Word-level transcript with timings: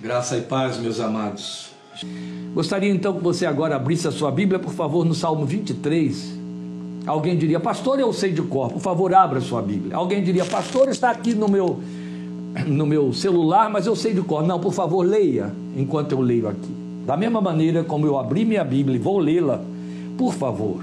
Graça 0.00 0.36
e 0.36 0.42
paz, 0.42 0.78
meus 0.78 1.00
amados. 1.00 1.70
Gostaria 2.54 2.88
então 2.88 3.14
que 3.14 3.20
você 3.20 3.44
agora 3.44 3.74
abrisse 3.74 4.06
a 4.06 4.12
sua 4.12 4.30
Bíblia, 4.30 4.56
por 4.56 4.72
favor, 4.72 5.04
no 5.04 5.12
Salmo 5.12 5.44
23. 5.44 6.38
Alguém 7.04 7.36
diria, 7.36 7.58
pastor, 7.58 7.98
eu 7.98 8.12
sei 8.12 8.30
de 8.30 8.40
cor, 8.42 8.70
por 8.70 8.80
favor, 8.80 9.12
abra 9.12 9.38
a 9.40 9.42
sua 9.42 9.60
Bíblia. 9.60 9.96
Alguém 9.96 10.22
diria, 10.22 10.44
pastor, 10.44 10.88
está 10.88 11.10
aqui 11.10 11.34
no 11.34 11.48
meu, 11.48 11.80
no 12.64 12.86
meu 12.86 13.12
celular, 13.12 13.68
mas 13.68 13.88
eu 13.88 13.96
sei 13.96 14.14
de 14.14 14.22
cor. 14.22 14.46
Não, 14.46 14.60
por 14.60 14.72
favor, 14.72 15.04
leia 15.04 15.52
enquanto 15.76 16.12
eu 16.12 16.20
leio 16.20 16.46
aqui. 16.46 16.72
Da 17.04 17.16
mesma 17.16 17.40
maneira 17.40 17.82
como 17.82 18.06
eu 18.06 18.16
abri 18.16 18.44
minha 18.44 18.62
Bíblia 18.62 18.94
e 18.94 19.00
vou 19.00 19.18
lê-la, 19.18 19.60
por 20.16 20.32
favor, 20.32 20.80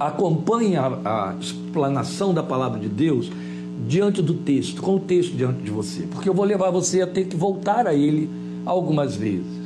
acompanhe 0.00 0.76
a, 0.76 0.86
a 1.04 1.34
explanação 1.40 2.34
da 2.34 2.42
palavra 2.42 2.80
de 2.80 2.88
Deus 2.88 3.30
diante 3.88 4.22
do 4.22 4.34
texto, 4.34 4.80
com 4.80 4.96
o 4.96 5.00
texto 5.00 5.34
diante 5.34 5.62
de 5.62 5.70
você, 5.70 6.02
porque 6.02 6.28
eu 6.28 6.34
vou 6.34 6.44
levar 6.44 6.70
você 6.70 7.02
a 7.02 7.06
ter 7.06 7.26
que 7.26 7.36
voltar 7.36 7.86
a 7.86 7.94
ele 7.94 8.28
algumas 8.64 9.14
vezes. 9.16 9.64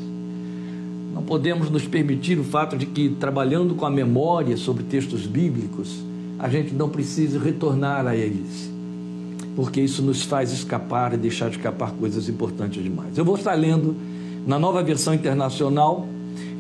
Não 1.15 1.23
podemos 1.23 1.71
nos 1.71 1.87
permitir 1.87 2.39
o 2.39 2.45
fato 2.45 2.77
de 2.77 2.87
que, 2.87 3.11
trabalhando 3.11 3.75
com 3.75 3.85
a 3.85 3.91
memória 3.91 4.57
sobre 4.57 4.85
textos 4.85 5.27
bíblicos, 5.27 6.03
a 6.39 6.49
gente 6.49 6.73
não 6.73 6.89
precise 6.89 7.39
retornar 7.39 8.07
a 8.07 8.15
eles, 8.15 8.71
porque 9.57 9.81
isso 9.81 10.03
nos 10.03 10.23
faz 10.23 10.53
escapar 10.53 11.15
e 11.15 11.17
deixar 11.17 11.51
de 11.51 11.57
escapar 11.57 11.93
coisas 11.93 12.29
importantes 12.29 12.83
demais. 12.83 13.19
Eu 13.19 13.25
vou 13.25 13.37
estar 13.37 13.55
lendo 13.55 13.97
na 14.47 14.59
nova 14.59 14.83
versão 14.83 15.13
internacional 15.13 16.07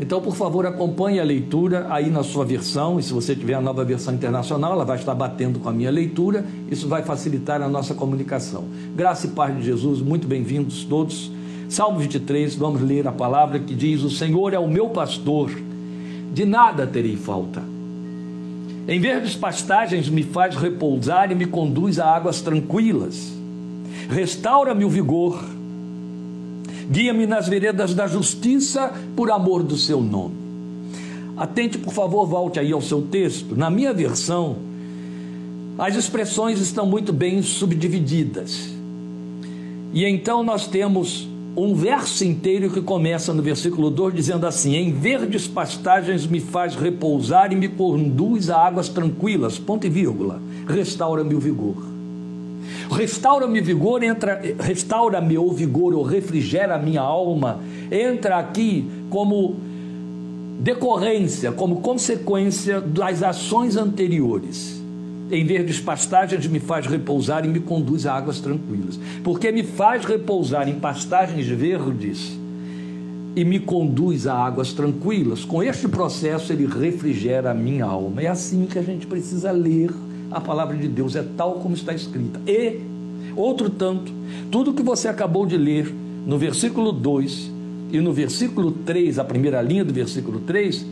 então, 0.00 0.20
por 0.20 0.36
favor, 0.36 0.64
acompanhe 0.64 1.18
a 1.18 1.24
leitura 1.24 1.86
aí 1.90 2.08
na 2.08 2.22
sua 2.22 2.44
versão, 2.44 3.00
e 3.00 3.02
se 3.02 3.12
você 3.12 3.34
tiver 3.34 3.54
a 3.54 3.60
nova 3.60 3.84
versão 3.84 4.14
internacional, 4.14 4.72
ela 4.72 4.84
vai 4.84 4.96
estar 4.96 5.14
batendo 5.14 5.58
com 5.58 5.68
a 5.68 5.72
minha 5.72 5.90
leitura, 5.90 6.44
isso 6.70 6.86
vai 6.86 7.02
facilitar 7.02 7.60
a 7.60 7.68
nossa 7.68 7.94
comunicação. 7.94 8.64
Graça 8.94 9.26
e 9.26 9.30
paz 9.30 9.56
de 9.56 9.64
Jesus, 9.64 10.00
muito 10.00 10.28
bem-vindos 10.28 10.84
todos. 10.84 11.32
Salmo 11.68 11.98
23, 11.98 12.54
vamos 12.54 12.80
ler 12.80 13.08
a 13.08 13.12
palavra 13.12 13.58
que 13.58 13.74
diz: 13.74 14.02
O 14.02 14.10
Senhor 14.10 14.54
é 14.54 14.58
o 14.58 14.68
meu 14.68 14.88
pastor, 14.90 15.50
de 16.32 16.44
nada 16.44 16.86
terei 16.86 17.16
falta. 17.16 17.60
Em 18.86 19.00
verdes 19.00 19.34
pastagens 19.34 20.08
me 20.08 20.22
faz 20.22 20.54
repousar 20.54 21.30
e 21.30 21.34
me 21.34 21.44
conduz 21.44 21.98
a 21.98 22.06
águas 22.06 22.40
tranquilas. 22.40 23.32
Restaura-me 24.08 24.84
o 24.84 24.88
vigor 24.88 25.57
Guia-me 26.90 27.26
nas 27.26 27.46
veredas 27.46 27.94
da 27.94 28.06
justiça 28.06 28.92
por 29.14 29.30
amor 29.30 29.62
do 29.62 29.76
seu 29.76 30.00
nome. 30.00 30.34
Atente, 31.36 31.78
por 31.78 31.92
favor, 31.92 32.26
volte 32.26 32.58
aí 32.58 32.72
ao 32.72 32.80
seu 32.80 33.02
texto. 33.02 33.54
Na 33.54 33.70
minha 33.70 33.92
versão, 33.92 34.56
as 35.78 35.94
expressões 35.94 36.60
estão 36.60 36.86
muito 36.86 37.12
bem 37.12 37.42
subdivididas. 37.42 38.70
E 39.92 40.04
então 40.04 40.42
nós 40.42 40.66
temos 40.66 41.28
um 41.56 41.74
verso 41.74 42.24
inteiro 42.24 42.70
que 42.70 42.80
começa 42.80 43.32
no 43.32 43.42
versículo 43.42 43.90
2 43.90 44.14
dizendo 44.14 44.46
assim: 44.46 44.74
Em 44.74 44.92
verdes 44.92 45.46
pastagens 45.46 46.26
me 46.26 46.40
faz 46.40 46.74
repousar 46.74 47.52
e 47.52 47.56
me 47.56 47.68
conduz 47.68 48.50
a 48.50 48.58
águas 48.58 48.88
tranquilas. 48.88 49.58
Ponto 49.58 49.86
e 49.86 49.90
vírgula. 49.90 50.40
Restaura-me 50.66 51.34
o 51.34 51.40
vigor. 51.40 51.97
Restaura-me 52.90 53.60
vigor, 53.60 54.02
entra, 54.02 54.40
restaura-me 54.58 55.36
o 55.38 55.50
vigor, 55.52 55.94
ou 55.94 56.02
refrigera 56.02 56.76
a 56.76 56.78
minha 56.78 57.02
alma, 57.02 57.60
entra 57.90 58.38
aqui 58.38 58.88
como 59.10 59.56
decorrência, 60.60 61.52
como 61.52 61.80
consequência 61.80 62.80
das 62.80 63.22
ações 63.22 63.76
anteriores. 63.76 64.82
Em 65.30 65.44
verdes 65.44 65.78
pastagens 65.78 66.46
me 66.46 66.58
faz 66.58 66.86
repousar 66.86 67.44
e 67.44 67.48
me 67.48 67.60
conduz 67.60 68.06
a 68.06 68.14
águas 68.14 68.40
tranquilas. 68.40 68.98
Porque 69.22 69.52
me 69.52 69.62
faz 69.62 70.04
repousar 70.04 70.68
em 70.68 70.80
pastagens 70.80 71.46
verdes 71.46 72.38
e 73.36 73.44
me 73.44 73.60
conduz 73.60 74.26
a 74.26 74.34
águas 74.34 74.72
tranquilas. 74.72 75.44
Com 75.44 75.62
este 75.62 75.86
processo 75.86 76.52
ele 76.52 76.66
refrigera 76.66 77.50
a 77.50 77.54
minha 77.54 77.84
alma. 77.84 78.22
É 78.22 78.26
assim 78.26 78.66
que 78.66 78.78
a 78.78 78.82
gente 78.82 79.06
precisa 79.06 79.52
ler 79.52 79.90
a 80.30 80.40
palavra 80.40 80.76
de 80.76 80.88
Deus 80.88 81.16
é 81.16 81.24
tal 81.36 81.54
como 81.54 81.74
está 81.74 81.92
escrita. 81.94 82.40
E, 82.46 82.80
outro 83.36 83.70
tanto, 83.70 84.12
tudo 84.50 84.72
que 84.72 84.82
você 84.82 85.08
acabou 85.08 85.46
de 85.46 85.56
ler 85.56 85.92
no 86.26 86.38
versículo 86.38 86.92
2 86.92 87.50
e 87.92 88.00
no 88.00 88.12
versículo 88.12 88.70
3, 88.70 89.18
a 89.18 89.24
primeira 89.24 89.62
linha 89.62 89.84
do 89.84 89.92
versículo 89.92 90.40
3, 90.40 90.84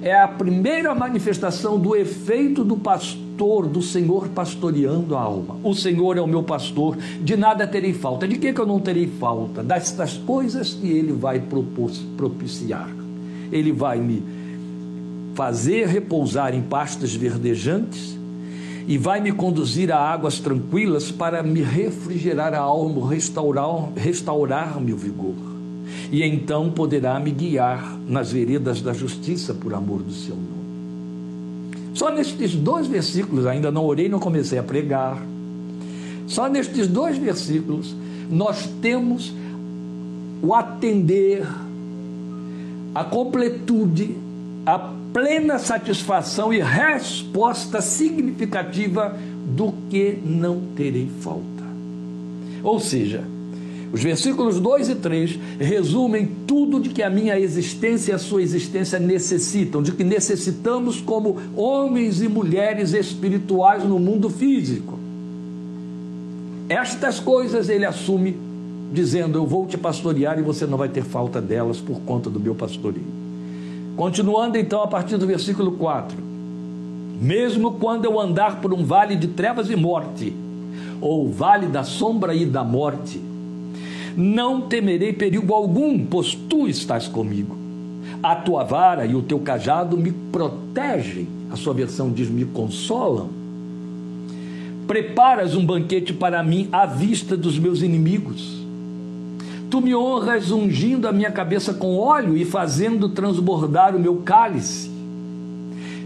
é 0.00 0.14
a 0.14 0.28
primeira 0.28 0.94
manifestação 0.94 1.78
do 1.78 1.94
efeito 1.94 2.64
do 2.64 2.76
pastor, 2.76 3.66
do 3.66 3.82
Senhor 3.82 4.28
pastoreando 4.28 5.16
a 5.16 5.20
alma. 5.20 5.56
O 5.62 5.74
Senhor 5.74 6.16
é 6.16 6.20
o 6.20 6.26
meu 6.26 6.42
pastor, 6.42 6.96
de 6.96 7.36
nada 7.36 7.66
terei 7.66 7.92
falta. 7.92 8.26
De 8.26 8.38
que, 8.38 8.52
que 8.52 8.60
eu 8.60 8.66
não 8.66 8.80
terei 8.80 9.06
falta? 9.06 9.62
Das 9.62 9.92
coisas 10.24 10.72
que 10.72 10.86
Ele 10.86 11.12
vai 11.12 11.42
propiciar. 12.16 12.88
Ele 13.50 13.72
vai 13.72 13.98
me 13.98 14.22
fazer 15.34 15.86
repousar 15.86 16.54
em 16.54 16.62
pastas 16.62 17.14
verdejantes 17.14 18.17
e 18.88 18.96
vai 18.96 19.20
me 19.20 19.30
conduzir 19.30 19.92
a 19.92 19.98
águas 19.98 20.40
tranquilas 20.40 21.10
para 21.10 21.42
me 21.42 21.60
refrigerar 21.60 22.54
a 22.54 22.60
alma, 22.60 23.06
restaurar, 23.10 23.92
restaurar 23.94 24.80
meu 24.80 24.96
vigor. 24.96 25.34
E 26.10 26.22
então 26.22 26.70
poderá 26.70 27.20
me 27.20 27.30
guiar 27.30 27.98
nas 28.08 28.32
veredas 28.32 28.80
da 28.80 28.94
justiça 28.94 29.52
por 29.52 29.74
amor 29.74 30.02
do 30.02 30.10
seu 30.10 30.34
nome. 30.34 30.48
Só 31.92 32.10
nestes 32.10 32.54
dois 32.54 32.86
versículos, 32.86 33.44
ainda 33.44 33.70
não 33.70 33.84
orei, 33.84 34.08
não 34.08 34.18
comecei 34.18 34.58
a 34.58 34.62
pregar. 34.62 35.22
Só 36.26 36.48
nestes 36.48 36.88
dois 36.88 37.18
versículos 37.18 37.94
nós 38.30 38.70
temos 38.80 39.34
o 40.42 40.54
atender, 40.54 41.46
a 42.94 43.04
completude, 43.04 44.16
a 44.64 44.78
plena 45.18 45.58
satisfação 45.58 46.52
e 46.52 46.60
resposta 46.60 47.80
significativa 47.80 49.18
do 49.48 49.74
que 49.90 50.16
não 50.24 50.60
terei 50.76 51.08
falta. 51.20 51.42
Ou 52.62 52.78
seja, 52.78 53.24
os 53.92 54.00
versículos 54.00 54.60
2 54.60 54.90
e 54.90 54.94
3 54.94 55.38
resumem 55.58 56.30
tudo 56.46 56.78
de 56.78 56.90
que 56.90 57.02
a 57.02 57.10
minha 57.10 57.36
existência 57.36 58.12
e 58.12 58.14
a 58.14 58.18
sua 58.18 58.42
existência 58.42 59.00
necessitam, 59.00 59.82
de 59.82 59.90
que 59.90 60.04
necessitamos 60.04 61.00
como 61.00 61.36
homens 61.56 62.22
e 62.22 62.28
mulheres 62.28 62.92
espirituais 62.92 63.82
no 63.82 63.98
mundo 63.98 64.30
físico. 64.30 64.96
Estas 66.68 67.18
coisas 67.18 67.68
ele 67.68 67.84
assume, 67.84 68.36
dizendo: 68.92 69.36
Eu 69.36 69.46
vou 69.46 69.66
te 69.66 69.76
pastorear 69.76 70.38
e 70.38 70.42
você 70.42 70.64
não 70.64 70.78
vai 70.78 70.88
ter 70.88 71.02
falta 71.02 71.40
delas 71.40 71.80
por 71.80 71.98
conta 72.02 72.30
do 72.30 72.38
meu 72.38 72.54
pastoreio. 72.54 73.27
Continuando 73.98 74.56
então 74.56 74.80
a 74.80 74.86
partir 74.86 75.16
do 75.16 75.26
versículo 75.26 75.72
4: 75.72 76.16
Mesmo 77.20 77.72
quando 77.72 78.04
eu 78.04 78.20
andar 78.20 78.60
por 78.60 78.72
um 78.72 78.84
vale 78.84 79.16
de 79.16 79.26
trevas 79.26 79.68
e 79.70 79.74
morte, 79.74 80.32
ou 81.00 81.28
vale 81.32 81.66
da 81.66 81.82
sombra 81.82 82.32
e 82.32 82.46
da 82.46 82.62
morte, 82.62 83.20
não 84.16 84.60
temerei 84.60 85.12
perigo 85.12 85.52
algum, 85.52 85.98
pois 86.06 86.32
tu 86.32 86.68
estás 86.68 87.08
comigo. 87.08 87.56
A 88.22 88.36
tua 88.36 88.62
vara 88.62 89.04
e 89.04 89.16
o 89.16 89.22
teu 89.22 89.40
cajado 89.40 89.96
me 89.96 90.12
protegem. 90.12 91.26
A 91.50 91.56
sua 91.56 91.74
versão 91.74 92.12
diz: 92.12 92.30
me 92.30 92.44
consolam. 92.44 93.28
Preparas 94.86 95.56
um 95.56 95.66
banquete 95.66 96.12
para 96.12 96.40
mim 96.44 96.68
à 96.70 96.86
vista 96.86 97.36
dos 97.36 97.58
meus 97.58 97.82
inimigos 97.82 98.57
Tu 99.70 99.80
me 99.80 99.94
honras 99.94 100.50
ungindo 100.50 101.06
a 101.06 101.12
minha 101.12 101.30
cabeça 101.30 101.74
com 101.74 101.96
óleo 101.96 102.36
e 102.36 102.44
fazendo 102.44 103.08
transbordar 103.10 103.94
o 103.94 104.00
meu 104.00 104.16
cálice. 104.16 104.90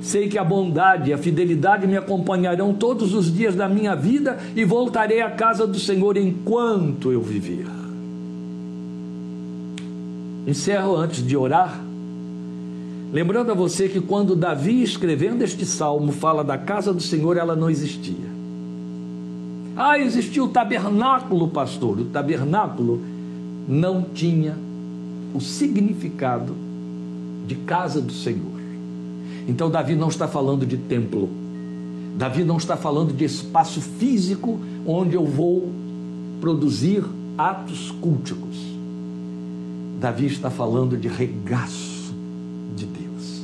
Sei 0.02 0.28
que 0.28 0.36
a 0.36 0.42
bondade 0.42 1.10
e 1.10 1.12
a 1.12 1.18
fidelidade 1.18 1.86
me 1.86 1.96
acompanharão 1.96 2.74
todos 2.74 3.14
os 3.14 3.32
dias 3.32 3.54
da 3.54 3.68
minha 3.68 3.94
vida 3.94 4.36
e 4.56 4.64
voltarei 4.64 5.22
à 5.22 5.30
casa 5.30 5.64
do 5.64 5.78
Senhor 5.78 6.16
enquanto 6.16 7.12
eu 7.12 7.22
viver. 7.22 7.66
Encerro 10.44 10.96
antes 10.96 11.24
de 11.24 11.36
orar, 11.36 11.80
lembrando 13.12 13.52
a 13.52 13.54
você 13.54 13.88
que 13.88 14.00
quando 14.00 14.34
Davi, 14.34 14.82
escrevendo 14.82 15.42
este 15.42 15.64
salmo, 15.64 16.10
fala 16.10 16.42
da 16.42 16.58
casa 16.58 16.92
do 16.92 17.00
Senhor, 17.00 17.36
ela 17.36 17.54
não 17.54 17.70
existia. 17.70 18.32
Ah, 19.76 20.00
existia 20.00 20.42
o 20.42 20.48
tabernáculo, 20.48 21.46
pastor. 21.46 22.00
O 22.00 22.04
tabernáculo 22.06 23.00
não 23.68 24.02
tinha 24.02 24.56
o 25.34 25.40
significado 25.40 26.54
de 27.46 27.56
casa 27.56 28.00
do 28.00 28.12
Senhor. 28.12 28.60
Então, 29.48 29.70
Davi 29.70 29.94
não 29.94 30.08
está 30.08 30.28
falando 30.28 30.64
de 30.64 30.76
templo, 30.76 31.28
Davi 32.16 32.44
não 32.44 32.56
está 32.56 32.76
falando 32.76 33.12
de 33.12 33.24
espaço 33.24 33.80
físico 33.80 34.58
onde 34.86 35.14
eu 35.14 35.24
vou 35.24 35.70
produzir 36.40 37.04
atos 37.36 37.90
culticos. 38.00 38.58
Davi 40.00 40.26
está 40.26 40.50
falando 40.50 40.96
de 40.96 41.08
regaço 41.08 42.12
de 42.76 42.86
Deus, 42.86 43.42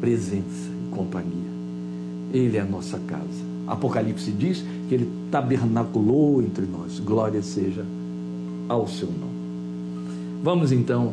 presença 0.00 0.70
e 0.70 0.94
companhia. 0.94 1.46
Ele 2.32 2.56
é 2.56 2.60
a 2.60 2.64
nossa 2.64 2.98
casa. 2.98 3.46
Apocalipse 3.66 4.30
diz 4.30 4.64
que 4.88 4.94
ele 4.94 5.08
tabernaculou 5.30 6.42
entre 6.42 6.66
nós. 6.66 7.00
Glória 7.00 7.42
seja 7.42 7.84
ao 8.68 8.86
seu 8.86 9.08
nome. 9.08 9.35
Vamos 10.42 10.72
então 10.72 11.12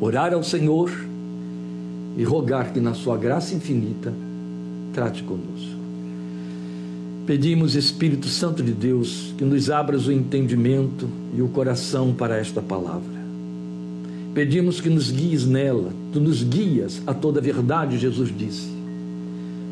orar 0.00 0.32
ao 0.34 0.42
Senhor 0.42 0.90
e 2.16 2.24
rogar 2.24 2.72
que, 2.72 2.80
na 2.80 2.94
Sua 2.94 3.16
graça 3.16 3.54
infinita, 3.54 4.12
trate 4.92 5.22
conosco. 5.22 5.74
Pedimos, 7.26 7.74
Espírito 7.74 8.28
Santo 8.28 8.62
de 8.62 8.72
Deus, 8.72 9.34
que 9.38 9.44
nos 9.44 9.70
abras 9.70 10.06
o 10.06 10.12
entendimento 10.12 11.08
e 11.34 11.40
o 11.40 11.48
coração 11.48 12.12
para 12.12 12.36
esta 12.36 12.60
palavra. 12.60 13.14
Pedimos 14.34 14.80
que 14.80 14.90
nos 14.90 15.10
guies 15.10 15.46
nela, 15.46 15.90
tu 16.12 16.20
nos 16.20 16.42
guias 16.42 17.00
a 17.06 17.14
toda 17.14 17.40
a 17.40 17.42
verdade, 17.42 17.98
Jesus 17.98 18.30
disse. 18.36 18.68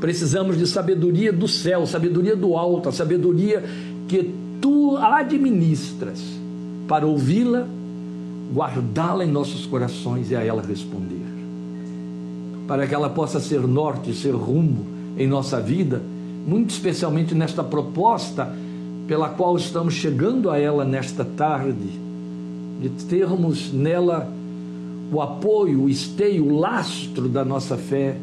Precisamos 0.00 0.56
de 0.56 0.66
sabedoria 0.66 1.32
do 1.32 1.46
céu, 1.46 1.87
sabedoria 1.87 2.34
do 2.34 2.56
alto, 2.56 2.88
a 2.88 2.93
sabedoria 2.93 3.62
que 4.08 4.31
tu 4.60 4.96
administras 4.96 6.22
para 6.88 7.06
ouvi-la, 7.06 7.66
guardá-la 8.52 9.25
em 9.25 9.31
nossos 9.31 9.66
corações 9.66 10.31
e 10.31 10.37
a 10.37 10.43
ela 10.43 10.62
responder. 10.62 11.22
Para 12.69 12.87
que 12.87 12.94
ela 12.94 13.10
possa 13.10 13.40
ser 13.40 13.60
norte, 13.60 14.14
ser 14.14 14.34
rumo 14.34 14.87
em 15.16 15.26
nossa 15.26 15.60
vida 15.60 16.02
muito 16.46 16.70
especialmente 16.70 17.34
nesta 17.34 17.62
proposta 17.62 18.52
pela 19.06 19.28
qual 19.28 19.56
estamos 19.56 19.94
chegando 19.94 20.50
a 20.50 20.58
ela 20.58 20.84
nesta 20.84 21.25
tarde, 21.25 22.00
de 22.81 22.88
termos 23.08 23.72
nela 23.72 24.28
o 25.12 25.20
apoio, 25.20 25.82
o 25.82 25.90
esteio, 25.90 26.46
o 26.46 26.58
lastro 26.58 27.28
da 27.28 27.44
nossa 27.44 27.76
fé 27.76 28.16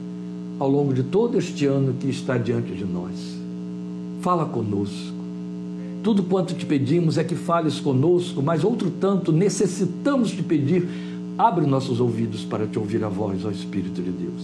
ao 0.60 0.70
longo 0.70 0.94
de 0.94 1.04
todo 1.04 1.38
este 1.38 1.66
ano 1.66 1.94
que 1.94 2.10
está 2.10 2.38
diante 2.38 2.72
de 2.74 2.84
nós. 2.84 3.38
Fala 4.22 4.46
conosco. 4.46 5.19
Tudo 6.04 6.24
quanto 6.24 6.54
te 6.54 6.66
pedimos 6.66 7.18
é 7.18 7.24
que 7.24 7.36
fales 7.36 7.80
conosco, 7.80 8.42
mas 8.42 8.63
outro 8.63 8.90
tanto 8.90 9.31
necessitamos 9.31 10.31
te 10.31 10.42
pedir. 10.42 10.88
Abre 11.38 11.66
nossos 11.66 12.00
ouvidos 12.00 12.44
para 12.44 12.66
te 12.66 12.80
ouvir 12.80 13.04
a 13.04 13.10
voz, 13.10 13.46
ó 13.46 13.51
Espírito 13.51 14.01
de 14.01 14.12
Deus. 14.12 14.44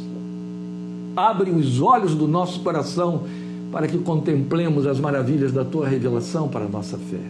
Abre 1.15 1.51
os 1.51 1.81
olhos 1.81 2.13
do 2.13 2.27
nosso 2.27 2.59
coração 2.59 3.23
para 3.71 3.87
que 3.87 3.97
contemplemos 3.97 4.85
as 4.85 4.99
maravilhas 4.99 5.51
da 5.51 5.63
tua 5.63 5.87
revelação 5.87 6.47
para 6.47 6.65
a 6.65 6.69
nossa 6.69 6.97
fé. 6.97 7.21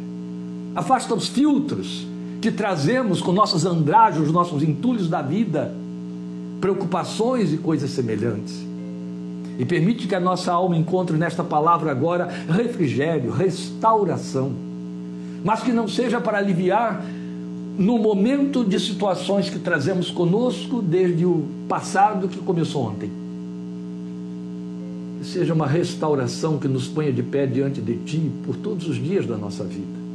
Afasta 0.76 1.14
os 1.14 1.28
filtros 1.28 2.06
que 2.42 2.52
trazemos 2.52 3.22
com 3.22 3.32
nossos 3.32 3.66
andrajos, 3.66 4.32
nossos 4.32 4.62
entulhos 4.62 5.08
da 5.08 5.22
vida, 5.22 5.74
preocupações 6.60 7.54
e 7.54 7.58
coisas 7.58 7.90
semelhantes. 7.92 8.64
E 9.58 9.66
permite 9.66 10.08
que 10.08 10.16
a 10.16 10.20
nossa 10.20 10.52
alma 10.52 10.76
encontre 10.76 11.18
nesta 11.18 11.44
palavra 11.44 11.92
agora 11.92 12.28
refrigério, 12.50 13.32
restauração, 13.32 14.52
mas 15.44 15.62
que 15.62 15.72
não 15.72 15.88
seja 15.88 16.20
para 16.20 16.38
aliviar 16.38 17.04
no 17.78 17.98
momento 17.98 18.64
de 18.64 18.80
situações 18.80 19.50
que 19.50 19.60
trazemos 19.60 20.10
conosco 20.10 20.82
desde 20.82 21.26
o 21.26 21.46
passado 21.68 22.28
que 22.28 22.38
começou 22.40 22.84
ontem 22.84 23.26
seja 25.26 25.54
uma 25.54 25.68
restauração 25.68 26.58
que 26.58 26.68
nos 26.68 26.88
ponha 26.88 27.12
de 27.12 27.24
pé 27.24 27.46
diante 27.46 27.82
de 27.82 27.98
Ti 27.98 28.32
por 28.46 28.56
todos 28.56 28.88
os 28.88 28.96
dias 28.96 29.26
da 29.26 29.36
nossa 29.36 29.64
vida. 29.64 30.06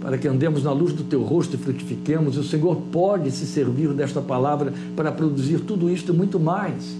Para 0.00 0.18
que 0.18 0.26
andemos 0.26 0.64
na 0.64 0.72
luz 0.72 0.92
do 0.92 1.04
Teu 1.04 1.22
rosto 1.22 1.54
e 1.54 1.58
frutifiquemos, 1.58 2.36
e 2.36 2.40
o 2.40 2.44
Senhor 2.44 2.76
pode 2.90 3.30
se 3.30 3.46
servir 3.46 3.88
desta 3.90 4.20
palavra 4.20 4.72
para 4.96 5.12
produzir 5.12 5.60
tudo 5.60 5.90
isto 5.90 6.12
e 6.12 6.16
muito 6.16 6.40
mais. 6.40 6.96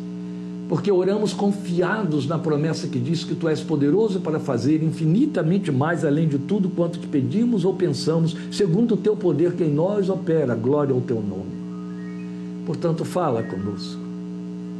Porque 0.72 0.90
oramos 0.90 1.34
confiados 1.34 2.26
na 2.26 2.38
promessa 2.38 2.88
que 2.88 2.98
diz 2.98 3.24
que 3.24 3.34
Tu 3.34 3.46
és 3.46 3.60
poderoso 3.60 4.20
para 4.20 4.40
fazer 4.40 4.82
infinitamente 4.82 5.70
mais 5.70 6.02
além 6.02 6.26
de 6.26 6.38
tudo 6.38 6.70
quanto 6.70 6.98
te 6.98 7.06
pedimos 7.06 7.66
ou 7.66 7.74
pensamos, 7.74 8.34
segundo 8.50 8.94
o 8.94 8.96
Teu 8.96 9.14
poder 9.14 9.52
que 9.52 9.64
em 9.64 9.70
nós 9.70 10.08
opera. 10.08 10.54
Glória 10.54 10.94
ao 10.94 11.02
Teu 11.02 11.20
nome. 11.20 12.64
Portanto, 12.64 13.04
fala 13.04 13.42
conosco 13.42 14.00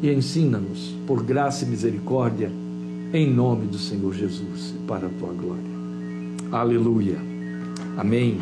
e 0.03 0.11
ensina-nos, 0.11 0.95
por 1.07 1.23
graça 1.23 1.67
e 1.67 1.69
misericórdia, 1.69 2.51
em 3.13 3.31
nome 3.31 3.67
do 3.67 3.77
Senhor 3.77 4.15
Jesus, 4.15 4.75
para 4.89 5.09
a 5.09 5.11
tua 5.11 5.35
glória. 5.35 5.63
Aleluia. 6.51 7.19
Amém. 7.99 8.39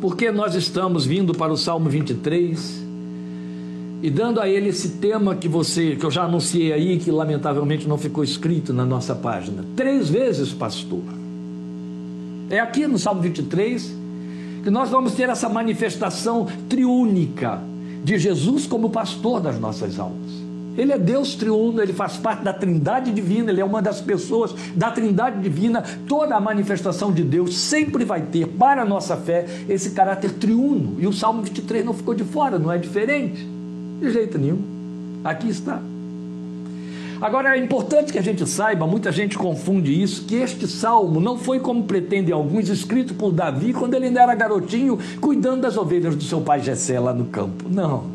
Porque 0.00 0.30
nós 0.30 0.54
estamos 0.54 1.04
vindo 1.04 1.34
para 1.34 1.52
o 1.52 1.56
Salmo 1.56 1.90
23 1.90 2.81
e 4.02 4.10
dando 4.10 4.40
a 4.40 4.48
ele 4.48 4.68
esse 4.68 4.88
tema 4.96 5.36
que 5.36 5.46
você, 5.46 5.94
que 5.94 6.04
eu 6.04 6.10
já 6.10 6.24
anunciei 6.24 6.72
aí, 6.72 6.98
que 6.98 7.08
lamentavelmente 7.08 7.86
não 7.86 7.96
ficou 7.96 8.24
escrito 8.24 8.72
na 8.72 8.84
nossa 8.84 9.14
página. 9.14 9.64
Três 9.76 10.10
vezes, 10.10 10.52
pastor. 10.52 11.02
É 12.50 12.58
aqui 12.58 12.88
no 12.88 12.98
Salmo 12.98 13.22
23 13.22 14.02
que 14.64 14.70
nós 14.70 14.90
vamos 14.90 15.14
ter 15.14 15.28
essa 15.28 15.48
manifestação 15.48 16.48
triúnica 16.68 17.60
de 18.02 18.18
Jesus 18.18 18.66
como 18.66 18.90
pastor 18.90 19.40
das 19.40 19.58
nossas 19.60 19.98
almas. 19.98 20.32
Ele 20.76 20.90
é 20.90 20.98
Deus 20.98 21.34
triuno, 21.34 21.80
ele 21.80 21.92
faz 21.92 22.16
parte 22.16 22.42
da 22.42 22.52
Trindade 22.52 23.12
divina, 23.12 23.52
ele 23.52 23.60
é 23.60 23.64
uma 23.64 23.82
das 23.82 24.00
pessoas 24.00 24.54
da 24.74 24.90
Trindade 24.90 25.40
divina. 25.40 25.84
Toda 26.08 26.34
a 26.34 26.40
manifestação 26.40 27.12
de 27.12 27.22
Deus 27.22 27.56
sempre 27.56 28.04
vai 28.04 28.22
ter 28.22 28.48
para 28.48 28.82
a 28.82 28.84
nossa 28.84 29.16
fé 29.16 29.46
esse 29.68 29.90
caráter 29.90 30.32
triuno. 30.32 30.96
E 30.98 31.06
o 31.06 31.12
Salmo 31.12 31.42
23 31.42 31.84
não 31.84 31.92
ficou 31.92 32.14
de 32.14 32.24
fora, 32.24 32.58
não 32.58 32.72
é 32.72 32.78
diferente. 32.78 33.51
De 34.02 34.10
jeito 34.10 34.36
nenhum. 34.36 34.58
Aqui 35.22 35.48
está. 35.48 35.80
Agora 37.20 37.56
é 37.56 37.60
importante 37.62 38.12
que 38.12 38.18
a 38.18 38.22
gente 38.22 38.44
saiba, 38.48 38.84
muita 38.84 39.12
gente 39.12 39.38
confunde 39.38 40.02
isso, 40.02 40.24
que 40.24 40.34
este 40.34 40.66
salmo 40.66 41.20
não 41.20 41.38
foi 41.38 41.60
como 41.60 41.84
pretendem 41.84 42.34
alguns, 42.34 42.68
escrito 42.68 43.14
por 43.14 43.32
Davi 43.32 43.72
quando 43.72 43.94
ele 43.94 44.06
ainda 44.06 44.22
era 44.22 44.34
garotinho, 44.34 44.98
cuidando 45.20 45.60
das 45.60 45.76
ovelhas 45.76 46.16
do 46.16 46.24
seu 46.24 46.40
pai 46.40 46.60
Jessé 46.60 46.98
lá 46.98 47.14
no 47.14 47.26
campo. 47.26 47.66
Não. 47.70 48.06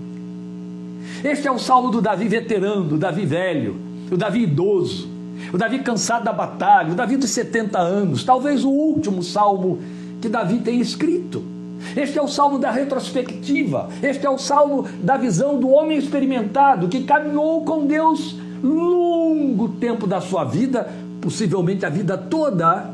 Este 1.23 1.47
é 1.47 1.51
o 1.51 1.57
salmo 1.57 1.89
do 1.89 2.01
Davi 2.01 2.27
veterano, 2.27 2.83
do 2.83 2.97
Davi 2.97 3.25
velho, 3.25 3.77
o 4.11 4.17
Davi 4.17 4.43
idoso, 4.43 5.07
o 5.53 5.57
Davi 5.57 5.79
cansado 5.79 6.25
da 6.25 6.33
batalha, 6.33 6.91
o 6.91 6.95
Davi 6.95 7.15
dos 7.15 7.29
70 7.29 7.79
anos, 7.79 8.25
talvez 8.25 8.65
o 8.65 8.69
último 8.69 9.23
salmo 9.23 9.79
que 10.19 10.27
Davi 10.27 10.59
tenha 10.59 10.81
escrito. 10.81 11.56
Este 11.95 12.17
é 12.17 12.21
o 12.21 12.27
salmo 12.27 12.59
da 12.59 12.71
retrospectiva, 12.71 13.89
este 14.01 14.25
é 14.25 14.29
o 14.29 14.37
salmo 14.37 14.85
da 15.03 15.17
visão 15.17 15.59
do 15.59 15.69
homem 15.69 15.97
experimentado 15.97 16.87
que 16.87 17.03
caminhou 17.03 17.63
com 17.63 17.85
Deus 17.85 18.35
longo 18.63 19.69
tempo 19.69 20.07
da 20.07 20.19
sua 20.19 20.43
vida, 20.43 20.87
possivelmente 21.21 21.85
a 21.85 21.89
vida 21.89 22.17
toda, 22.17 22.89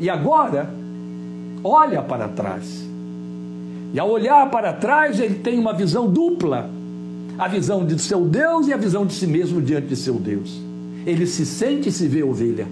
e 0.00 0.08
agora 0.08 0.68
olha 1.62 2.02
para 2.02 2.28
trás. 2.28 2.86
E 3.92 3.98
ao 3.98 4.10
olhar 4.10 4.50
para 4.50 4.72
trás, 4.72 5.18
ele 5.18 5.36
tem 5.36 5.58
uma 5.58 5.72
visão 5.72 6.06
dupla: 6.06 6.68
a 7.38 7.48
visão 7.48 7.84
de 7.84 7.98
seu 7.98 8.26
Deus 8.26 8.68
e 8.68 8.72
a 8.72 8.76
visão 8.76 9.06
de 9.06 9.14
si 9.14 9.26
mesmo 9.26 9.60
diante 9.60 9.88
de 9.88 9.96
seu 9.96 10.14
Deus. 10.14 10.60
Ele 11.06 11.26
se 11.26 11.46
sente 11.46 11.88
e 11.88 11.92
se 11.92 12.06
vê 12.06 12.22
ovelha. 12.22 12.66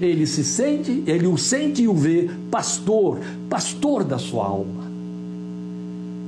Ele 0.00 0.26
se 0.26 0.42
sente, 0.42 1.02
ele 1.06 1.26
o 1.26 1.36
sente 1.36 1.82
e 1.82 1.88
o 1.88 1.94
vê 1.94 2.30
pastor, 2.50 3.20
pastor 3.48 4.02
da 4.02 4.18
sua 4.18 4.46
alma. 4.46 4.81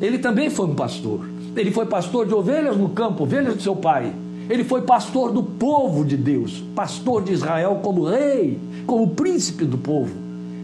Ele 0.01 0.19
também 0.19 0.51
foi 0.51 0.67
um 0.67 0.75
pastor. 0.75 1.21
Ele 1.57 1.71
foi 1.71 1.87
pastor 1.87 2.27
de 2.27 2.35
ovelhas 2.35 2.77
no 2.77 2.89
campo, 2.91 3.23
ovelhas 3.23 3.55
do 3.55 3.63
seu 3.63 3.77
pai. 3.77 4.13
Ele 4.49 4.65
foi 4.65 4.83
pastor 4.83 5.33
do 5.33 5.43
povo 5.43 6.05
de 6.05 6.17
Deus, 6.17 6.63
pastor 6.75 7.23
de 7.23 7.33
Israel 7.33 7.81
como 7.83 8.05
rei, 8.05 8.59
como 8.87 9.09
príncipe 9.11 9.65
do 9.65 9.79
povo. 9.79 10.15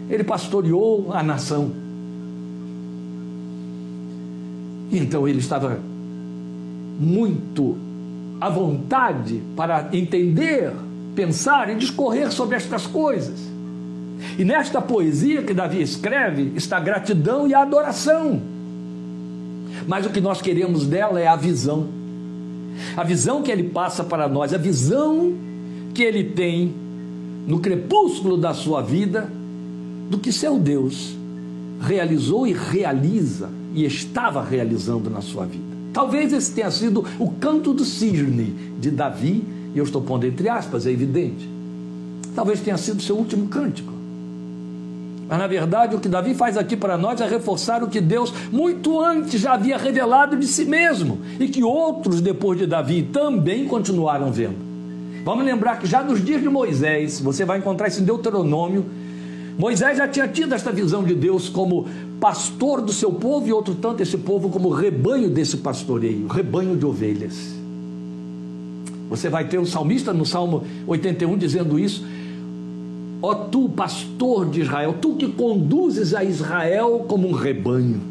Ele 0.09 0.23
pastoreou 0.23 1.07
a 1.11 1.23
nação. 1.23 1.71
Então 4.91 5.27
ele 5.27 5.39
estava 5.39 5.79
muito 6.99 7.77
à 8.39 8.49
vontade 8.49 9.41
para 9.55 9.89
entender, 9.93 10.73
pensar 11.15 11.69
e 11.69 11.75
discorrer 11.75 12.31
sobre 12.31 12.57
estas 12.57 12.85
coisas. 12.85 13.39
E 14.37 14.43
nesta 14.43 14.81
poesia 14.81 15.41
que 15.41 15.53
Davi 15.53 15.81
escreve 15.81 16.51
está 16.55 16.79
gratidão 16.79 17.47
e 17.47 17.53
a 17.53 17.61
adoração. 17.61 18.50
Mas 19.87 20.05
o 20.05 20.09
que 20.09 20.21
nós 20.21 20.41
queremos 20.41 20.85
dela 20.85 21.19
é 21.19 21.27
a 21.27 21.35
visão 21.35 22.01
a 22.95 23.03
visão 23.03 23.41
que 23.41 23.51
ele 23.51 23.63
passa 23.63 24.03
para 24.03 24.27
nós, 24.27 24.53
a 24.53 24.57
visão 24.57 25.33
que 25.93 26.03
ele 26.03 26.23
tem 26.23 26.73
no 27.47 27.59
crepúsculo 27.59 28.37
da 28.37 28.53
sua 28.53 28.81
vida 28.81 29.31
do 30.09 30.17
que 30.17 30.31
seu 30.31 30.59
Deus 30.59 31.15
realizou 31.81 32.45
e 32.45 32.53
realiza 32.53 33.49
e 33.73 33.85
estava 33.85 34.43
realizando 34.43 35.09
na 35.09 35.21
sua 35.21 35.45
vida. 35.45 35.71
Talvez 35.93 36.31
esse 36.31 36.53
tenha 36.53 36.71
sido 36.71 37.05
o 37.19 37.29
canto 37.31 37.73
do 37.73 37.83
cisne 37.83 38.55
de 38.79 38.91
Davi, 38.91 39.43
e 39.73 39.77
eu 39.77 39.83
estou 39.83 40.01
pondo 40.01 40.25
entre 40.25 40.47
aspas, 40.47 40.85
é 40.85 40.91
evidente. 40.91 41.49
Talvez 42.35 42.61
tenha 42.61 42.77
sido 42.77 43.01
seu 43.01 43.17
último 43.17 43.47
cântico. 43.47 43.91
Mas 45.31 45.39
na 45.39 45.47
verdade, 45.47 45.95
o 45.95 45.99
que 46.01 46.09
Davi 46.09 46.33
faz 46.33 46.57
aqui 46.57 46.75
para 46.75 46.97
nós 46.97 47.21
é 47.21 47.25
reforçar 47.25 47.81
o 47.81 47.87
que 47.87 48.01
Deus 48.01 48.33
muito 48.51 48.99
antes 48.99 49.39
já 49.39 49.53
havia 49.53 49.77
revelado 49.77 50.35
de 50.35 50.45
si 50.45 50.65
mesmo 50.65 51.19
e 51.39 51.47
que 51.47 51.63
outros 51.63 52.19
depois 52.19 52.59
de 52.59 52.67
Davi 52.67 53.03
também 53.13 53.65
continuaram 53.65 54.29
vendo. 54.29 54.57
Vamos 55.23 55.45
lembrar 55.45 55.79
que 55.79 55.87
já 55.87 56.03
nos 56.03 56.21
dias 56.21 56.41
de 56.41 56.49
Moisés, 56.49 57.21
você 57.21 57.45
vai 57.45 57.59
encontrar 57.59 57.87
isso 57.87 58.01
em 58.01 58.03
Deuteronômio, 58.03 58.85
Moisés 59.57 59.97
já 59.97 60.05
tinha 60.05 60.27
tido 60.27 60.53
esta 60.53 60.69
visão 60.69 61.01
de 61.01 61.15
Deus 61.15 61.47
como 61.47 61.87
pastor 62.19 62.81
do 62.81 62.91
seu 62.91 63.13
povo 63.13 63.47
e 63.47 63.53
outro 63.53 63.73
tanto 63.75 64.03
esse 64.03 64.17
povo 64.17 64.49
como 64.49 64.67
rebanho 64.67 65.29
desse 65.29 65.55
pastoreio, 65.55 66.27
rebanho 66.27 66.75
de 66.75 66.85
ovelhas. 66.85 67.55
Você 69.09 69.29
vai 69.29 69.47
ter 69.47 69.59
o 69.59 69.65
salmista 69.65 70.11
no 70.11 70.25
Salmo 70.25 70.65
81 70.85 71.37
dizendo 71.37 71.79
isso. 71.79 72.03
Ó 73.21 73.35
tu, 73.35 73.69
pastor 73.69 74.49
de 74.49 74.61
Israel, 74.61 74.95
tu 74.99 75.15
que 75.15 75.27
conduzes 75.27 76.13
a 76.13 76.23
Israel 76.23 77.05
como 77.07 77.27
um 77.27 77.33
rebanho. 77.33 78.01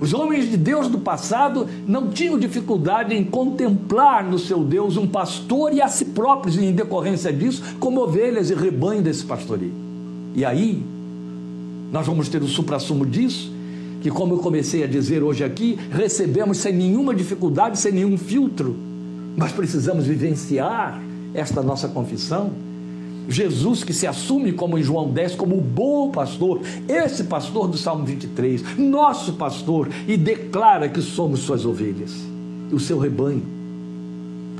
Os 0.00 0.12
homens 0.12 0.50
de 0.50 0.56
Deus 0.56 0.88
do 0.88 0.98
passado 0.98 1.66
não 1.86 2.10
tinham 2.10 2.38
dificuldade 2.38 3.14
em 3.14 3.24
contemplar 3.24 4.24
no 4.24 4.38
seu 4.38 4.62
Deus 4.62 4.96
um 4.96 5.06
pastor 5.06 5.72
e 5.72 5.80
a 5.80 5.88
si 5.88 6.04
próprios, 6.06 6.56
em 6.56 6.72
decorrência 6.72 7.32
disso, 7.32 7.62
como 7.80 8.02
ovelhas 8.02 8.50
e 8.50 8.54
rebanho 8.54 9.02
desse 9.02 9.24
pastoreio. 9.24 9.72
E 10.34 10.44
aí, 10.44 10.82
nós 11.90 12.06
vamos 12.06 12.28
ter 12.28 12.42
o 12.42 12.46
suprassumo 12.46 13.06
disso, 13.06 13.52
que, 14.00 14.10
como 14.10 14.34
eu 14.34 14.38
comecei 14.38 14.84
a 14.84 14.86
dizer 14.86 15.22
hoje 15.22 15.42
aqui, 15.42 15.78
recebemos 15.90 16.58
sem 16.58 16.72
nenhuma 16.72 17.14
dificuldade, 17.14 17.78
sem 17.78 17.92
nenhum 17.92 18.18
filtro, 18.18 18.76
mas 19.36 19.52
precisamos 19.52 20.06
vivenciar 20.06 21.00
esta 21.32 21.62
nossa 21.62 21.88
confissão 21.88 22.50
Jesus 23.28 23.82
que 23.82 23.92
se 23.92 24.06
assume 24.06 24.52
como 24.52 24.78
em 24.78 24.82
João 24.82 25.10
10 25.10 25.34
como 25.34 25.56
o 25.56 25.60
bom 25.60 26.10
pastor, 26.10 26.60
esse 26.88 27.24
pastor 27.24 27.68
do 27.68 27.76
Salmo 27.76 28.04
23, 28.04 28.78
nosso 28.78 29.34
pastor, 29.34 29.88
e 30.06 30.16
declara 30.16 30.88
que 30.88 31.00
somos 31.00 31.40
suas 31.40 31.64
ovelhas, 31.64 32.12
o 32.70 32.78
seu 32.78 32.98
rebanho. 32.98 33.42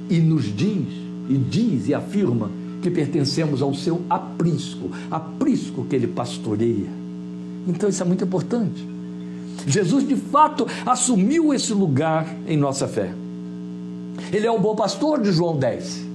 E 0.08 0.18
nos 0.18 0.44
diz, 0.44 0.86
e 1.28 1.36
diz 1.36 1.88
e 1.88 1.94
afirma 1.94 2.50
que 2.82 2.90
pertencemos 2.90 3.62
ao 3.62 3.74
seu 3.74 4.02
aprisco, 4.08 4.90
aprisco 5.10 5.84
que 5.84 5.96
ele 5.96 6.06
pastoreia. 6.06 6.88
Então 7.66 7.88
isso 7.88 8.02
é 8.02 8.06
muito 8.06 8.24
importante. 8.24 8.86
Jesus 9.66 10.06
de 10.06 10.16
fato 10.16 10.66
assumiu 10.84 11.54
esse 11.54 11.72
lugar 11.72 12.26
em 12.46 12.56
nossa 12.56 12.86
fé. 12.86 13.14
Ele 14.32 14.46
é 14.46 14.50
o 14.50 14.58
bom 14.58 14.74
pastor 14.74 15.20
de 15.20 15.32
João 15.32 15.56
10. 15.56 16.13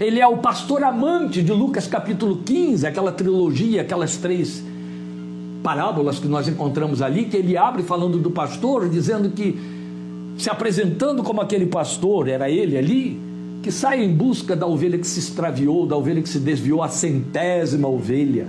Ele 0.00 0.20
é 0.20 0.26
o 0.26 0.38
pastor 0.38 0.84
amante 0.84 1.42
de 1.42 1.52
Lucas 1.52 1.86
capítulo 1.86 2.38
15, 2.44 2.86
aquela 2.86 3.12
trilogia, 3.12 3.82
aquelas 3.82 4.16
três 4.16 4.62
parábolas 5.62 6.18
que 6.18 6.26
nós 6.26 6.48
encontramos 6.48 7.00
ali, 7.00 7.26
que 7.26 7.36
ele 7.36 7.56
abre 7.56 7.82
falando 7.82 8.18
do 8.18 8.30
pastor, 8.30 8.88
dizendo 8.88 9.30
que, 9.30 9.58
se 10.36 10.50
apresentando 10.50 11.22
como 11.22 11.40
aquele 11.40 11.66
pastor, 11.66 12.28
era 12.28 12.50
ele 12.50 12.76
ali, 12.76 13.20
que 13.62 13.70
sai 13.70 14.04
em 14.04 14.12
busca 14.12 14.56
da 14.56 14.66
ovelha 14.66 14.98
que 14.98 15.06
se 15.06 15.20
extraviou, 15.20 15.86
da 15.86 15.96
ovelha 15.96 16.20
que 16.20 16.28
se 16.28 16.40
desviou, 16.40 16.82
a 16.82 16.88
centésima 16.88 17.88
ovelha, 17.88 18.46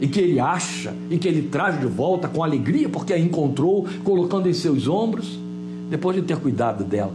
e 0.00 0.06
que 0.06 0.20
ele 0.20 0.38
acha, 0.38 0.94
e 1.10 1.18
que 1.18 1.26
ele 1.26 1.48
traz 1.48 1.78
de 1.80 1.86
volta 1.86 2.28
com 2.28 2.42
alegria, 2.42 2.88
porque 2.88 3.12
a 3.12 3.18
encontrou, 3.18 3.86
colocando 4.04 4.48
em 4.48 4.52
seus 4.52 4.86
ombros, 4.86 5.38
depois 5.90 6.16
de 6.16 6.22
ter 6.22 6.36
cuidado 6.36 6.84
dela. 6.84 7.12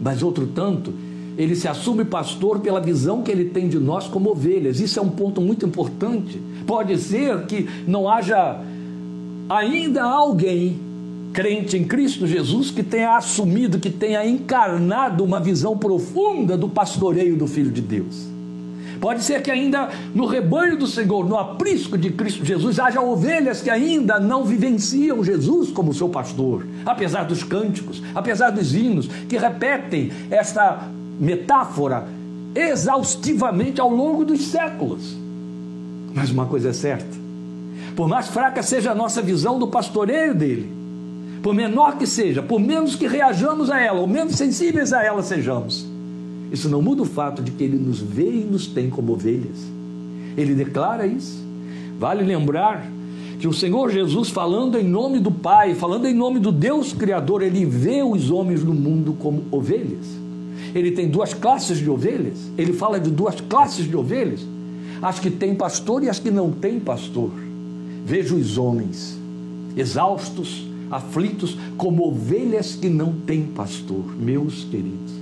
Mas 0.00 0.22
outro 0.22 0.46
tanto, 0.46 0.92
ele 1.36 1.54
se 1.54 1.68
assume 1.68 2.04
pastor 2.04 2.60
pela 2.60 2.80
visão 2.80 3.22
que 3.22 3.30
ele 3.30 3.46
tem 3.46 3.68
de 3.68 3.78
nós 3.78 4.06
como 4.08 4.30
ovelhas. 4.30 4.80
Isso 4.80 4.98
é 4.98 5.02
um 5.02 5.10
ponto 5.10 5.40
muito 5.40 5.66
importante. 5.66 6.40
Pode 6.66 6.96
ser 6.98 7.44
que 7.46 7.68
não 7.86 8.08
haja 8.08 8.58
ainda 9.48 10.02
alguém 10.02 10.78
crente 11.32 11.76
em 11.76 11.84
Cristo 11.84 12.26
Jesus 12.26 12.70
que 12.70 12.82
tenha 12.82 13.16
assumido, 13.16 13.78
que 13.78 13.90
tenha 13.90 14.26
encarnado 14.26 15.22
uma 15.22 15.38
visão 15.38 15.76
profunda 15.76 16.56
do 16.56 16.68
pastoreio 16.68 17.36
do 17.36 17.46
Filho 17.46 17.70
de 17.70 17.82
Deus. 17.82 18.26
Pode 18.98 19.22
ser 19.22 19.42
que 19.42 19.50
ainda 19.50 19.90
no 20.14 20.24
rebanho 20.24 20.78
do 20.78 20.86
Senhor, 20.86 21.28
no 21.28 21.36
aprisco 21.36 21.98
de 21.98 22.10
Cristo 22.10 22.42
Jesus, 22.42 22.80
haja 22.80 23.02
ovelhas 23.02 23.60
que 23.60 23.68
ainda 23.68 24.18
não 24.18 24.44
vivenciam 24.44 25.22
Jesus 25.22 25.70
como 25.70 25.92
seu 25.92 26.08
pastor, 26.08 26.66
apesar 26.86 27.24
dos 27.24 27.42
cânticos, 27.42 28.02
apesar 28.14 28.48
dos 28.48 28.74
hinos 28.74 29.06
que 29.28 29.36
repetem 29.36 30.10
esta 30.30 30.88
metáfora 31.18 32.06
exaustivamente 32.56 33.80
ao 33.80 33.90
longo 33.90 34.24
dos 34.24 34.46
séculos. 34.46 35.16
Mas 36.14 36.30
uma 36.30 36.46
coisa 36.46 36.70
é 36.70 36.72
certa: 36.72 37.16
por 37.94 38.08
mais 38.08 38.28
fraca 38.28 38.62
seja 38.62 38.92
a 38.92 38.94
nossa 38.94 39.20
visão 39.20 39.58
do 39.58 39.68
pastoreio 39.68 40.34
dele, 40.34 40.70
por 41.42 41.54
menor 41.54 41.98
que 41.98 42.06
seja, 42.06 42.42
por 42.42 42.58
menos 42.58 42.96
que 42.96 43.06
reajamos 43.06 43.70
a 43.70 43.80
ela, 43.80 44.00
ou 44.00 44.06
menos 44.06 44.36
sensíveis 44.36 44.92
a 44.92 45.02
ela 45.02 45.22
sejamos, 45.22 45.86
isso 46.50 46.68
não 46.68 46.80
muda 46.80 47.02
o 47.02 47.06
fato 47.06 47.42
de 47.42 47.50
que 47.50 47.64
ele 47.64 47.76
nos 47.76 48.00
vê 48.00 48.30
e 48.30 48.44
nos 48.44 48.66
tem 48.66 48.88
como 48.88 49.12
ovelhas. 49.12 49.58
Ele 50.36 50.54
declara 50.54 51.06
isso. 51.06 51.44
Vale 51.98 52.22
lembrar 52.22 52.86
que 53.38 53.48
o 53.48 53.52
Senhor 53.52 53.90
Jesus, 53.90 54.28
falando 54.30 54.78
em 54.78 54.84
nome 54.84 55.18
do 55.18 55.30
Pai, 55.30 55.74
falando 55.74 56.06
em 56.06 56.14
nome 56.14 56.38
do 56.38 56.52
Deus 56.52 56.92
Criador, 56.92 57.42
ele 57.42 57.64
vê 57.64 58.02
os 58.02 58.30
homens 58.30 58.62
no 58.62 58.74
mundo 58.74 59.14
como 59.18 59.44
ovelhas 59.50 60.25
ele 60.74 60.90
tem 60.92 61.08
duas 61.08 61.34
classes 61.34 61.78
de 61.78 61.88
ovelhas. 61.88 62.38
Ele 62.56 62.72
fala 62.72 62.98
de 62.98 63.10
duas 63.10 63.40
classes 63.40 63.88
de 63.88 63.96
ovelhas: 63.96 64.46
as 65.00 65.18
que 65.18 65.30
têm 65.30 65.54
pastor 65.54 66.02
e 66.02 66.08
as 66.08 66.18
que 66.18 66.30
não 66.30 66.50
têm 66.50 66.80
pastor. 66.80 67.30
Vejo 68.04 68.36
os 68.36 68.56
homens 68.56 69.16
exaustos, 69.76 70.66
aflitos, 70.90 71.56
como 71.76 72.08
ovelhas 72.08 72.74
que 72.74 72.88
não 72.88 73.12
têm 73.12 73.42
pastor, 73.42 74.04
meus 74.18 74.64
queridos. 74.64 75.12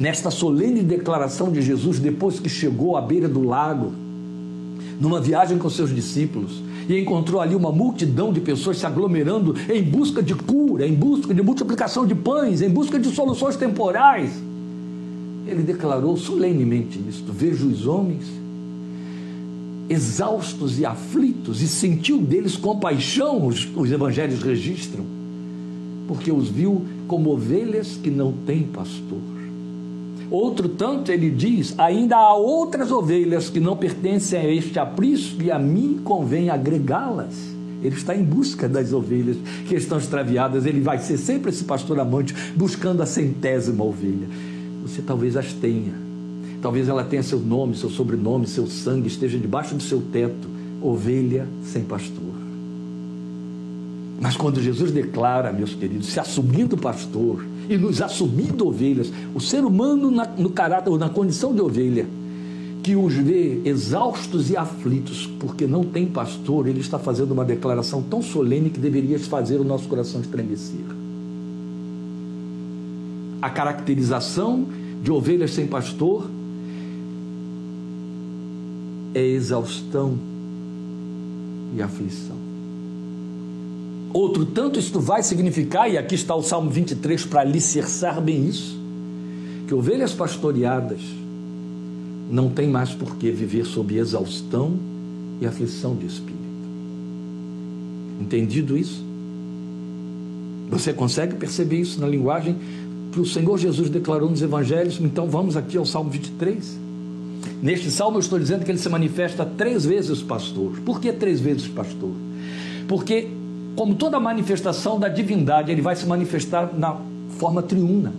Nesta 0.00 0.30
solene 0.30 0.82
declaração 0.82 1.52
de 1.52 1.62
Jesus, 1.62 2.00
depois 2.00 2.40
que 2.40 2.48
chegou 2.48 2.96
à 2.96 3.00
beira 3.00 3.28
do 3.28 3.44
lago, 3.44 3.92
numa 5.00 5.20
viagem 5.20 5.58
com 5.58 5.70
seus 5.70 5.94
discípulos, 5.94 6.60
e 6.88 6.98
encontrou 6.98 7.40
ali 7.40 7.54
uma 7.54 7.70
multidão 7.70 8.32
de 8.32 8.40
pessoas 8.40 8.78
se 8.78 8.86
aglomerando 8.86 9.54
em 9.72 9.82
busca 9.82 10.22
de 10.22 10.34
cura, 10.34 10.86
em 10.86 10.94
busca 10.94 11.32
de 11.32 11.42
multiplicação 11.42 12.04
de 12.04 12.14
pães, 12.14 12.60
em 12.60 12.68
busca 12.68 12.98
de 12.98 13.08
soluções 13.08 13.56
temporais 13.56 14.32
ele 15.46 15.62
declarou 15.62 16.16
solenemente 16.16 17.00
isto: 17.08 17.32
Vejo 17.32 17.68
os 17.68 17.86
homens 17.86 18.44
exaustos 19.88 20.78
e 20.78 20.86
aflitos, 20.86 21.60
e 21.60 21.68
sentiu 21.68 22.18
deles 22.18 22.56
compaixão, 22.56 23.46
os, 23.46 23.68
os 23.76 23.90
evangelhos 23.90 24.42
registram, 24.42 25.04
porque 26.08 26.32
os 26.32 26.48
viu 26.48 26.82
como 27.06 27.30
ovelhas 27.30 27.98
que 28.02 28.10
não 28.10 28.32
têm 28.46 28.62
pastor. 28.62 29.20
Outro 30.30 30.70
tanto 30.70 31.12
ele 31.12 31.30
diz: 31.30 31.74
ainda 31.78 32.16
há 32.16 32.34
outras 32.34 32.90
ovelhas 32.90 33.50
que 33.50 33.60
não 33.60 33.76
pertencem 33.76 34.38
a 34.38 34.50
este 34.50 34.78
aprisco, 34.78 35.42
e 35.42 35.50
a 35.50 35.58
mim 35.58 36.00
convém 36.02 36.48
agregá-las. 36.48 37.52
Ele 37.82 37.94
está 37.94 38.16
em 38.16 38.24
busca 38.24 38.66
das 38.66 38.94
ovelhas 38.94 39.36
que 39.68 39.74
estão 39.74 39.98
extraviadas. 39.98 40.64
Ele 40.64 40.80
vai 40.80 40.98
ser 40.98 41.18
sempre 41.18 41.50
esse 41.50 41.64
pastor 41.64 42.00
amante, 42.00 42.34
buscando 42.56 43.02
a 43.02 43.06
centésima 43.06 43.84
ovelha 43.84 44.26
você 44.84 45.00
talvez 45.00 45.36
as 45.36 45.52
tenha. 45.54 45.94
Talvez 46.60 46.88
ela 46.88 47.02
tenha 47.02 47.22
seu 47.22 47.38
nome, 47.38 47.74
seu 47.74 47.88
sobrenome, 47.88 48.46
seu 48.46 48.66
sangue, 48.66 49.08
esteja 49.08 49.38
debaixo 49.38 49.74
do 49.74 49.82
seu 49.82 50.00
teto, 50.12 50.48
ovelha 50.80 51.48
sem 51.64 51.82
pastor. 51.82 52.34
Mas 54.20 54.36
quando 54.36 54.60
Jesus 54.60 54.92
declara, 54.92 55.52
meus 55.52 55.74
queridos, 55.74 56.06
se 56.06 56.20
assumindo 56.20 56.76
pastor 56.76 57.44
e 57.68 57.76
nos 57.76 58.00
assumindo 58.00 58.66
ovelhas, 58.66 59.10
o 59.34 59.40
ser 59.40 59.64
humano 59.64 60.10
na, 60.10 60.26
no 60.26 60.50
caráter 60.50 60.90
ou 60.90 60.98
na 60.98 61.08
condição 61.08 61.54
de 61.54 61.60
ovelha, 61.60 62.06
que 62.82 62.94
os 62.94 63.14
vê 63.14 63.62
exaustos 63.64 64.50
e 64.50 64.56
aflitos 64.56 65.26
porque 65.40 65.66
não 65.66 65.84
tem 65.84 66.06
pastor, 66.06 66.66
ele 66.66 66.80
está 66.80 66.98
fazendo 66.98 67.32
uma 67.32 67.44
declaração 67.44 68.02
tão 68.02 68.22
solene 68.22 68.68
que 68.68 68.78
deveria 68.78 69.18
fazer 69.18 69.58
o 69.58 69.64
nosso 69.64 69.88
coração 69.88 70.20
estremecer 70.20 71.03
a 73.44 73.50
caracterização 73.50 74.66
de 75.02 75.12
ovelhas 75.12 75.52
sem 75.52 75.66
pastor 75.66 76.30
é 79.12 79.22
exaustão 79.22 80.18
e 81.76 81.82
aflição. 81.82 82.38
Outro 84.14 84.46
tanto 84.46 84.78
isto 84.78 84.98
vai 84.98 85.22
significar, 85.22 85.90
e 85.90 85.98
aqui 85.98 86.14
está 86.14 86.34
o 86.34 86.42
Salmo 86.42 86.70
23 86.70 87.26
para 87.26 87.42
alicerçar 87.42 88.18
bem 88.18 88.48
isso, 88.48 88.78
que 89.68 89.74
ovelhas 89.74 90.14
pastoreadas 90.14 91.02
não 92.30 92.48
têm 92.48 92.70
mais 92.70 92.94
por 92.94 93.16
que 93.16 93.30
viver 93.30 93.66
sob 93.66 93.94
exaustão 93.94 94.74
e 95.38 95.46
aflição 95.46 95.94
de 95.94 96.06
espírito. 96.06 96.38
Entendido 98.22 98.74
isso? 98.74 99.04
Você 100.70 100.94
consegue 100.94 101.34
perceber 101.34 101.80
isso 101.80 102.00
na 102.00 102.08
linguagem 102.08 102.56
que 103.14 103.20
o 103.20 103.24
Senhor 103.24 103.56
Jesus 103.56 103.88
declarou 103.88 104.28
nos 104.28 104.42
evangelhos. 104.42 104.98
Então 105.00 105.28
vamos 105.28 105.56
aqui 105.56 105.78
ao 105.78 105.86
Salmo 105.86 106.10
23. 106.10 106.80
Neste 107.62 107.88
salmo 107.88 108.16
eu 108.16 108.20
estou 108.20 108.40
dizendo 108.40 108.64
que 108.64 108.70
ele 108.72 108.78
se 108.78 108.88
manifesta 108.88 109.46
três 109.46 109.86
vezes 109.86 110.20
pastor. 110.20 110.72
Por 110.84 111.00
que 111.00 111.12
três 111.12 111.40
vezes 111.40 111.68
pastor? 111.68 112.10
Porque, 112.88 113.28
como 113.76 113.94
toda 113.94 114.18
manifestação 114.18 114.98
da 114.98 115.08
divindade, 115.08 115.70
ele 115.70 115.80
vai 115.80 115.94
se 115.94 116.04
manifestar 116.06 116.74
na 116.76 116.96
forma 117.38 117.62
triuna. 117.62 118.12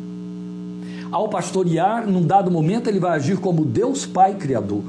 Ao 1.12 1.28
pastorear, 1.28 2.10
num 2.10 2.26
dado 2.26 2.50
momento, 2.50 2.90
ele 2.90 3.00
vai 3.00 3.18
agir 3.18 3.38
como 3.38 3.66
Deus 3.66 4.06
Pai 4.06 4.36
Criador. 4.36 4.84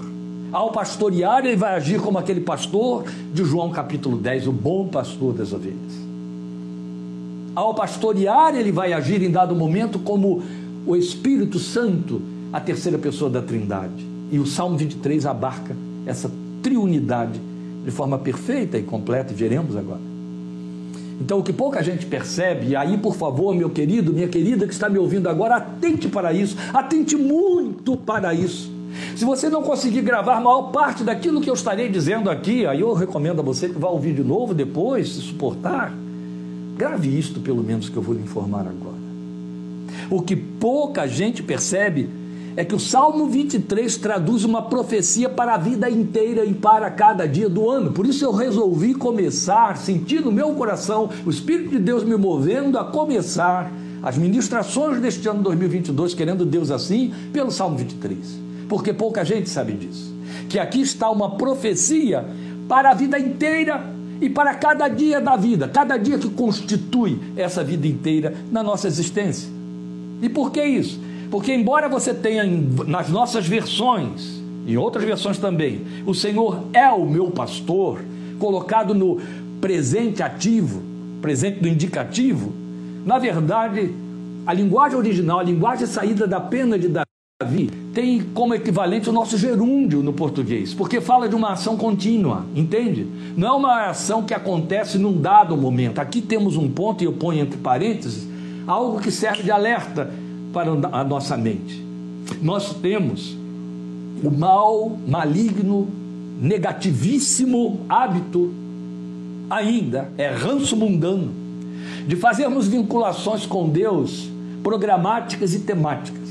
Ao 0.53 0.71
pastorear, 0.71 1.45
ele 1.45 1.57
vai 1.57 1.75
agir 1.75 2.01
como 2.01 2.17
aquele 2.17 2.41
pastor 2.41 3.05
de 3.35 3.45
João 3.45 3.71
capítulo 3.71 4.17
10, 4.17 4.47
o 4.47 4.53
bom 4.53 4.87
pastor 4.87 5.35
das 5.35 5.53
ovelhas. 5.53 6.06
Ao 7.57 7.73
pastorear, 7.73 8.55
ele 8.55 8.71
vai 8.71 8.93
agir 8.93 9.23
em 9.23 9.31
dado 9.31 9.57
momento 9.57 9.99
como 9.99 10.43
o 10.87 10.95
Espírito 10.95 11.59
Santo, 11.59 12.21
a 12.53 12.61
terceira 12.61 12.99
pessoa 12.99 13.31
da 13.31 13.41
Trindade. 13.41 14.07
E 14.31 14.39
o 14.39 14.45
Salmo 14.45 14.77
23 14.77 15.25
abarca 15.25 15.75
essa 16.05 16.31
triunidade 16.63 17.41
de 17.83 17.91
forma 17.91 18.19
perfeita 18.19 18.77
e 18.77 18.83
completa, 18.83 19.33
e 19.33 19.35
veremos 19.35 19.75
agora. 19.75 20.03
Então, 21.19 21.39
o 21.39 21.43
que 21.43 21.51
pouca 21.51 21.83
gente 21.83 22.05
percebe, 22.05 22.67
e 22.67 22.77
aí, 22.77 22.99
por 22.99 23.17
favor, 23.17 23.55
meu 23.55 23.71
querido, 23.71 24.13
minha 24.13 24.29
querida 24.29 24.67
que 24.67 24.75
está 24.75 24.91
me 24.91 24.99
ouvindo 24.99 25.27
agora, 25.27 25.57
atente 25.57 26.09
para 26.09 26.35
isso, 26.35 26.59
atente 26.75 27.17
muito 27.17 27.97
para 27.97 28.35
isso. 28.35 28.71
Se 29.17 29.25
você 29.25 29.49
não 29.49 29.63
conseguir 29.63 30.03
gravar 30.03 30.37
a 30.37 30.41
maior 30.43 30.65
parte 30.73 31.03
daquilo 31.03 31.41
que 31.41 31.49
eu 31.49 31.55
estarei 31.55 31.89
dizendo 31.89 32.29
aqui, 32.29 32.67
aí 32.67 32.81
eu 32.81 32.93
recomendo 32.93 33.41
a 33.41 33.43
você 33.43 33.67
que 33.67 33.79
vá 33.79 33.89
ouvir 33.89 34.13
de 34.13 34.23
novo 34.23 34.53
depois, 34.53 35.09
se 35.09 35.23
suportar, 35.23 35.95
grave 36.77 37.19
isto 37.19 37.41
pelo 37.41 37.63
menos 37.63 37.89
que 37.89 37.97
eu 37.97 38.03
vou 38.03 38.15
lhe 38.15 38.23
informar 38.23 38.61
agora. 38.61 38.97
O 40.11 40.21
que 40.21 40.37
pouca 40.37 41.07
gente 41.07 41.43
percebe 41.43 42.09
é 42.57 42.65
que 42.65 42.75
o 42.75 42.81
Salmo 42.81 43.27
23 43.27 43.97
traduz 43.99 44.45
uma 44.45 44.63
profecia 44.63 45.29
para 45.29 45.55
a 45.55 45.59
vida 45.59 45.91
inteira 45.91 46.45
e 46.45 46.55
para 46.55 46.91
cada 46.91 47.27
dia 47.27 47.49
do 47.49 47.69
ano. 47.69 47.93
Por 47.93 48.07
isso 48.07 48.25
eu 48.25 48.33
resolvi 48.33 48.95
começar, 48.95 49.77
sentindo 49.77 50.27
no 50.27 50.33
meu 50.33 50.55
coração 50.55 51.11
o 51.27 51.31
Espírito 51.31 51.71
de 51.71 51.79
Deus 51.79 52.03
me 52.03 52.17
movendo 52.17 52.79
a 52.79 52.85
começar 52.85 53.71
as 54.03 54.17
ministrações 54.17 55.01
deste 55.01 55.29
ano 55.29 55.43
2022, 55.43 56.15
querendo 56.15 56.47
Deus 56.47 56.71
assim, 56.71 57.13
pelo 57.33 57.51
Salmo 57.51 57.77
23. 57.77 58.19
Porque 58.69 58.93
pouca 58.93 59.25
gente 59.25 59.51
sabe 59.51 59.73
disso. 59.73 60.15
Que 60.49 60.59
aqui 60.59 60.81
está 60.81 61.11
uma 61.11 61.37
profecia 61.37 62.25
para 62.69 62.91
a 62.91 62.95
vida 62.95 63.19
inteira 63.19 63.96
e 64.21 64.29
para 64.29 64.55
cada 64.55 64.89
dia 64.89 65.21
da 65.21 65.37
vida, 65.37 65.69
cada 65.69 65.97
dia 65.97 66.19
que 66.19 66.29
constitui 66.31 67.19
essa 67.37 67.63
vida 67.63 67.87
inteira 67.87 68.35
na 68.51 68.63
nossa 68.63 68.87
existência. 68.87 69.49
E 70.23 70.29
por 70.29 70.51
que 70.51 70.65
isso? 70.65 71.01
Porque, 71.31 71.53
embora 71.53 71.89
você 71.89 72.15
tenha 72.15 72.45
nas 72.87 73.09
nossas 73.09 73.47
versões, 73.47 74.41
em 74.67 74.77
outras 74.77 75.05
versões 75.05 75.39
também, 75.39 75.83
o 76.07 76.15
Senhor 76.15 76.65
é 76.73 76.89
o 76.91 77.05
meu 77.05 77.31
pastor, 77.31 78.01
colocado 78.39 78.95
no 78.95 79.21
presente 79.61 80.23
ativo, 80.23 80.83
presente 81.21 81.61
do 81.61 81.69
indicativo, 81.69 82.53
na 83.05 83.19
verdade, 83.19 83.93
a 84.47 84.53
linguagem 84.53 84.97
original, 84.97 85.41
a 85.41 85.43
linguagem 85.43 85.87
saída 85.87 86.27
da 86.27 86.41
pena 86.41 86.79
de 86.79 86.89
Davi, 86.89 87.71
tem 87.97 88.21
como 88.35 88.53
equivalente 88.53 89.09
o 89.09 89.13
nosso 89.13 89.39
gerúndio 89.39 90.03
no 90.03 90.13
português, 90.13 90.75
porque 90.75 91.01
fala 91.01 91.31
de 91.31 91.35
uma 91.35 91.53
ação 91.53 91.79
contínua, 91.79 92.45
entende? 92.55 93.07
Não 93.35 93.49
é 93.49 93.53
uma 93.53 93.87
ação 93.87 94.23
que 94.23 94.35
acontece 94.35 94.99
num 94.99 95.19
dado 95.19 95.57
momento. 95.57 95.99
Aqui 95.99 96.21
temos 96.21 96.57
um 96.57 96.69
ponto, 96.69 97.03
e 97.03 97.07
eu 97.07 97.15
ponho 97.15 97.41
entre 97.41 97.57
parênteses, 97.57 98.29
algo 98.67 99.01
que 99.01 99.11
serve 99.11 99.45
de 99.45 99.51
alerta 99.51 100.13
para 100.53 100.73
a 100.93 101.03
nossa 101.05 101.39
mente. 101.39 101.83
Nós 102.43 102.75
temos 102.75 103.35
o 104.23 104.31
mal, 104.31 104.99
maligno, 105.09 105.89
negativíssimo 106.39 107.81
hábito, 107.89 108.53
ainda 109.49 110.13
é 110.19 110.29
ranço 110.29 110.77
mundano, 110.77 111.33
de 112.07 112.15
fazermos 112.15 112.69
vinculações 112.69 113.47
com 113.47 113.67
Deus 113.67 114.29
programáticas 114.63 115.55
e 115.55 115.61
temáticas. 115.61 116.26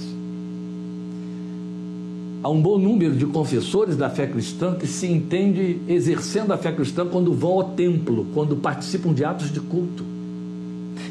Há 2.46 2.50
um 2.50 2.62
bom 2.62 2.78
número 2.78 3.16
de 3.16 3.26
confessores 3.26 3.98
da 3.98 4.08
fé 4.08 4.28
cristã 4.28 4.76
que 4.76 4.86
se 4.86 5.08
entende 5.08 5.82
exercendo 5.88 6.54
a 6.54 6.58
fé 6.60 6.72
cristã 6.72 7.04
quando 7.04 7.34
vão 7.34 7.54
ao 7.54 7.64
templo, 7.72 8.28
quando 8.36 8.56
participam 8.56 9.12
de 9.16 9.26
atos 9.26 9.52
de 9.52 9.60
culto. 9.60 10.04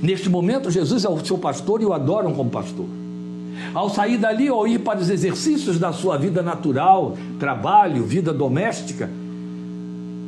Neste 0.00 0.28
momento, 0.28 0.70
Jesus 0.70 1.04
é 1.04 1.08
o 1.08 1.24
seu 1.26 1.36
pastor 1.36 1.82
e 1.82 1.84
o 1.84 1.92
adoram 1.92 2.32
como 2.34 2.50
pastor. 2.50 2.86
Ao 3.74 3.90
sair 3.90 4.16
dali 4.16 4.48
ou 4.48 4.64
ir 4.68 4.78
para 4.78 5.00
os 5.00 5.10
exercícios 5.10 5.76
da 5.76 5.92
sua 5.92 6.16
vida 6.16 6.40
natural, 6.40 7.16
trabalho, 7.40 8.04
vida 8.04 8.32
doméstica, 8.32 9.10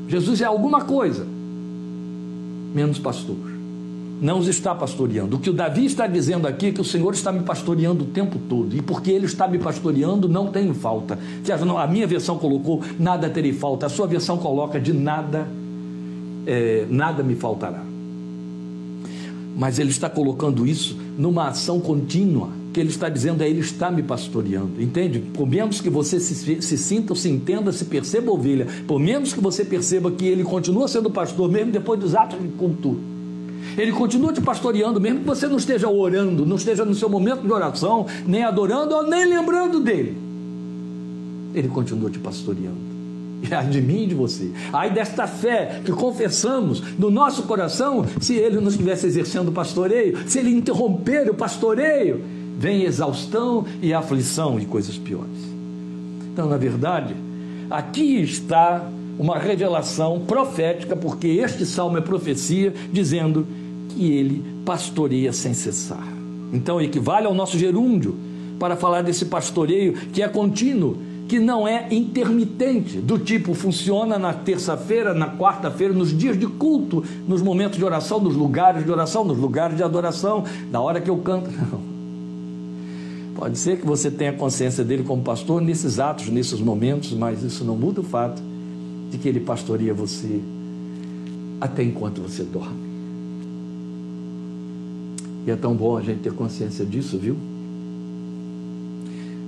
Jesus 0.09 0.41
é 0.41 0.45
alguma 0.45 0.81
coisa, 0.81 1.25
menos 2.75 2.99
pastor. 2.99 3.56
Não 4.21 4.39
os 4.39 4.49
está 4.49 4.75
pastoreando. 4.75 5.37
O 5.37 5.39
que 5.39 5.51
o 5.51 5.53
Davi 5.53 5.85
está 5.85 6.07
dizendo 6.07 6.47
aqui 6.47 6.67
é 6.67 6.73
que 6.73 6.81
o 6.81 6.85
Senhor 6.85 7.13
está 7.13 7.31
me 7.31 7.41
pastoreando 7.41 8.05
o 8.05 8.07
tempo 8.07 8.39
todo. 8.49 8.75
E 8.75 8.81
porque 8.81 9.11
Ele 9.11 9.27
está 9.27 9.47
me 9.47 9.59
pastoreando, 9.59 10.29
não 10.29 10.51
tenho 10.51 10.73
falta. 10.73 11.19
A 11.79 11.87
minha 11.87 12.07
versão 12.07 12.39
colocou 12.39 12.83
nada 12.99 13.29
terei 13.29 13.53
falta. 13.53 13.87
A 13.87 13.89
sua 13.89 14.07
versão 14.07 14.39
coloca 14.39 14.81
de 14.81 14.93
nada, 14.93 15.47
é, 16.47 16.87
nada 16.89 17.23
me 17.23 17.35
faltará. 17.35 17.83
Mas 19.55 19.79
Ele 19.79 19.91
está 19.91 20.09
colocando 20.09 20.67
isso 20.67 20.97
numa 21.19 21.49
ação 21.49 21.79
contínua 21.79 22.49
que 22.77 22.81
ele 22.81 22.91
está 22.91 23.09
dizendo 23.09 23.43
é: 23.43 23.49
Ele 23.49 23.61
está 23.61 23.91
me 23.91 24.03
pastoreando. 24.03 24.83
Entende? 24.83 25.19
Por 25.19 25.47
menos 25.47 25.81
que 25.81 25.89
você 25.89 26.21
se, 26.21 26.61
se 26.61 26.77
sinta, 26.77 27.15
se 27.15 27.31
entenda, 27.31 27.73
se 27.73 27.87
perceba 27.87 28.31
ovelha, 28.31 28.67
por 28.87 29.01
menos 29.01 29.33
que 29.33 29.41
você 29.41 29.65
perceba 29.65 30.11
que 30.11 30.27
Ele 30.27 30.45
continua 30.45 30.87
sendo 30.87 31.11
pastor, 31.11 31.51
mesmo 31.51 31.73
depois 31.73 31.99
dos 31.99 32.15
atos 32.15 32.39
de 32.39 32.49
culto. 32.49 33.16
Ele 33.77 33.93
continua 33.93 34.33
te 34.33 34.41
pastoreando, 34.41 35.01
mesmo 35.01 35.21
que 35.21 35.27
você 35.27 35.47
não 35.47 35.57
esteja 35.57 35.89
orando, 35.89 36.47
não 36.47 36.57
esteja 36.57 36.85
no 36.85 36.95
seu 36.95 37.09
momento 37.09 37.43
de 37.43 37.53
oração, 37.53 38.07
nem 38.27 38.43
adorando 38.43 38.95
ou 38.95 39.07
nem 39.07 39.27
lembrando 39.27 39.81
dele. 39.81 40.17
Ele 41.55 41.69
continua 41.69 42.11
te 42.11 42.19
pastoreando. 42.19 42.87
Ai 43.51 43.67
de 43.67 43.81
mim 43.81 44.05
e 44.05 44.07
de 44.07 44.15
você. 44.15 44.51
Ai 44.73 44.91
desta 44.91 45.27
fé 45.27 45.81
que 45.85 45.93
confessamos 45.93 46.83
no 46.99 47.11
nosso 47.11 47.43
coração, 47.45 48.05
se 48.21 48.35
ele 48.35 48.61
não 48.61 48.69
estivesse 48.69 49.07
exercendo 49.07 49.49
o 49.49 49.53
pastoreio, 49.53 50.19
se 50.27 50.39
ele 50.39 50.51
interromper 50.51 51.29
o 51.31 51.35
pastoreio, 51.35 52.23
vem 52.59 52.85
exaustão 52.85 53.67
e 53.83 53.93
aflição 53.93 54.59
e 54.59 54.65
coisas 54.65 54.97
piores. 54.97 55.47
Então, 56.33 56.49
na 56.49 56.57
verdade, 56.57 57.15
aqui 57.71 58.21
está 58.23 58.87
uma 59.19 59.39
revelação 59.39 60.21
profética, 60.21 60.95
porque 60.95 61.29
este 61.29 61.65
salmo 61.65 61.97
é 61.97 62.01
profecia, 62.01 62.73
dizendo 62.93 63.47
que 63.97 64.13
ele 64.13 64.45
pastoreia 64.65 65.33
sem 65.33 65.55
cessar. 65.55 66.07
Então, 66.53 66.81
equivale 66.81 67.27
ao 67.27 67.35
nosso 67.35 67.59
gerúndio 67.59 68.15
para 68.59 68.77
falar 68.77 69.03
desse 69.03 69.25
pastoreio 69.25 69.95
que 70.13 70.23
é 70.23 70.29
contínuo, 70.29 70.99
que 71.27 71.41
não 71.41 71.67
é 71.67 71.89
intermitente, 71.91 72.99
do 72.99 73.19
tipo 73.19 73.53
funciona 73.55 74.19
na 74.19 74.33
terça-feira, 74.33 75.13
na 75.13 75.37
quarta-feira, 75.37 75.93
nos 75.93 76.17
dias 76.17 76.39
de 76.39 76.47
culto, 76.47 77.03
nos 77.27 77.43
momentos 77.43 77.79
de 77.79 77.85
oração, 77.85 78.21
nos 78.21 78.37
lugares 78.37 78.85
de 78.85 78.91
oração, 78.91 79.25
nos 79.25 79.39
lugares 79.39 79.77
de 79.77 79.83
adoração, 79.83 80.45
na 80.71 80.81
hora 80.81 81.01
que 81.01 81.11
eu 81.11 81.17
canto. 81.17 81.51
Não. 81.73 81.97
Pode 83.35 83.59
ser 83.59 83.79
que 83.79 83.87
você 83.87 84.11
tenha 84.11 84.33
consciência 84.33 84.83
dele 84.83 85.03
como 85.03 85.23
pastor 85.23 85.61
nesses 85.61 85.99
atos, 85.99 86.29
nesses 86.29 86.59
momentos, 86.59 87.13
mas 87.13 87.43
isso 87.43 87.65
não 87.65 87.77
muda 87.77 88.01
o 88.01 88.05
fato 88.05 88.41
de 89.11 89.19
que 89.19 89.29
ele 89.29 89.41
pastoreia 89.41 89.93
você 89.93 90.41
até 91.61 91.83
enquanto 91.83 92.23
você 92.23 92.43
dorme. 92.43 92.86
E 95.47 95.51
é 95.51 95.57
tão 95.57 95.75
bom 95.75 95.97
a 95.97 96.03
gente 96.03 96.23
ter 96.23 96.33
consciência 96.33 96.85
disso, 96.85 97.17
viu? 97.17 97.37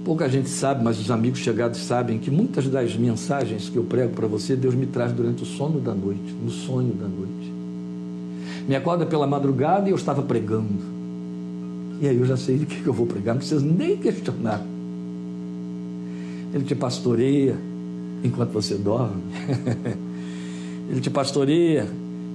Pouca 0.05 0.29
gente 0.29 0.49
sabe, 0.49 0.83
mas 0.83 0.99
os 1.01 1.11
amigos 1.11 1.41
chegados 1.41 1.81
sabem 1.81 2.19
que 2.19 2.31
muitas 2.31 2.69
das 2.69 2.97
mensagens 2.97 3.69
que 3.69 3.77
eu 3.77 3.83
prego 3.83 4.15
para 4.15 4.27
você, 4.29 4.55
Deus 4.55 4.75
me 4.75 4.87
traz 4.87 5.13
durante 5.13 5.43
o 5.43 5.47
sono 5.47 5.81
da 5.81 5.93
noite, 5.93 6.33
no 6.43 6.51
sonho 6.51 6.95
da 6.95 7.07
noite. 7.07 7.53
Me 8.67 8.77
acorda 8.77 9.05
pela 9.05 9.27
madrugada 9.27 9.89
e 9.89 9.93
eu 9.93 9.97
estava 9.97 10.23
pregando. 10.23 10.97
E 12.01 12.07
aí 12.07 12.17
eu 12.17 12.25
já 12.25 12.37
sei 12.37 12.59
de 12.59 12.67
que 12.67 12.87
eu 12.87 12.93
vou 12.93 13.07
pregar, 13.07 13.35
não 13.35 13.41
precisa 13.41 13.65
nem 13.65 13.97
questionar. 13.97 14.65
Ele 16.55 16.65
te 16.65 16.77
pastoreia 16.77 17.57
enquanto 18.23 18.51
você 18.53 18.77
dorme. 18.77 19.23
Ele 20.91 21.01
te 21.03 21.11
pastoreia 21.11 21.87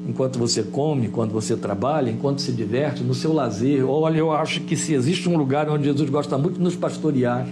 enquanto 0.08 0.38
você 0.38 0.64
come, 0.64 1.08
enquanto 1.08 1.32
você 1.32 1.56
trabalha, 1.56 2.10
enquanto 2.10 2.42
se 2.42 2.52
diverte, 2.52 3.04
no 3.04 3.14
seu 3.14 3.34
lazer. 3.34 3.88
Olha, 3.90 4.18
eu 4.18 4.32
acho 4.32 4.62
que 4.62 4.76
se 4.76 4.94
existe 4.94 5.30
um 5.30 5.38
lugar 5.38 5.70
onde 5.70 5.86
Jesus 5.86 6.10
gosta 6.10 6.38
muito 6.38 6.58
de 6.58 6.64
nos 6.64 6.76
pastorear, 6.76 7.48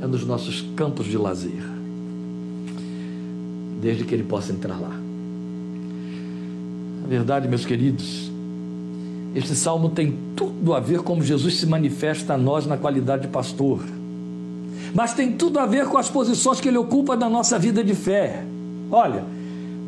é 0.00 0.06
nos 0.06 0.24
nossos 0.24 0.62
campos 0.74 1.06
de 1.06 1.18
lazer. 1.18 1.62
Desde 3.80 4.04
que 4.04 4.14
ele 4.14 4.24
possa 4.24 4.52
entrar 4.52 4.78
lá. 4.78 4.92
A 7.04 7.08
verdade, 7.08 7.48
meus 7.48 7.64
queridos, 7.64 8.30
este 9.34 9.54
salmo 9.54 9.90
tem 9.90 10.14
tudo 10.34 10.74
a 10.74 10.80
ver 10.80 11.00
como 11.00 11.22
Jesus 11.22 11.58
se 11.58 11.66
manifesta 11.66 12.34
a 12.34 12.38
nós 12.38 12.66
na 12.66 12.76
qualidade 12.76 13.22
de 13.22 13.28
pastor. 13.28 13.80
Mas 14.94 15.14
tem 15.14 15.32
tudo 15.32 15.58
a 15.58 15.66
ver 15.66 15.86
com 15.86 15.98
as 15.98 16.10
posições 16.10 16.60
que 16.60 16.68
ele 16.68 16.78
ocupa 16.78 17.14
na 17.16 17.28
nossa 17.28 17.58
vida 17.58 17.84
de 17.84 17.94
fé. 17.94 18.44
Olha, 18.90 19.24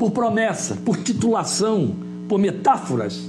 por 0.02 0.10
promessa, 0.10 0.74
por 0.84 0.96
titulação, 0.96 1.94
por 2.28 2.36
metáforas, 2.36 3.22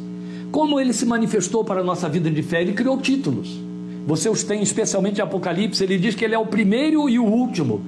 como 0.51 0.79
ele 0.79 0.91
se 0.91 1.05
manifestou 1.05 1.63
para 1.63 1.81
a 1.81 1.83
nossa 1.83 2.09
vida 2.09 2.31
de 2.31 2.41
fé, 2.41 2.63
ele 2.63 2.73
criou 2.73 2.97
títulos. 2.97 3.61
Você 4.07 4.27
os 4.27 4.41
tem 4.41 4.59
especialmente 4.63 5.19
em 5.19 5.21
Apocalipse, 5.21 5.83
ele 5.83 5.99
diz 5.99 6.15
que 6.15 6.25
ele 6.25 6.33
é 6.33 6.39
o 6.39 6.47
primeiro 6.47 7.07
e 7.07 7.19
o 7.19 7.25
último, 7.25 7.79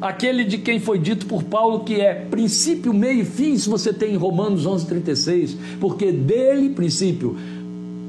aquele 0.00 0.42
de 0.42 0.56
quem 0.56 0.80
foi 0.80 0.98
dito 0.98 1.26
por 1.26 1.42
Paulo 1.42 1.80
que 1.80 2.00
é 2.00 2.14
princípio, 2.14 2.94
meio 2.94 3.20
e 3.20 3.24
fim, 3.26 3.58
se 3.58 3.68
você 3.68 3.92
tem 3.92 4.14
em 4.14 4.16
Romanos 4.16 4.66
11:36, 4.66 5.58
porque 5.78 6.10
dele 6.10 6.70
princípio, 6.70 7.36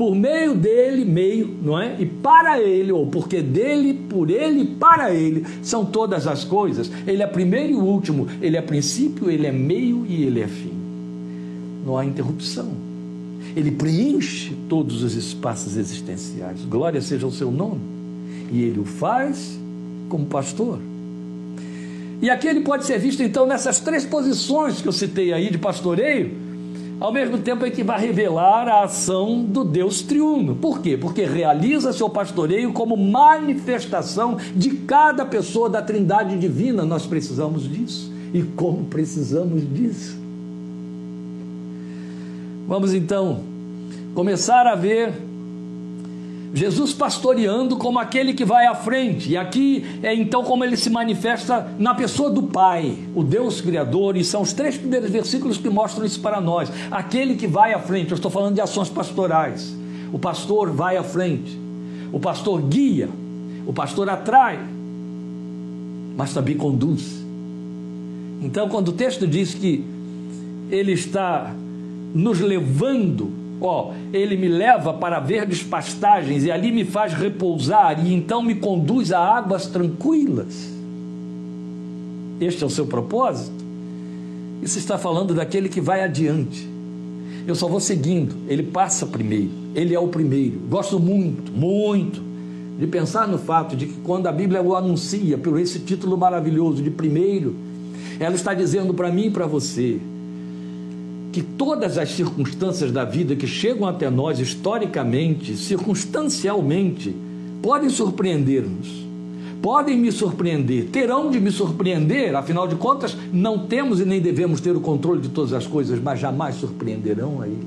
por 0.02 0.16
meio 0.16 0.56
dele, 0.56 1.06
meio, 1.06 1.48
não 1.62 1.80
é? 1.80 1.96
E 2.00 2.08
para 2.08 2.60
ele, 2.60 2.92
ou 2.92 3.06
porque 3.06 3.40
dele, 3.40 3.94
por 3.94 4.32
ele, 4.32 4.66
para 4.66 5.14
ele, 5.14 5.46
são 5.62 5.86
todas 5.86 6.26
as 6.26 6.44
coisas. 6.44 6.92
Ele 7.06 7.22
é 7.22 7.28
primeiro 7.28 7.74
e 7.74 7.76
último, 7.76 8.28
ele 8.42 8.58
é 8.58 8.64
princípio, 8.64 9.30
ele 9.30 9.46
é 9.46 9.52
meio 9.52 10.04
e 10.10 10.24
ele 10.24 10.42
é 10.42 10.48
fim. 10.48 10.74
Não 11.86 12.00
há 12.00 12.04
interrupção. 12.04 12.70
Ele 13.56 13.70
preenche 13.70 14.56
todos 14.68 15.04
os 15.04 15.14
espaços 15.14 15.78
existenciais. 15.78 16.62
Glória 16.66 17.00
seja 17.00 17.28
o 17.28 17.32
seu 17.32 17.52
nome. 17.52 17.82
E 18.52 18.64
ele 18.64 18.80
o 18.80 18.86
faz 18.86 19.56
como 20.10 20.26
pastor. 20.26 20.80
E 22.24 22.28
aqui 22.28 22.48
ele 22.48 22.62
pode 22.62 22.86
ser 22.86 22.98
visto 22.98 23.22
então 23.22 23.46
nessas 23.46 23.80
três 23.80 24.04
posições 24.04 24.82
que 24.82 24.88
eu 24.88 24.94
citei 24.94 25.32
aí 25.32 25.52
de 25.52 25.60
pastoreio, 25.60 26.32
ao 27.02 27.12
mesmo 27.12 27.40
tempo 27.40 27.66
em 27.66 27.72
que 27.72 27.84
vai 27.84 28.00
revelar 28.00 28.68
a 28.68 28.84
ação 28.84 29.44
do 29.44 29.64
Deus 29.64 30.04
triuno. 30.04 30.56
Por 30.56 30.82
quê? 30.82 30.96
Porque 30.96 31.26
realiza 31.26 31.92
seu 31.92 32.08
pastoreio 32.08 32.72
como 32.74 32.96
manifestação 32.96 34.38
de 34.56 34.70
cada 34.70 35.26
pessoa 35.26 35.68
da 35.68 35.82
Trindade 35.82 36.38
divina. 36.38 36.86
Nós 36.86 37.08
precisamos 37.08 37.68
disso. 37.68 38.14
E 38.32 38.44
como 38.44 38.86
precisamos 38.86 39.64
disso? 39.74 40.16
Vamos 42.68 42.94
então 42.94 43.40
começar 44.14 44.68
a 44.68 44.76
ver 44.76 45.12
Jesus 46.54 46.92
pastoreando 46.92 47.78
como 47.78 47.98
aquele 47.98 48.34
que 48.34 48.44
vai 48.44 48.66
à 48.66 48.76
frente. 48.76 49.32
E 49.32 49.38
aqui 49.38 49.86
é 50.04 50.14
então 50.14 50.44
como 50.44 50.64
ele 50.64 50.76
se 50.76 50.90
manifesta 50.90 51.74
na 51.80 51.96
pessoa 51.96 52.30
do 52.30 52.44
Pai, 52.44 52.98
o 53.16 53.24
Deus 53.24 53.62
Criador, 53.62 54.18
e 54.18 54.24
são 54.24 54.42
os 54.42 54.52
três 54.52 54.78
primeiros 54.78 55.10
versículos 55.10 55.58
que 55.58 55.70
mostram 55.70 56.06
isso 56.06 56.20
para 56.20 56.42
nós. 56.42 56.70
Aquele 56.92 57.36
que 57.36 57.48
vai 57.48 57.74
à 57.74 57.80
frente, 57.80 58.12
eu 58.12 58.16
estou 58.16 58.30
falando 58.30 58.56
de 58.56 58.62
ações 58.62 58.90
pastorais. 58.90 59.76
O 60.12 60.20
pastor 60.20 60.72
vai 60.72 60.98
à 60.98 61.04
frente, 61.04 61.58
o 62.12 62.20
pastor 62.20 62.62
guia, 62.62 63.10
o 63.66 63.72
pastor 63.72 64.10
atrai, 64.10 64.60
mas 66.18 66.34
também 66.34 66.58
conduz. 66.58 67.24
Então, 68.42 68.68
quando 68.68 68.90
o 68.90 68.94
texto 68.94 69.26
diz 69.26 69.54
que 69.54 69.86
ele 70.70 70.92
está 70.92 71.54
nos 72.14 72.42
levando 72.42 73.41
Ó, 73.62 73.94
ele 74.12 74.36
me 74.36 74.48
leva 74.48 74.92
para 74.92 75.20
verdes 75.20 75.62
pastagens 75.62 76.44
e 76.44 76.52
ali 76.52 76.72
me 76.72 76.84
faz 76.84 77.14
repousar 77.14 78.04
e 78.04 78.12
então 78.12 78.42
me 78.42 78.56
conduz 78.56 79.12
a 79.12 79.20
águas 79.20 79.68
tranquilas. 79.68 80.72
Este 82.40 82.64
é 82.64 82.66
o 82.66 82.72
seu 82.72 82.88
propósito? 82.88 83.64
Isso 84.64 84.80
está 84.80 84.98
falando 84.98 85.36
daquele 85.36 85.70
que 85.70 85.80
vai 85.80 86.04
adiante. 86.04 86.68
Eu 87.46 87.54
só 87.54 87.68
vou 87.68 87.80
seguindo, 87.80 88.36
ele 88.48 88.64
passa 88.64 89.06
primeiro, 89.06 89.52
ele 89.76 89.94
é 89.94 90.00
o 90.00 90.08
primeiro. 90.08 90.60
Gosto 90.68 91.00
muito, 91.00 91.52
muito 91.52 92.22
de 92.80 92.88
pensar 92.88 93.28
no 93.28 93.38
fato 93.38 93.76
de 93.76 93.86
que 93.86 94.00
quando 94.02 94.26
a 94.26 94.32
Bíblia 94.32 94.60
o 94.60 94.76
anuncia 94.76 95.38
por 95.38 95.60
esse 95.60 95.80
título 95.80 96.18
maravilhoso 96.18 96.82
de 96.82 96.90
primeiro, 96.90 97.56
ela 98.20 98.34
está 98.34 98.56
dizendo 98.56 98.92
para 98.92 99.12
mim 99.12 99.28
e 99.28 99.32
para 99.32 99.46
você 99.46 100.00
que 101.32 101.42
todas 101.42 101.98
as 101.98 102.12
circunstâncias 102.12 102.92
da 102.92 103.06
vida 103.06 103.36
que 103.36 103.48
chegam 103.48 103.88
até 103.88 104.10
nós 104.10 104.40
historicamente, 104.40 105.56
circunstancialmente, 105.56 107.16
podem 107.62 107.90
surpreender-nos. 107.90 109.02
Podem 109.62 109.98
me 109.98 110.12
surpreender, 110.12 110.88
terão 110.92 111.30
de 111.30 111.40
me 111.40 111.52
surpreender, 111.52 112.36
afinal 112.36 112.68
de 112.68 112.76
contas, 112.76 113.16
não 113.32 113.60
temos 113.68 114.00
e 114.00 114.06
nem 114.06 114.20
devemos 114.20 114.60
ter 114.60 114.76
o 114.76 114.82
controle 114.82 115.22
de 115.22 115.30
todas 115.30 115.54
as 115.54 115.68
coisas, 115.68 116.02
mas 116.02 116.20
jamais 116.20 116.56
surpreenderão 116.56 117.42
aí. 117.42 117.58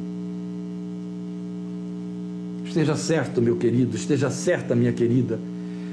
Esteja 2.67 2.97
certo, 2.97 3.41
meu 3.41 3.57
querido, 3.57 3.97
esteja 3.97 4.29
certa, 4.29 4.75
minha 4.75 4.93
querida, 4.93 5.39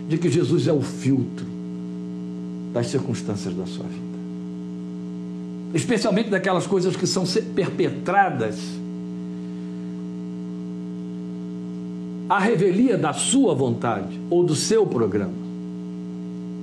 de 0.10 0.18
que 0.18 0.30
Jesus 0.30 0.68
é 0.68 0.74
o 0.74 0.82
filtro 0.82 1.46
das 2.74 2.88
circunstâncias 2.88 3.54
da 3.54 3.68
sua 3.68 3.86
vida 3.86 4.11
especialmente 5.74 6.30
daquelas 6.30 6.68
coisas 6.68 6.96
que 6.96 7.08
são 7.08 7.24
perpetradas 7.56 8.60
à 12.30 12.40
revelia 12.40 12.98
da 12.98 13.14
sua 13.14 13.54
vontade 13.54 14.20
ou 14.30 14.44
do 14.44 14.56
seu 14.56 14.86
programa. 14.86 15.34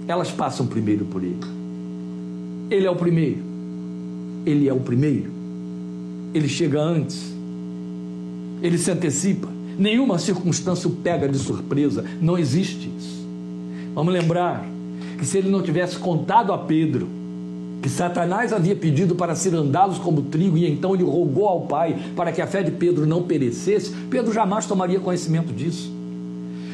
Elas 0.06 0.30
passam 0.30 0.66
primeiro 0.66 1.04
por 1.04 1.22
ele. 1.22 1.38
Ele 2.70 2.86
é 2.86 2.90
o 2.90 2.96
primeiro. 2.96 3.42
Ele 4.46 4.68
é 4.68 4.72
o 4.72 4.80
primeiro. 4.80 5.30
Ele 6.32 6.48
chega 6.48 6.80
antes. 6.80 7.34
Ele 8.62 8.78
se 8.78 8.90
antecipa. 8.90 9.48
Nenhuma 9.78 10.18
circunstância 10.18 10.88
o 10.88 10.92
pega 10.92 11.28
de 11.28 11.38
surpresa. 11.38 12.04
Não 12.20 12.38
existe 12.38 12.90
isso. 12.98 13.26
Vamos 13.94 14.12
lembrar 14.12 14.64
que 15.18 15.26
se 15.26 15.38
ele 15.38 15.50
não 15.50 15.62
tivesse 15.62 15.98
contado 15.98 16.52
a 16.52 16.58
Pedro 16.58 17.17
que 17.88 17.94
Satanás 17.94 18.53
havia 18.53 18.77
pedido 18.77 19.14
para 19.14 19.35
cirandá-los 19.35 19.98
como 19.98 20.20
trigo, 20.20 20.59
e 20.59 20.70
então 20.70 20.94
ele 20.94 21.05
rogou 21.05 21.48
ao 21.48 21.62
Pai 21.62 21.96
para 22.14 22.31
que 22.31 22.42
a 22.42 22.46
fé 22.46 22.62
de 22.62 22.70
Pedro 22.70 23.07
não 23.07 23.22
perecesse, 23.22 23.90
Pedro 24.11 24.31
jamais 24.31 24.66
tomaria 24.66 25.01
conhecimento 25.01 25.55
disso. 25.55 25.90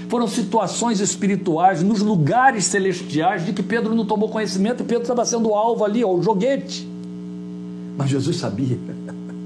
Foram 0.09 0.27
situações 0.27 1.01
espirituais 1.01 1.85
nos 1.85 2.01
lugares 2.01 2.65
celestiais 2.65 3.47
de 3.47 3.53
que 3.53 3.63
Pedro 3.63 3.95
não 3.95 4.05
tomou 4.05 4.29
conhecimento 4.29 4.83
e 4.83 4.87
Pedro 4.87 5.03
estava 5.03 5.25
sendo 5.25 5.55
alvo 5.55 5.85
ali, 5.85 6.05
ó, 6.05 6.13
o 6.13 6.21
joguete. 6.21 6.89
Mas 7.97 8.11
Jesus 8.11 8.37
sabia. 8.37 8.77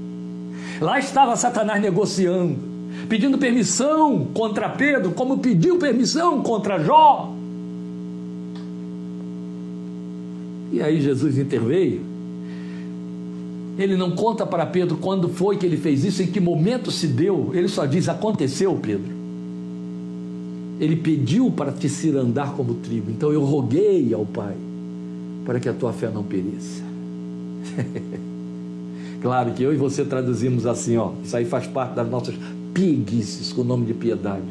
Lá 0.81 0.97
estava 0.97 1.35
Satanás 1.35 1.79
negociando, 1.79 2.57
pedindo 3.07 3.37
permissão 3.37 4.27
contra 4.33 4.69
Pedro, 4.69 5.11
como 5.11 5.37
pediu 5.37 5.77
permissão 5.77 6.41
contra 6.41 6.79
Jó. 6.79 7.38
E 10.71 10.81
aí 10.81 11.01
Jesus 11.01 11.37
interveio. 11.37 12.01
Ele 13.77 13.95
não 13.95 14.11
conta 14.11 14.45
para 14.45 14.65
Pedro 14.65 14.97
quando 14.97 15.29
foi 15.29 15.57
que 15.57 15.65
ele 15.65 15.77
fez 15.77 16.03
isso, 16.03 16.21
em 16.21 16.27
que 16.27 16.39
momento 16.39 16.91
se 16.91 17.07
deu. 17.07 17.51
Ele 17.53 17.67
só 17.67 17.85
diz: 17.85 18.09
aconteceu, 18.09 18.75
Pedro. 18.75 19.19
Ele 20.79 20.95
pediu 20.95 21.49
para 21.51 21.71
te 21.71 21.89
cirandar 21.89 22.53
como 22.53 22.75
trigo. 22.75 23.09
Então 23.09 23.31
eu 23.31 23.43
roguei 23.43 24.13
ao 24.13 24.25
Pai 24.25 24.55
para 25.45 25.59
que 25.59 25.67
a 25.67 25.73
tua 25.73 25.91
fé 25.91 26.09
não 26.13 26.23
pereça. 26.23 26.83
claro 29.21 29.51
que 29.51 29.63
eu 29.63 29.73
e 29.73 29.77
você 29.77 30.05
traduzimos 30.05 30.65
assim, 30.65 30.97
ó. 30.97 31.11
Isso 31.23 31.35
aí 31.35 31.45
faz 31.45 31.65
parte 31.65 31.95
das 31.95 32.09
nossas 32.09 32.35
pieguices 32.73 33.51
com 33.51 33.61
o 33.61 33.65
nome 33.65 33.85
de 33.85 33.93
piedade. 33.93 34.43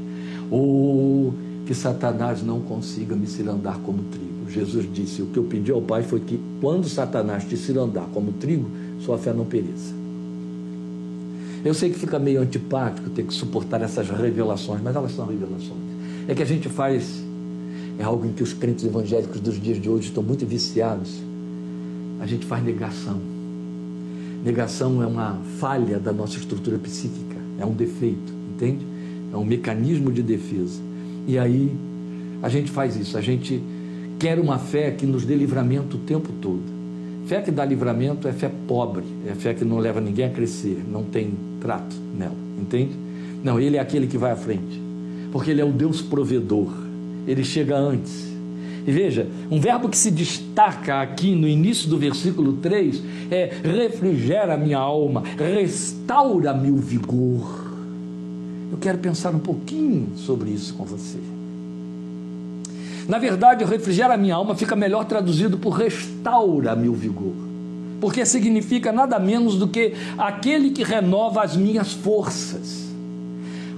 Ou 0.50 1.32
que 1.66 1.74
Satanás 1.74 2.42
não 2.42 2.60
consiga 2.60 3.14
me 3.14 3.26
cirandar 3.26 3.78
como 3.78 4.02
trigo. 4.04 4.27
Jesus 4.48 4.88
disse: 4.92 5.22
O 5.22 5.26
que 5.26 5.38
eu 5.38 5.44
pedi 5.44 5.70
ao 5.70 5.82
Pai 5.82 6.02
foi 6.02 6.20
que, 6.20 6.40
quando 6.60 6.88
Satanás 6.88 7.44
te 7.44 7.56
cirandar 7.56 8.06
como 8.12 8.32
trigo, 8.32 8.68
sua 9.00 9.18
fé 9.18 9.32
não 9.32 9.44
pereça. 9.44 9.94
Eu 11.64 11.74
sei 11.74 11.90
que 11.90 11.98
fica 11.98 12.18
meio 12.18 12.40
antipático 12.40 13.10
ter 13.10 13.24
que 13.24 13.34
suportar 13.34 13.82
essas 13.82 14.08
revelações, 14.08 14.80
mas 14.82 14.94
elas 14.94 15.12
são 15.12 15.26
revelações. 15.26 15.80
É 16.28 16.34
que 16.34 16.42
a 16.42 16.46
gente 16.46 16.68
faz, 16.68 17.22
é 17.98 18.04
algo 18.04 18.26
em 18.26 18.32
que 18.32 18.42
os 18.42 18.52
crentes 18.52 18.84
evangélicos 18.84 19.40
dos 19.40 19.60
dias 19.60 19.80
de 19.80 19.88
hoje 19.88 20.08
estão 20.08 20.22
muito 20.22 20.46
viciados. 20.46 21.20
A 22.20 22.26
gente 22.26 22.46
faz 22.46 22.62
negação. 22.64 23.20
Negação 24.44 25.02
é 25.02 25.06
uma 25.06 25.36
falha 25.58 25.98
da 25.98 26.12
nossa 26.12 26.38
estrutura 26.38 26.78
psíquica, 26.78 27.36
é 27.58 27.66
um 27.66 27.72
defeito, 27.72 28.32
entende? 28.54 28.86
É 29.32 29.36
um 29.36 29.44
mecanismo 29.44 30.12
de 30.12 30.22
defesa. 30.22 30.80
E 31.26 31.36
aí 31.36 31.76
a 32.40 32.48
gente 32.48 32.70
faz 32.70 32.96
isso, 32.96 33.18
a 33.18 33.20
gente 33.20 33.60
quer 34.18 34.38
uma 34.38 34.58
fé 34.58 34.90
que 34.90 35.06
nos 35.06 35.24
dê 35.24 35.34
livramento 35.34 35.96
o 35.96 36.00
tempo 36.00 36.32
todo. 36.40 36.62
Fé 37.26 37.40
que 37.40 37.50
dá 37.50 37.64
livramento 37.64 38.26
é 38.26 38.32
fé 38.32 38.50
pobre, 38.66 39.04
é 39.26 39.34
fé 39.34 39.54
que 39.54 39.64
não 39.64 39.78
leva 39.78 40.00
ninguém 40.00 40.24
a 40.24 40.30
crescer, 40.30 40.82
não 40.90 41.04
tem 41.04 41.32
trato 41.60 41.94
nela, 42.16 42.34
entende? 42.58 42.92
Não, 43.44 43.60
ele 43.60 43.76
é 43.76 43.80
aquele 43.80 44.06
que 44.06 44.18
vai 44.18 44.32
à 44.32 44.36
frente, 44.36 44.80
porque 45.30 45.50
ele 45.50 45.60
é 45.60 45.64
o 45.64 45.70
Deus 45.70 46.00
provedor, 46.00 46.72
ele 47.26 47.44
chega 47.44 47.76
antes. 47.76 48.26
E 48.86 48.90
veja, 48.90 49.28
um 49.50 49.60
verbo 49.60 49.90
que 49.90 49.98
se 49.98 50.10
destaca 50.10 51.02
aqui 51.02 51.34
no 51.34 51.46
início 51.46 51.90
do 51.90 51.98
versículo 51.98 52.54
3 52.54 53.02
é 53.30 53.50
refrigera 53.62 54.56
minha 54.56 54.78
alma, 54.78 55.22
restaura-me 55.36 56.70
o 56.70 56.76
vigor. 56.76 57.68
Eu 58.72 58.78
quero 58.78 58.96
pensar 58.96 59.34
um 59.34 59.38
pouquinho 59.38 60.08
sobre 60.16 60.50
isso 60.50 60.72
com 60.72 60.84
você. 60.84 61.18
Na 63.08 63.18
verdade, 63.18 63.64
refrigera 63.64 64.18
minha 64.18 64.34
alma 64.34 64.54
fica 64.54 64.76
melhor 64.76 65.06
traduzido 65.06 65.56
por 65.56 65.70
restaura-me 65.70 66.90
o 66.90 66.92
vigor, 66.92 67.32
porque 68.02 68.26
significa 68.26 68.92
nada 68.92 69.18
menos 69.18 69.56
do 69.56 69.66
que 69.66 69.94
aquele 70.18 70.70
que 70.70 70.84
renova 70.84 71.42
as 71.42 71.56
minhas 71.56 71.94
forças. 71.94 72.86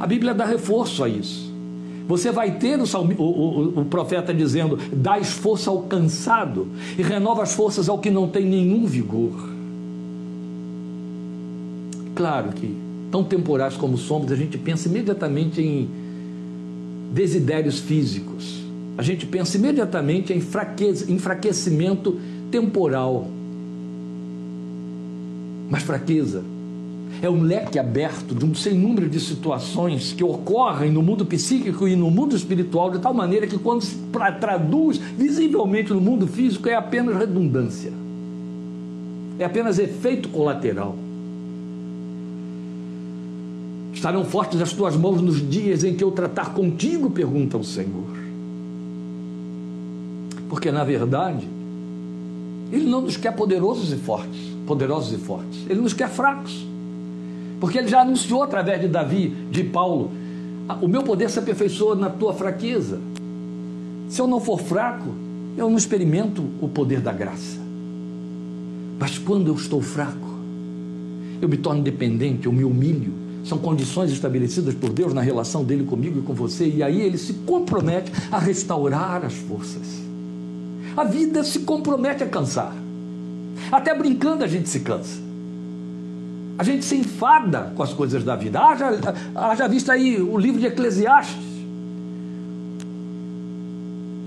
A 0.01 0.07
Bíblia 0.07 0.35
dá 0.35 0.45
reforço 0.45 1.05
a 1.05 1.09
isso. 1.09 1.49
Você 2.09 2.33
vai 2.33 2.59
ter 2.59 2.81
o, 2.81 2.85
o, 2.85 3.23
o, 3.23 3.81
o 3.83 3.85
profeta 3.85 4.35
dizendo: 4.35 4.77
dá 4.93 5.23
força 5.23 5.71
ao 5.71 5.83
cansado 5.83 6.67
e 6.99 7.03
renova 7.03 7.45
as 7.45 7.53
forças 7.53 7.89
ao 7.89 8.01
que 8.01 8.11
não 8.11 8.27
tem 8.27 8.45
nenhum 8.45 8.85
vigor. 8.85 9.49
Claro 12.17 12.49
que, 12.51 12.75
tão 13.13 13.23
temporais 13.23 13.77
como 13.77 13.97
somos, 13.97 14.33
a 14.33 14.35
gente 14.35 14.59
pensa 14.59 14.89
imediatamente 14.89 15.63
em 15.63 15.89
desidérios 17.13 17.79
físicos. 17.79 18.70
A 19.01 19.03
gente 19.03 19.25
pensa 19.25 19.57
imediatamente 19.57 20.31
em 20.31 20.37
enfraquecimento 20.37 22.21
temporal. 22.51 23.27
Mas 25.71 25.83
fraqueza 25.83 26.45
é 27.23 27.31
um 27.31 27.41
leque 27.41 27.79
aberto 27.79 28.35
de 28.35 28.45
um 28.45 28.55
sem 28.55 28.75
número 28.75 29.09
de 29.09 29.19
situações 29.19 30.13
que 30.13 30.23
ocorrem 30.23 30.93
no 30.93 31.01
mundo 31.01 31.25
psíquico 31.25 31.89
e 31.89 31.97
no 31.97 32.11
mundo 32.11 32.37
espiritual, 32.37 32.91
de 32.91 32.99
tal 32.99 33.15
maneira 33.15 33.47
que, 33.47 33.57
quando 33.57 33.81
se 33.81 33.97
traduz 34.39 34.99
visivelmente 34.99 35.95
no 35.95 36.01
mundo 36.03 36.27
físico, 36.27 36.69
é 36.69 36.75
apenas 36.75 37.17
redundância, 37.17 37.95
é 39.39 39.47
apenas 39.47 39.79
efeito 39.79 40.29
colateral. 40.29 40.95
Estarão 43.95 44.27
fortes 44.27 44.61
as 44.61 44.75
tuas 44.75 44.95
mãos 44.95 45.23
nos 45.23 45.41
dias 45.49 45.85
em 45.85 45.95
que 45.95 46.05
eu 46.05 46.11
tratar 46.11 46.53
contigo? 46.53 47.09
pergunta 47.09 47.57
o 47.57 47.65
Senhor. 47.65 48.20
Porque, 50.51 50.73
na 50.73 50.83
verdade, 50.83 51.49
Ele 52.73 52.85
não 52.85 53.01
nos 53.01 53.17
quer 53.17 53.35
poderosos 53.35 53.93
e 53.93 53.97
fortes, 53.97 54.41
poderosos 54.67 55.13
e 55.13 55.17
fortes. 55.17 55.65
Ele 55.69 55.81
nos 55.81 55.95
quer 55.95 56.11
fracos. 56.11 56.67
Porque 57.61 57.79
ele 57.79 57.89
já 57.89 58.01
anunciou 58.01 58.43
através 58.43 58.81
de 58.81 58.89
Davi, 58.89 59.29
de 59.51 59.63
Paulo, 59.63 60.11
o 60.81 60.89
meu 60.89 61.03
poder 61.03 61.31
se 61.31 61.39
aperfeiçoa 61.39 61.95
na 61.95 62.09
tua 62.09 62.33
fraqueza. 62.33 62.99
Se 64.09 64.21
eu 64.21 64.27
não 64.27 64.41
for 64.41 64.59
fraco, 64.59 65.09
eu 65.57 65.69
não 65.69 65.77
experimento 65.77 66.43
o 66.61 66.69
poder 66.69 67.01
da 67.01 67.13
graça. 67.13 67.59
Mas 68.99 69.19
quando 69.19 69.49
eu 69.49 69.55
estou 69.55 69.81
fraco, 69.81 70.31
eu 71.41 71.49
me 71.49 71.59
torno 71.59 71.83
dependente, 71.83 72.47
eu 72.47 72.53
me 72.53 72.65
humilho. 72.65 73.13
São 73.45 73.59
condições 73.59 74.11
estabelecidas 74.11 74.75
por 74.75 74.91
Deus 74.91 75.15
na 75.15 75.21
relação 75.21 75.63
dele 75.65 75.85
comigo 75.85 76.19
e 76.19 76.23
com 76.23 76.35
você, 76.35 76.67
e 76.69 76.83
aí 76.83 77.01
ele 77.01 77.19
se 77.19 77.35
compromete 77.35 78.11
a 78.31 78.39
restaurar 78.39 79.25
as 79.25 79.35
forças. 79.35 80.10
A 80.97 81.05
vida 81.05 81.45
se 81.45 81.61
compromete 81.61 82.23
a 82.23 82.27
cansar. 82.27 82.73
Até 83.71 83.95
brincando 83.95 84.45
a 84.45 84.47
gente 84.47 84.69
se 84.69 84.81
cansa. 84.81 85.21
A 86.59 86.63
gente 86.63 86.85
se 86.85 86.97
enfada 86.97 87.73
com 87.75 87.83
as 87.83 87.93
coisas 87.93 88.23
da 88.23 88.37
vida. 88.37 88.61
Haja, 88.61 88.91
haja 89.35 89.69
visto 89.69 89.91
aí 89.91 90.21
o 90.21 90.37
livro 90.37 90.61
de 90.61 90.67
Eclesiastes. 90.67 91.51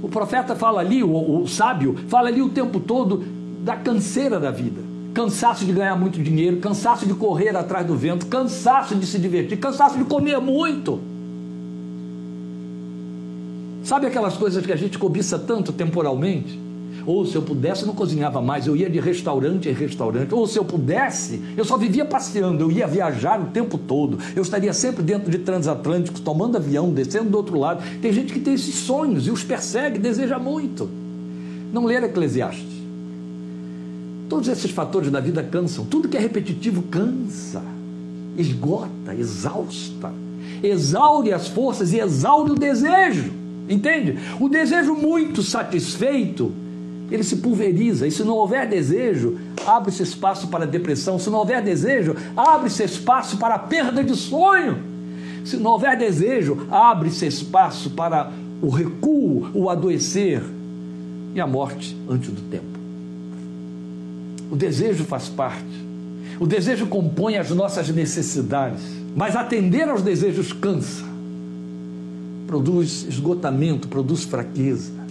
O 0.02 0.10
profeta 0.10 0.56
fala 0.56 0.82
ali, 0.82 1.04
o, 1.04 1.42
o 1.42 1.48
sábio, 1.48 1.96
fala 2.08 2.30
ali 2.30 2.42
o 2.42 2.50
tempo 2.50 2.80
todo 2.80 3.24
da 3.64 3.76
canseira 3.76 4.40
da 4.40 4.52
vida. 4.52 4.82
Cansaço 5.14 5.64
de 5.64 5.72
ganhar 5.72 5.96
muito 5.96 6.22
dinheiro, 6.22 6.58
cansaço 6.58 7.06
de 7.06 7.14
correr 7.14 7.56
atrás 7.56 7.86
do 7.86 7.96
vento, 7.96 8.26
cansaço 8.26 8.96
de 8.96 9.06
se 9.06 9.20
divertir, 9.20 9.58
cansaço 9.60 9.98
de 9.98 10.04
comer 10.04 10.40
muito. 10.42 11.00
Sabe 13.84 14.08
aquelas 14.08 14.38
coisas 14.38 14.66
que 14.66 14.72
a 14.72 14.78
gente 14.78 14.98
cobiça 14.98 15.38
tanto 15.38 15.74
temporalmente? 15.74 16.58
Ou 17.06 17.26
se 17.26 17.36
eu 17.36 17.42
pudesse, 17.42 17.82
eu 17.82 17.88
não 17.88 17.96
cozinhava 17.96 18.42
mais, 18.42 18.66
eu 18.66 18.78
ia 18.78 18.90
de 18.90 18.98
restaurante 18.98 19.68
em 19.68 19.74
restaurante. 19.74 20.34
Ou 20.34 20.48
se 20.48 20.58
eu 20.58 20.64
pudesse, 20.64 21.42
eu 21.58 21.66
só 21.66 21.78
vivia 21.78 22.06
passeando, 22.06 22.64
eu 22.64 22.72
ia 22.72 22.88
viajar 22.88 23.42
o 23.42 23.48
tempo 23.48 23.78
todo. 23.78 24.18
Eu 24.34 24.42
estaria 24.42 24.72
sempre 24.72 25.04
dentro 25.04 25.30
de 25.30 25.40
transatlânticos, 25.40 26.22
tomando 26.22 26.56
avião, 26.56 26.92
descendo 26.92 27.30
do 27.30 27.36
outro 27.36 27.60
lado. 27.60 27.84
Tem 28.02 28.14
gente 28.14 28.32
que 28.32 28.40
tem 28.40 28.54
esses 28.54 28.76
sonhos 28.76 29.28
e 29.28 29.32
os 29.32 29.44
persegue, 29.44 30.00
deseja 30.00 30.40
muito. 30.40 30.90
Não 31.74 31.84
ler 31.84 32.04
Eclesiastes. 32.04 32.72
Todos 34.30 34.48
esses 34.48 34.72
fatores 34.72 35.12
da 35.12 35.20
vida 35.20 35.44
cansam. 35.44 35.86
Tudo 35.86 36.08
que 36.08 36.16
é 36.16 36.20
repetitivo 36.22 36.84
cansa, 36.84 37.62
esgota, 38.38 39.14
exausta, 39.14 40.12
exaure 40.64 41.34
as 41.34 41.50
forças 41.50 41.92
e 41.92 42.00
exaure 42.00 42.52
o 42.52 42.56
desejo. 42.56 43.43
Entende? 43.70 44.18
O 44.40 44.50
desejo 44.50 44.94
muito 44.94 45.42
satisfeito 45.42 46.52
ele 47.14 47.24
se 47.24 47.38
pulveriza. 47.38 48.08
E 48.08 48.12
se 48.12 48.24
não 48.24 48.36
houver 48.36 48.68
desejo, 48.68 49.38
abre-se 49.66 50.02
espaço 50.02 50.48
para 50.48 50.66
depressão. 50.66 51.20
Se 51.20 51.30
não 51.30 51.40
houver 51.40 51.62
desejo, 51.62 52.16
abre-se 52.36 52.84
espaço 52.84 53.38
para 53.38 53.60
perda 53.60 54.04
de 54.04 54.16
sonho. 54.16 54.78
Se 55.46 55.58
não 55.58 55.72
houver 55.72 55.98
desejo, 55.98 56.66
abre-se 56.72 57.28
espaço 57.28 57.92
para 57.92 58.32
o 58.62 58.70
recuo, 58.70 59.50
o 59.54 59.70
adoecer 59.70 60.42
e 61.36 61.42
a 61.42 61.46
morte 61.46 61.96
antes 62.10 62.30
do 62.30 62.42
tempo. 62.50 62.80
O 64.50 64.56
desejo 64.56 65.04
faz 65.04 65.28
parte. 65.30 65.84
O 66.40 66.48
desejo 66.48 66.88
compõe 66.88 67.38
as 67.38 67.52
nossas 67.52 67.90
necessidades, 67.90 68.82
mas 69.16 69.36
atender 69.36 69.88
aos 69.88 70.02
desejos 70.02 70.52
cansa, 70.52 71.04
produz 72.54 73.08
esgotamento, 73.10 73.88
produz 73.88 74.24
fraqueza 74.24 75.04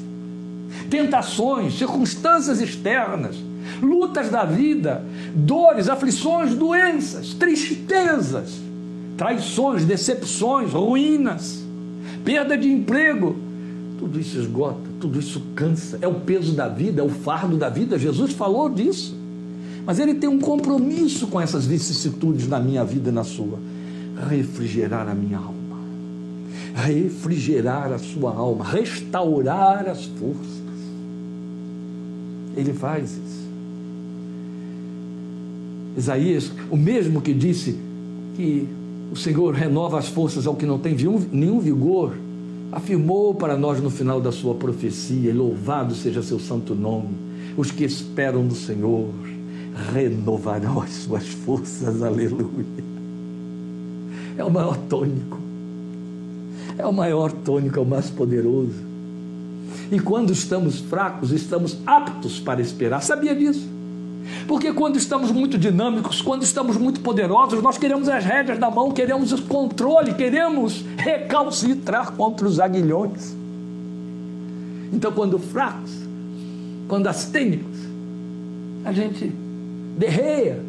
tentações, 0.89 1.77
circunstâncias 1.79 2.61
externas, 2.61 3.37
lutas 3.81 4.31
da 4.31 4.45
vida, 4.45 5.05
dores, 5.35 5.89
aflições, 5.89 6.55
doenças, 6.55 7.35
tristezas, 7.35 8.61
traições, 9.17 9.85
decepções, 9.85 10.73
ruínas, 10.73 11.63
perda 12.25 12.57
de 12.57 12.71
emprego. 12.71 13.37
Tudo 13.99 14.21
isso 14.21 14.39
esgota, 14.39 14.81
tudo 15.01 15.19
isso 15.19 15.43
cansa. 15.55 15.99
É 16.01 16.09
o 16.09 16.15
peso 16.15 16.53
da 16.53 16.69
vida, 16.69 17.01
é 17.01 17.05
o 17.05 17.11
fardo 17.11 17.57
da 17.57 17.69
vida. 17.69 17.99
Jesus 17.99 18.33
falou 18.33 18.69
disso. 18.69 19.17
Mas 19.85 19.99
ele 19.99 20.15
tem 20.15 20.29
um 20.29 20.39
compromisso 20.39 21.27
com 21.27 21.41
essas 21.41 21.67
vicissitudes 21.67 22.47
na 22.47 22.61
minha 22.61 22.85
vida 22.85 23.11
e 23.11 23.13
na 23.13 23.25
sua 23.25 23.59
refrigerar 24.29 25.09
a 25.09 25.15
minha 25.15 25.39
alma 25.39 25.62
refrigerar 26.75 27.93
a 27.93 27.99
sua 27.99 28.35
alma, 28.35 28.65
restaurar 28.65 29.89
as 29.89 30.05
forças. 30.05 30.63
Ele 32.57 32.73
faz 32.73 33.13
isso. 33.13 33.43
Isaías, 35.97 36.51
o 36.71 36.77
mesmo 36.77 37.21
que 37.21 37.35
disse 37.35 37.79
que 38.37 38.67
o 39.13 39.17
Senhor 39.17 39.55
renova 39.55 39.99
as 39.99 40.09
forças 40.09 40.47
ao 40.47 40.55
que 40.55 40.65
não 40.65 40.79
tem 40.79 40.97
nenhum 41.31 41.61
vigor, 41.61 42.15
afirmou 42.71 43.35
para 43.35 43.57
nós 43.57 43.81
no 43.81 43.91
final 43.91 44.21
da 44.21 44.33
sua 44.33 44.55
profecia: 44.55 45.35
louvado 45.35 45.95
seja 45.95 46.23
seu 46.23 46.39
santo 46.39 46.75
nome. 46.75 47.11
Os 47.57 47.71
que 47.71 47.85
esperam 47.85 48.43
no 48.43 48.55
Senhor 48.55 49.11
renovarão 49.93 50.81
as 50.81 50.91
suas 50.91 51.29
forças, 51.29 52.03
aleluia. 52.03 52.65
É 54.39 54.43
o 54.43 54.51
maior 54.51 54.79
tônico, 54.89 55.39
é 56.83 56.87
o 56.87 56.93
maior 56.93 57.31
tônico, 57.31 57.79
é 57.79 57.83
o 57.83 57.87
mais 57.87 58.11
poderoso. 58.11 58.75
E 59.91 60.01
quando 60.01 60.33
estamos 60.33 60.81
fracos, 60.81 61.31
estamos 61.31 61.79
aptos 61.87 62.41
para 62.41 62.61
esperar. 62.61 63.03
Sabia 63.03 63.35
disso? 63.35 63.69
Porque 64.49 64.73
quando 64.73 64.97
estamos 64.97 65.31
muito 65.31 65.57
dinâmicos, 65.57 66.21
quando 66.21 66.43
estamos 66.43 66.77
muito 66.77 67.01
poderosos, 67.01 67.63
nós 67.63 67.79
queremos 67.79 68.09
as 68.09 68.25
rédeas 68.25 68.59
da 68.59 68.71
mão, 68.71 68.91
queremos 68.91 69.33
o 69.33 69.43
controle, 69.43 70.15
queremos 70.15 70.85
recalcitrar 70.97 72.13
contra 72.13 72.47
os 72.47 72.59
aguilhões. 72.59 73.35
Então, 74.93 75.13
quando 75.13 75.39
fracos, 75.39 75.93
quando 76.89 77.07
astênicos, 77.07 77.79
a 78.85 78.93
gente 78.93 79.33
derreia. 79.97 80.61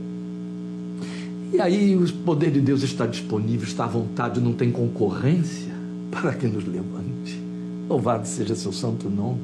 E 1.52 1.60
aí 1.60 1.95
o 1.95 2.12
poder 2.19 2.52
de 2.52 2.62
Deus 2.62 2.84
está 2.84 3.06
disponível, 3.06 3.67
está 3.67 3.86
à 3.86 3.88
vontade, 3.88 4.39
não 4.39 4.54
tem 4.54 4.71
concorrência 4.71 5.72
para 6.21 6.34
que 6.34 6.47
nos 6.47 6.65
levante. 6.65 7.41
Louvado 7.89 8.28
seja 8.28 8.56
seu 8.56 8.71
santo 8.71 9.10
nome 9.10 9.39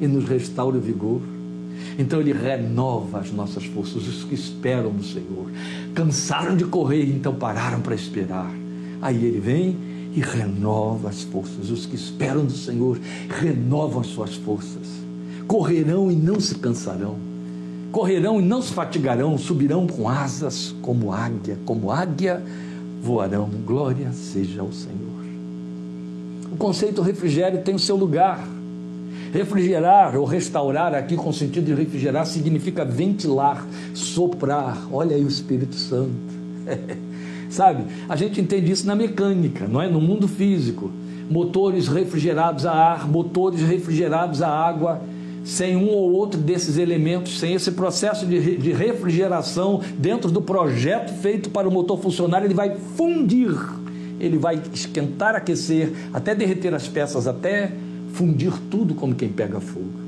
e 0.00 0.06
nos 0.06 0.28
restaure 0.28 0.78
o 0.78 0.80
vigor. 0.80 1.20
Então 1.98 2.20
ele 2.20 2.32
renova 2.32 3.20
as 3.20 3.30
nossas 3.30 3.64
forças, 3.64 4.06
os 4.06 4.24
que 4.24 4.34
esperam 4.34 4.92
no 4.92 5.04
Senhor. 5.04 5.50
Cansaram 5.94 6.56
de 6.56 6.64
correr, 6.64 7.04
então 7.04 7.34
pararam 7.34 7.80
para 7.80 7.94
esperar. 7.94 8.50
Aí 9.00 9.24
ele 9.24 9.40
vem 9.40 9.76
e 10.14 10.20
renova 10.20 11.08
as 11.08 11.22
forças. 11.22 11.70
Os 11.70 11.86
que 11.86 11.94
esperam 11.94 12.44
do 12.44 12.52
Senhor 12.52 12.98
renovam 13.28 14.00
as 14.00 14.08
suas 14.08 14.34
forças. 14.36 14.88
Correrão 15.46 16.10
e 16.10 16.16
não 16.16 16.40
se 16.40 16.54
cansarão. 16.56 17.16
Correrão 17.92 18.40
e 18.40 18.44
não 18.44 18.62
se 18.62 18.72
fatigarão, 18.72 19.36
subirão 19.36 19.86
com 19.86 20.08
asas 20.08 20.74
como 20.80 21.12
águia, 21.12 21.58
como 21.64 21.90
águia 21.90 22.42
voarão. 23.02 23.50
Glória 23.66 24.12
seja 24.12 24.60
ao 24.60 24.72
Senhor 24.72 25.09
conceito 26.56 27.02
refrigério 27.02 27.62
tem 27.62 27.74
o 27.74 27.78
seu 27.78 27.96
lugar. 27.96 28.46
Refrigerar 29.32 30.16
ou 30.16 30.24
restaurar, 30.24 30.92
aqui 30.94 31.16
com 31.16 31.30
o 31.30 31.32
sentido 31.32 31.66
de 31.66 31.74
refrigerar, 31.74 32.26
significa 32.26 32.84
ventilar, 32.84 33.64
soprar. 33.94 34.88
Olha 34.92 35.14
aí 35.14 35.24
o 35.24 35.28
Espírito 35.28 35.76
Santo. 35.76 36.10
Sabe? 37.48 37.84
A 38.08 38.16
gente 38.16 38.40
entende 38.40 38.70
isso 38.70 38.86
na 38.86 38.94
mecânica, 38.94 39.66
não 39.68 39.80
é? 39.80 39.88
No 39.88 40.00
mundo 40.00 40.26
físico. 40.26 40.90
motores 41.28 41.86
refrigerados 41.86 42.66
a 42.66 42.72
ar, 42.72 43.08
motores 43.08 43.60
refrigerados 43.60 44.42
a 44.42 44.48
água. 44.48 45.00
Sem 45.44 45.74
um 45.74 45.88
ou 45.88 46.12
outro 46.12 46.38
desses 46.38 46.76
elementos, 46.76 47.38
sem 47.38 47.54
esse 47.54 47.70
processo 47.72 48.26
de, 48.26 48.56
de 48.56 48.72
refrigeração 48.72 49.80
dentro 49.96 50.30
do 50.30 50.42
projeto 50.42 51.14
feito 51.14 51.48
para 51.48 51.66
o 51.66 51.72
motor 51.72 51.98
funcionar, 51.98 52.44
ele 52.44 52.52
vai 52.52 52.76
fundir, 52.94 53.56
ele 54.20 54.36
vai 54.36 54.62
esquentar, 54.72 55.34
aquecer, 55.34 55.92
até 56.12 56.34
derreter 56.34 56.74
as 56.74 56.86
peças, 56.86 57.26
até 57.26 57.72
fundir 58.12 58.52
tudo 58.70 58.94
como 58.94 59.14
quem 59.14 59.30
pega 59.30 59.58
fogo. 59.58 59.98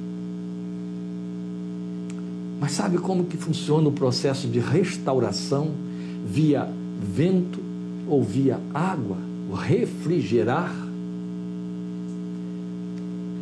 Mas 2.61 2.72
sabe 2.72 2.98
como 2.98 3.25
que 3.25 3.37
funciona 3.37 3.88
o 3.88 3.92
processo 3.92 4.46
de 4.46 4.61
restauração 4.61 5.70
via 6.25 6.68
vento 7.01 7.59
ou 8.07 8.22
via 8.22 8.61
água? 8.72 9.16
O 9.51 9.55
refrigerar? 9.55 10.72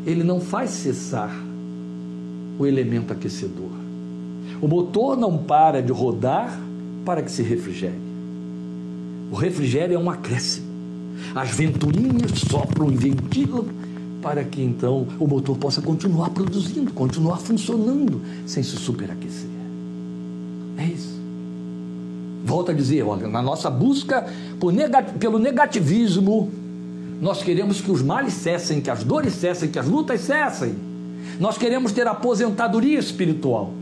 Ele 0.06 0.24
não 0.24 0.40
faz 0.40 0.70
cessar 0.70 1.30
o 2.58 2.66
elemento 2.66 3.12
aquecedor. 3.12 3.70
O 4.62 4.66
motor 4.66 5.16
não 5.16 5.36
para 5.36 5.82
de 5.82 5.92
rodar 5.92 6.58
para 7.04 7.22
que 7.22 7.30
se 7.30 7.42
refrigere. 7.42 8.09
O 9.30 9.36
refrigério 9.36 9.94
é 9.94 9.98
um 9.98 10.10
acréscimo. 10.10 10.66
As 11.34 11.50
ventoinhas 11.50 12.32
sopram 12.50 12.90
e 12.90 12.96
ventilam 12.96 13.66
para 14.20 14.44
que 14.44 14.62
então 14.62 15.06
o 15.18 15.26
motor 15.26 15.56
possa 15.56 15.80
continuar 15.80 16.30
produzindo, 16.30 16.92
continuar 16.92 17.38
funcionando 17.38 18.20
sem 18.46 18.62
se 18.62 18.76
superaquecer. 18.76 19.48
É 20.76 20.84
isso. 20.84 21.20
Volto 22.44 22.70
a 22.70 22.74
dizer, 22.74 23.02
olha, 23.02 23.28
na 23.28 23.40
nossa 23.40 23.70
busca 23.70 24.26
pelo 25.18 25.38
negativismo, 25.38 26.50
nós 27.20 27.42
queremos 27.42 27.80
que 27.80 27.90
os 27.90 28.02
males 28.02 28.32
cessem, 28.32 28.80
que 28.80 28.90
as 28.90 29.04
dores 29.04 29.34
cessem, 29.34 29.70
que 29.70 29.78
as 29.78 29.86
lutas 29.86 30.22
cessem. 30.22 30.74
Nós 31.38 31.56
queremos 31.56 31.92
ter 31.92 32.06
aposentadoria 32.06 32.98
espiritual. 32.98 33.72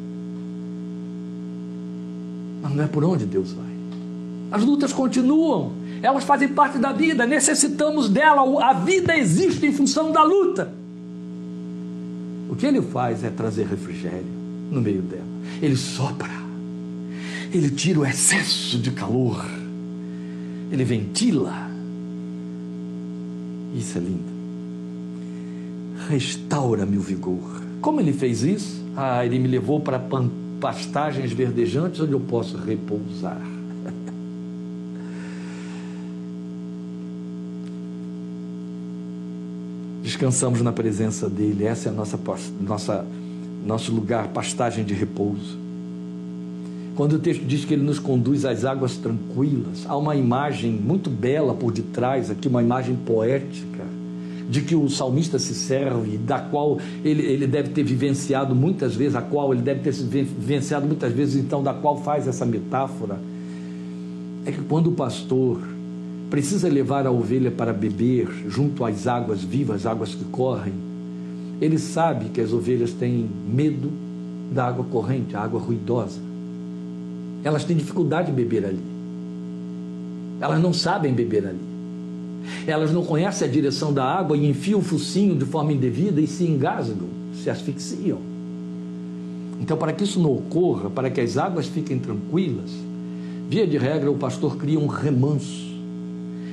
Mas 2.62 2.74
não 2.74 2.84
é 2.84 2.86
por 2.88 3.04
onde 3.04 3.24
Deus 3.24 3.52
vai. 3.52 3.67
As 4.50 4.64
lutas 4.64 4.92
continuam. 4.92 5.72
Elas 6.02 6.24
fazem 6.24 6.48
parte 6.48 6.78
da 6.78 6.92
vida, 6.92 7.26
necessitamos 7.26 8.08
dela. 8.08 8.42
A 8.64 8.72
vida 8.72 9.16
existe 9.16 9.66
em 9.66 9.72
função 9.72 10.12
da 10.12 10.22
luta. 10.22 10.72
O 12.48 12.56
que 12.56 12.66
ele 12.66 12.80
faz 12.80 13.24
é 13.24 13.30
trazer 13.30 13.66
refrigério 13.66 14.24
no 14.70 14.80
meio 14.80 15.02
dela. 15.02 15.26
Ele 15.60 15.76
sopra, 15.76 16.30
ele 17.52 17.70
tira 17.70 18.00
o 18.00 18.06
excesso 18.06 18.78
de 18.78 18.90
calor, 18.90 19.44
ele 20.70 20.84
ventila. 20.84 21.68
Isso 23.74 23.98
é 23.98 24.00
lindo. 24.00 24.38
Restaura-me 26.08 26.96
o 26.96 27.00
vigor. 27.00 27.62
Como 27.80 28.00
ele 28.00 28.12
fez 28.12 28.42
isso? 28.42 28.82
Ah, 28.96 29.24
ele 29.24 29.38
me 29.38 29.46
levou 29.46 29.80
para 29.80 30.00
pastagens 30.60 31.32
verdejantes 31.32 32.00
onde 32.00 32.12
eu 32.12 32.20
posso 32.20 32.56
repousar. 32.56 33.57
Descansamos 40.08 40.62
na 40.62 40.72
presença 40.72 41.28
dele. 41.28 41.64
Essa 41.64 41.90
é 41.90 41.92
a 41.92 41.94
nossa, 41.94 42.18
nossa 42.58 43.06
nosso 43.66 43.92
lugar, 43.92 44.28
pastagem 44.28 44.82
de 44.82 44.94
repouso. 44.94 45.58
Quando 46.96 47.12
o 47.12 47.18
texto 47.18 47.44
diz 47.44 47.66
que 47.66 47.74
ele 47.74 47.82
nos 47.82 47.98
conduz 47.98 48.46
às 48.46 48.64
águas 48.64 48.96
tranquilas, 48.96 49.84
há 49.86 49.94
uma 49.96 50.16
imagem 50.16 50.72
muito 50.72 51.10
bela 51.10 51.52
por 51.52 51.70
detrás, 51.70 52.30
aqui 52.30 52.48
uma 52.48 52.62
imagem 52.62 52.96
poética, 52.96 53.84
de 54.48 54.62
que 54.62 54.74
o 54.74 54.88
salmista 54.88 55.38
se 55.38 55.54
serve, 55.54 56.16
da 56.16 56.38
qual 56.38 56.78
ele, 57.04 57.22
ele 57.22 57.46
deve 57.46 57.68
ter 57.68 57.82
vivenciado 57.82 58.54
muitas 58.54 58.96
vezes, 58.96 59.14
a 59.14 59.20
qual 59.20 59.52
ele 59.52 59.60
deve 59.60 59.80
ter 59.80 59.92
vivenciado 59.92 60.86
muitas 60.86 61.12
vezes, 61.12 61.36
então, 61.36 61.62
da 61.62 61.74
qual 61.74 62.00
faz 62.00 62.26
essa 62.26 62.46
metáfora. 62.46 63.20
É 64.46 64.52
que 64.52 64.62
quando 64.62 64.86
o 64.86 64.92
pastor 64.92 65.60
precisa 66.30 66.68
levar 66.68 67.06
a 67.06 67.10
ovelha 67.10 67.50
para 67.50 67.72
beber 67.72 68.28
junto 68.48 68.84
às 68.84 69.06
águas 69.06 69.42
vivas, 69.42 69.86
águas 69.86 70.14
que 70.14 70.24
correm, 70.24 70.74
ele 71.60 71.78
sabe 71.78 72.26
que 72.26 72.40
as 72.40 72.52
ovelhas 72.52 72.92
têm 72.92 73.28
medo 73.48 73.90
da 74.52 74.66
água 74.66 74.84
corrente, 74.84 75.34
a 75.34 75.40
água 75.40 75.60
ruidosa. 75.60 76.20
Elas 77.42 77.64
têm 77.64 77.76
dificuldade 77.76 78.30
de 78.30 78.36
beber 78.36 78.64
ali. 78.64 78.82
Elas 80.40 80.60
não 80.60 80.72
sabem 80.72 81.12
beber 81.12 81.46
ali. 81.46 81.68
Elas 82.66 82.92
não 82.92 83.04
conhecem 83.04 83.48
a 83.48 83.50
direção 83.50 83.92
da 83.92 84.04
água 84.04 84.36
e 84.36 84.48
enfiam 84.48 84.78
o 84.78 84.82
focinho 84.82 85.34
de 85.34 85.44
forma 85.44 85.72
indevida 85.72 86.20
e 86.20 86.26
se 86.26 86.44
engasgam, 86.44 87.08
se 87.42 87.50
asfixiam. 87.50 88.18
Então, 89.60 89.76
para 89.76 89.92
que 89.92 90.04
isso 90.04 90.20
não 90.20 90.32
ocorra, 90.32 90.88
para 90.88 91.10
que 91.10 91.20
as 91.20 91.36
águas 91.36 91.66
fiquem 91.66 91.98
tranquilas, 91.98 92.70
via 93.48 93.66
de 93.66 93.76
regra, 93.76 94.10
o 94.10 94.16
pastor 94.16 94.56
cria 94.56 94.78
um 94.78 94.86
remanso 94.86 95.67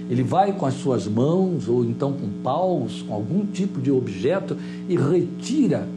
ele 0.09 0.23
vai 0.23 0.53
com 0.53 0.65
as 0.65 0.75
suas 0.75 1.07
mãos, 1.07 1.67
ou 1.67 1.83
então 1.83 2.13
com 2.13 2.27
paus, 2.43 3.01
com 3.01 3.13
algum 3.13 3.45
tipo 3.45 3.81
de 3.81 3.91
objeto, 3.91 4.55
e 4.87 4.95
retira 4.95 5.87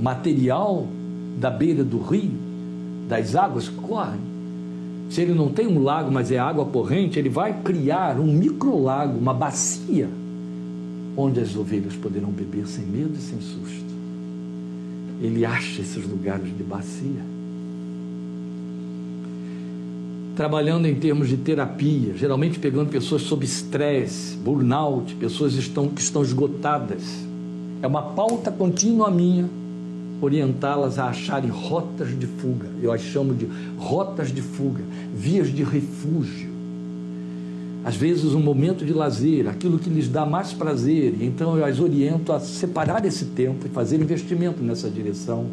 material 0.00 0.86
da 1.38 1.50
beira 1.50 1.84
do 1.84 1.98
rio, 1.98 2.32
das 3.08 3.36
águas 3.36 3.68
que 3.68 3.76
correm. 3.76 4.20
Se 5.10 5.20
ele 5.20 5.34
não 5.34 5.50
tem 5.50 5.66
um 5.66 5.82
lago, 5.82 6.10
mas 6.10 6.32
é 6.32 6.38
água 6.38 6.64
corrente, 6.64 7.18
ele 7.18 7.28
vai 7.28 7.60
criar 7.62 8.18
um 8.18 8.32
microlago, 8.32 9.18
uma 9.18 9.34
bacia, 9.34 10.08
onde 11.16 11.40
as 11.40 11.54
ovelhas 11.54 11.94
poderão 11.94 12.30
beber 12.30 12.66
sem 12.66 12.84
medo 12.84 13.12
e 13.14 13.20
sem 13.20 13.40
susto. 13.40 13.94
Ele 15.20 15.44
acha 15.44 15.82
esses 15.82 16.04
lugares 16.06 16.46
de 16.56 16.62
bacia 16.62 17.33
trabalhando 20.36 20.86
em 20.86 20.94
termos 20.94 21.28
de 21.28 21.36
terapia, 21.36 22.14
geralmente 22.16 22.58
pegando 22.58 22.90
pessoas 22.90 23.22
sob 23.22 23.44
estresse, 23.44 24.36
burnout, 24.36 25.14
pessoas 25.14 25.54
estão, 25.54 25.88
que 25.88 26.00
estão 26.00 26.22
esgotadas. 26.22 27.02
É 27.80 27.86
uma 27.86 28.02
pauta 28.02 28.50
contínua 28.50 29.10
minha 29.10 29.48
orientá-las 30.20 30.98
a 30.98 31.08
acharem 31.08 31.50
rotas 31.50 32.18
de 32.18 32.26
fuga. 32.26 32.66
Eu 32.82 32.92
as 32.92 33.00
chamo 33.00 33.34
de 33.34 33.48
rotas 33.76 34.32
de 34.32 34.40
fuga, 34.40 34.82
vias 35.14 35.52
de 35.52 35.62
refúgio. 35.62 36.54
Às 37.84 37.96
vezes, 37.96 38.32
um 38.32 38.40
momento 38.40 38.84
de 38.84 38.94
lazer, 38.94 39.46
aquilo 39.46 39.78
que 39.78 39.90
lhes 39.90 40.08
dá 40.08 40.24
mais 40.24 40.54
prazer. 40.54 41.16
Então, 41.20 41.58
eu 41.58 41.64
as 41.64 41.78
oriento 41.78 42.32
a 42.32 42.40
separar 42.40 43.04
esse 43.04 43.26
tempo 43.26 43.66
e 43.66 43.68
fazer 43.68 44.00
investimento 44.00 44.62
nessa 44.62 44.88
direção 44.88 45.46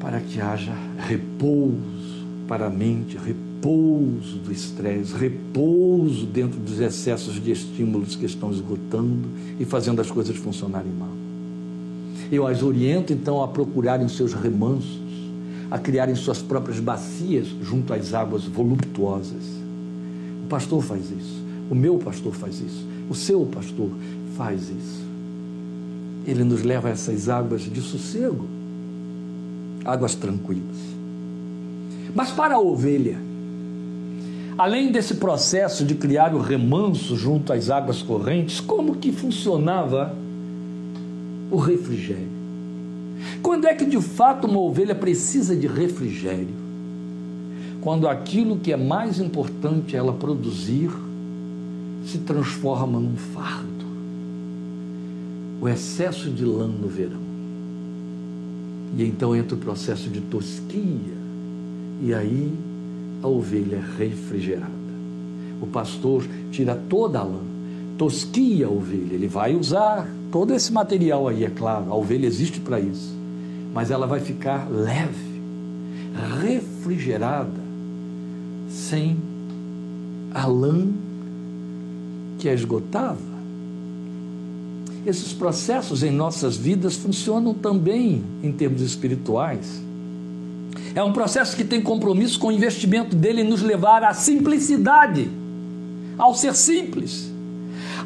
para 0.00 0.18
que 0.18 0.40
haja 0.40 0.72
repouso 0.98 2.26
para 2.48 2.66
a 2.66 2.70
mente, 2.70 3.16
repouso 3.16 3.47
repouso 3.58 4.38
do 4.38 4.52
estresse, 4.52 5.12
repouso 5.14 6.26
dentro 6.26 6.60
dos 6.60 6.78
excessos 6.78 7.42
de 7.42 7.50
estímulos 7.50 8.14
que 8.14 8.24
estão 8.24 8.52
esgotando 8.52 9.28
e 9.58 9.64
fazendo 9.64 10.00
as 10.00 10.10
coisas 10.10 10.36
funcionarem 10.36 10.92
mal. 10.92 11.10
Eu 12.30 12.46
as 12.46 12.62
oriento 12.62 13.12
então 13.12 13.42
a 13.42 13.48
procurarem 13.48 14.08
seus 14.08 14.32
remansos, 14.32 15.00
a 15.70 15.78
criarem 15.78 16.14
suas 16.14 16.40
próprias 16.40 16.78
bacias 16.78 17.48
junto 17.62 17.92
às 17.92 18.14
águas 18.14 18.44
voluptuosas. 18.44 19.44
O 20.44 20.48
pastor 20.48 20.82
faz 20.82 21.10
isso, 21.10 21.42
o 21.68 21.74
meu 21.74 21.98
pastor 21.98 22.34
faz 22.34 22.60
isso, 22.60 22.86
o 23.10 23.14
seu 23.14 23.44
pastor 23.46 23.90
faz 24.36 24.62
isso. 24.62 25.08
Ele 26.26 26.44
nos 26.44 26.62
leva 26.62 26.88
a 26.88 26.90
essas 26.92 27.28
águas 27.28 27.62
de 27.62 27.80
sossego, 27.80 28.46
águas 29.84 30.14
tranquilas. 30.14 30.76
Mas 32.14 32.30
para 32.30 32.54
a 32.54 32.60
ovelha, 32.60 33.27
Além 34.58 34.90
desse 34.90 35.14
processo 35.14 35.84
de 35.84 35.94
criar 35.94 36.34
o 36.34 36.40
remanso 36.40 37.16
junto 37.16 37.52
às 37.52 37.70
águas 37.70 38.02
correntes, 38.02 38.58
como 38.58 38.96
que 38.96 39.12
funcionava 39.12 40.12
o 41.48 41.56
refrigério? 41.58 42.26
Quando 43.40 43.68
é 43.68 43.74
que 43.74 43.84
de 43.84 44.00
fato 44.02 44.48
uma 44.48 44.58
ovelha 44.58 44.96
precisa 44.96 45.54
de 45.54 45.68
refrigério? 45.68 46.56
Quando 47.80 48.08
aquilo 48.08 48.58
que 48.58 48.72
é 48.72 48.76
mais 48.76 49.20
importante 49.20 49.94
ela 49.94 50.12
produzir 50.12 50.90
se 52.04 52.18
transforma 52.18 52.98
num 52.98 53.16
fardo. 53.16 53.86
O 55.60 55.68
excesso 55.68 56.30
de 56.30 56.44
lã 56.44 56.66
no 56.66 56.88
verão. 56.88 57.20
E 58.96 59.04
então 59.04 59.36
entra 59.36 59.54
o 59.54 59.58
processo 59.58 60.08
de 60.08 60.20
tosquia. 60.20 61.16
E 62.02 62.12
aí 62.12 62.52
a 63.22 63.28
ovelha 63.28 63.76
é 63.76 64.04
refrigerada. 64.04 64.78
O 65.60 65.66
pastor 65.66 66.24
tira 66.50 66.74
toda 66.74 67.18
a 67.18 67.24
lã, 67.24 67.40
tosquia 67.96 68.66
a 68.66 68.70
ovelha. 68.70 69.14
Ele 69.14 69.26
vai 69.26 69.56
usar 69.56 70.08
todo 70.30 70.54
esse 70.54 70.72
material 70.72 71.26
aí, 71.26 71.44
é 71.44 71.50
claro. 71.50 71.90
A 71.90 71.94
ovelha 71.94 72.26
existe 72.26 72.60
para 72.60 72.78
isso. 72.78 73.12
Mas 73.74 73.90
ela 73.90 74.06
vai 74.06 74.20
ficar 74.20 74.68
leve, 74.70 75.40
refrigerada, 76.40 77.60
sem 78.68 79.16
a 80.32 80.46
lã 80.46 80.86
que 82.38 82.48
a 82.48 82.54
esgotava. 82.54 83.38
esses 85.04 85.32
processos 85.32 86.02
em 86.02 86.10
nossas 86.10 86.56
vidas 86.56 86.94
funcionam 86.96 87.54
também 87.54 88.22
em 88.42 88.52
termos 88.52 88.82
espirituais. 88.82 89.82
É 90.94 91.02
um 91.02 91.12
processo 91.12 91.56
que 91.56 91.64
tem 91.64 91.80
compromisso 91.80 92.38
com 92.38 92.48
o 92.48 92.52
investimento 92.52 93.14
dele 93.14 93.42
em 93.42 93.48
nos 93.48 93.62
levar 93.62 94.02
à 94.02 94.12
simplicidade, 94.14 95.30
ao 96.16 96.34
ser 96.34 96.54
simples, 96.54 97.30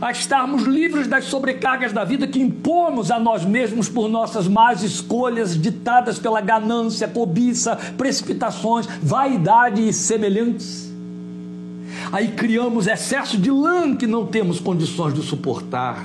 a 0.01 0.11
estarmos 0.11 0.65
livres 0.65 1.07
das 1.07 1.27
sobrecargas 1.27 1.93
da 1.93 2.05
vida 2.05 2.27
que 2.27 2.41
impomos 2.41 3.11
a 3.11 3.21
nós 3.21 3.45
mesmos 3.45 3.89
por 3.89 4.09
nossas 4.09 4.49
más 4.49 4.83
escolhas 4.83 5.57
ditadas 5.61 6.19
pela 6.19 6.41
ganância, 6.41 7.07
cobiça, 7.07 7.77
precipitações, 7.97 8.87
vaidade 9.01 9.87
e 9.87 9.93
semelhantes. 9.93 10.93
Aí 12.11 12.29
criamos 12.29 12.87
excesso 12.87 13.39
de 13.39 13.51
lã 13.51 13.95
que 13.95 14.07
não 14.07 14.27
temos 14.27 14.59
condições 14.59 15.15
de 15.15 15.23
suportar, 15.23 16.05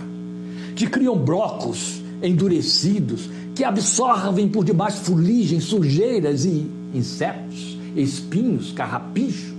que 0.75 0.85
criam 0.87 1.17
brocos 1.17 2.01
endurecidos, 2.21 3.29
que 3.57 3.63
absorvem 3.63 4.47
por 4.47 4.63
debaixo 4.63 4.99
fuligem, 4.99 5.59
sujeiras 5.59 6.45
e 6.45 6.67
insetos, 6.93 7.75
espinhos, 7.95 8.71
carrapichos. 8.71 9.57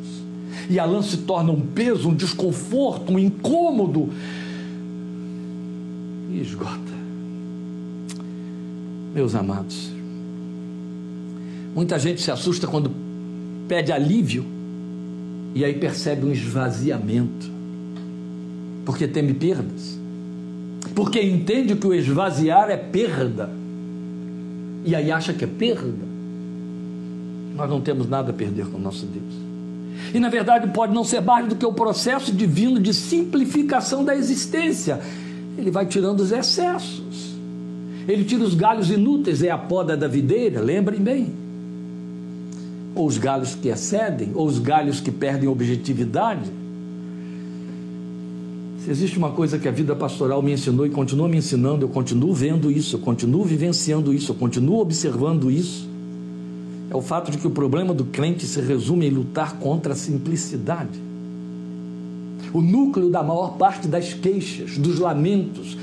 E 0.70 0.78
a 0.78 0.84
lã 0.84 1.02
se 1.02 1.16
torna 1.16 1.50
um 1.50 1.60
peso, 1.60 2.08
um 2.08 2.14
desconforto, 2.14 3.12
um 3.12 3.18
incômodo. 3.18 4.08
E 6.30 6.40
esgota. 6.40 6.78
Meus 9.12 9.34
amados, 9.34 9.90
muita 11.74 11.98
gente 11.98 12.20
se 12.20 12.30
assusta 12.30 12.68
quando 12.68 12.92
pede 13.66 13.90
alívio 13.90 14.44
e 15.56 15.64
aí 15.64 15.74
percebe 15.74 16.24
um 16.24 16.30
esvaziamento, 16.30 17.50
porque 18.84 19.08
teme 19.08 19.34
perdas, 19.34 19.98
porque 20.94 21.20
entende 21.20 21.74
que 21.74 21.86
o 21.86 21.92
esvaziar 21.92 22.70
é 22.70 22.76
perda, 22.76 23.58
e 24.84 24.94
aí 24.94 25.10
acha 25.10 25.32
que 25.32 25.44
é 25.44 25.46
perda. 25.46 26.08
Nós 27.56 27.68
não 27.68 27.80
temos 27.80 28.08
nada 28.08 28.30
a 28.30 28.34
perder 28.34 28.66
com 28.66 28.78
o 28.78 28.80
nosso 28.80 29.06
Deus. 29.06 29.34
E 30.14 30.20
na 30.20 30.28
verdade 30.28 30.68
pode 30.68 30.94
não 30.94 31.04
ser 31.04 31.20
mais 31.20 31.48
do 31.48 31.56
que 31.56 31.66
o 31.66 31.72
processo 31.72 32.32
divino 32.32 32.78
de 32.80 32.94
simplificação 32.94 34.04
da 34.04 34.14
existência. 34.14 35.00
Ele 35.56 35.70
vai 35.70 35.86
tirando 35.86 36.20
os 36.20 36.30
excessos. 36.30 37.36
Ele 38.06 38.24
tira 38.24 38.44
os 38.44 38.54
galhos 38.54 38.90
inúteis, 38.90 39.42
é 39.42 39.50
a 39.50 39.58
poda 39.58 39.96
da 39.96 40.08
videira, 40.08 40.60
lembrem 40.60 41.00
bem 41.00 41.48
ou 42.98 43.06
os 43.06 43.16
galhos 43.16 43.54
que 43.54 43.68
excedem, 43.68 44.32
ou 44.34 44.44
os 44.44 44.58
galhos 44.58 45.00
que 45.00 45.12
perdem 45.12 45.48
objetividade. 45.48 46.50
Existe 48.88 49.18
uma 49.18 49.32
coisa 49.32 49.58
que 49.58 49.68
a 49.68 49.70
vida 49.70 49.94
pastoral 49.94 50.40
me 50.40 50.50
ensinou 50.50 50.86
e 50.86 50.88
continua 50.88 51.28
me 51.28 51.36
ensinando, 51.36 51.84
eu 51.84 51.90
continuo 51.90 52.32
vendo 52.32 52.70
isso, 52.70 52.96
eu 52.96 53.00
continuo 53.00 53.44
vivenciando 53.44 54.14
isso, 54.14 54.32
eu 54.32 54.36
continuo 54.36 54.80
observando 54.80 55.50
isso, 55.50 55.86
é 56.90 56.96
o 56.96 57.02
fato 57.02 57.30
de 57.30 57.36
que 57.36 57.46
o 57.46 57.50
problema 57.50 57.92
do 57.92 58.06
crente 58.06 58.46
se 58.46 58.58
resume 58.62 59.06
em 59.06 59.10
lutar 59.10 59.58
contra 59.58 59.92
a 59.92 59.96
simplicidade. 59.96 60.98
O 62.50 62.62
núcleo 62.62 63.10
da 63.10 63.22
maior 63.22 63.58
parte 63.58 63.86
das 63.86 64.14
queixas, 64.14 64.78
dos 64.78 64.98
lamentos, 64.98 65.76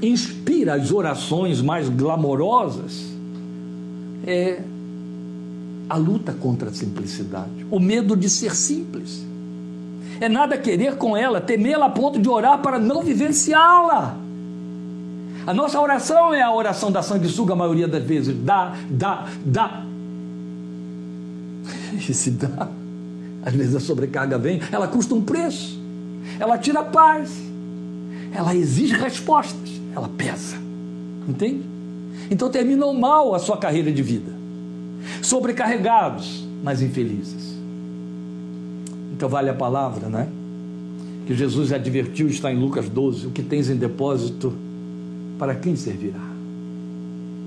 inspira 0.00 0.76
as 0.76 0.90
orações 0.90 1.60
mais 1.60 1.90
glamorosas, 1.90 3.04
é 4.26 4.62
a 5.90 5.96
luta 5.98 6.32
contra 6.32 6.70
a 6.70 6.72
simplicidade, 6.72 7.66
o 7.70 7.78
medo 7.78 8.16
de 8.16 8.30
ser 8.30 8.56
simples. 8.56 9.33
É 10.20 10.28
nada 10.28 10.56
querer 10.56 10.96
com 10.96 11.16
ela, 11.16 11.40
temê-la 11.40 11.86
a 11.86 11.90
ponto 11.90 12.18
de 12.18 12.28
orar 12.28 12.58
para 12.58 12.78
não 12.78 13.02
vivenciá-la. 13.02 14.16
A 15.46 15.52
nossa 15.52 15.80
oração 15.80 16.32
é 16.32 16.40
a 16.40 16.52
oração 16.52 16.90
da 16.90 17.02
sanguessuga, 17.02 17.52
a 17.52 17.56
maioria 17.56 17.86
das 17.86 18.02
vezes. 18.02 18.36
Dá, 18.44 18.74
dá, 18.88 19.26
dá. 19.44 19.84
E 21.94 22.14
se 22.14 22.30
dá, 22.30 22.68
às 23.44 23.54
vezes 23.54 23.74
a 23.74 23.80
sobrecarga 23.80 24.38
vem, 24.38 24.60
ela 24.70 24.88
custa 24.88 25.14
um 25.14 25.22
preço, 25.22 25.78
ela 26.38 26.58
tira 26.58 26.80
a 26.80 26.84
paz, 26.84 27.30
ela 28.32 28.54
exige 28.54 28.94
respostas, 28.94 29.70
ela 29.94 30.08
pesa. 30.08 30.56
Entende? 31.28 31.62
Então 32.30 32.50
terminou 32.50 32.92
mal 32.94 33.34
a 33.34 33.38
sua 33.38 33.56
carreira 33.56 33.92
de 33.92 34.02
vida 34.02 34.44
sobrecarregados, 35.22 36.46
mas 36.62 36.82
infelizes. 36.82 37.53
Então 39.14 39.28
vale 39.28 39.48
a 39.48 39.54
palavra, 39.54 40.08
né? 40.08 40.28
Que 41.26 41.34
Jesus 41.34 41.72
advertiu, 41.72 42.26
está 42.26 42.52
em 42.52 42.58
Lucas 42.58 42.88
12: 42.88 43.28
o 43.28 43.30
que 43.30 43.42
tens 43.42 43.70
em 43.70 43.76
depósito, 43.76 44.52
para 45.38 45.54
quem 45.54 45.76
servirá? 45.76 46.20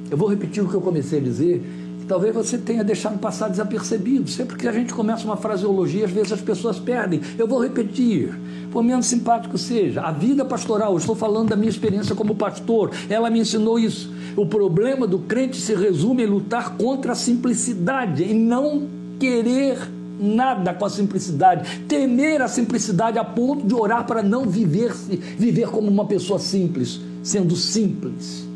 Eu 0.10 0.18
vou 0.18 0.30
repetir 0.30 0.64
o 0.64 0.70
que 0.70 0.74
eu 0.74 0.80
comecei 0.80 1.20
a 1.20 1.22
dizer, 1.22 1.62
que 2.00 2.06
talvez 2.06 2.34
você 2.34 2.58
tenha 2.58 2.86
deixado 2.86 3.20
passar 3.20 3.50
desapercebido. 3.50 4.30
Sempre 4.30 4.56
que 4.56 4.66
a 4.66 4.72
gente 4.72 4.94
começa 4.94 5.26
uma 5.26 5.36
fraseologia, 5.36 6.06
às 6.06 6.12
vezes 6.12 6.32
as 6.32 6.42
pessoas 6.42 6.80
perdem. 6.80 7.20
Eu 7.38 7.46
vou 7.46 7.62
repetir, 7.62 8.34
por 8.72 8.82
menos 8.82 9.06
simpático 9.06 9.58
seja. 9.58 10.02
A 10.02 10.12
vida 10.12 10.46
pastoral, 10.46 10.94
eu 10.94 10.98
estou 10.98 11.16
falando 11.16 11.50
da 11.50 11.58
minha 11.58 11.70
experiência 11.70 12.16
como 12.16 12.34
pastor, 12.34 12.92
ela 13.10 13.30
me 13.30 13.42
ensinou 13.42 13.78
isso. 13.78 14.10
O 14.38 14.46
problema 14.46 15.06
do 15.06 15.20
crente 15.20 15.58
se 15.58 15.76
resume 15.76 16.24
em 16.24 16.28
lutar 16.28 16.78
contra 16.78 17.12
a 17.12 17.16
simplicidade, 17.16 18.24
em 18.24 18.40
não 18.40 18.88
querer 19.20 19.97
nada 20.20 20.74
com 20.74 20.86
a 20.86 20.90
simplicidade, 20.90 21.82
temer 21.88 22.42
a 22.42 22.48
simplicidade 22.48 23.18
a 23.18 23.24
ponto 23.24 23.66
de 23.66 23.74
orar 23.74 24.06
para 24.06 24.24
não 24.24 24.46
viver, 24.46 24.94
viver 25.38 25.68
como 25.70 25.88
uma 25.88 26.06
pessoa 26.06 26.40
simples, 26.40 27.00
sendo 27.24 27.56
simples. 27.56 28.48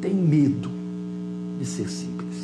Tem 0.00 0.14
medo 0.14 0.70
de 1.58 1.66
ser 1.66 1.88
simples. 1.88 2.36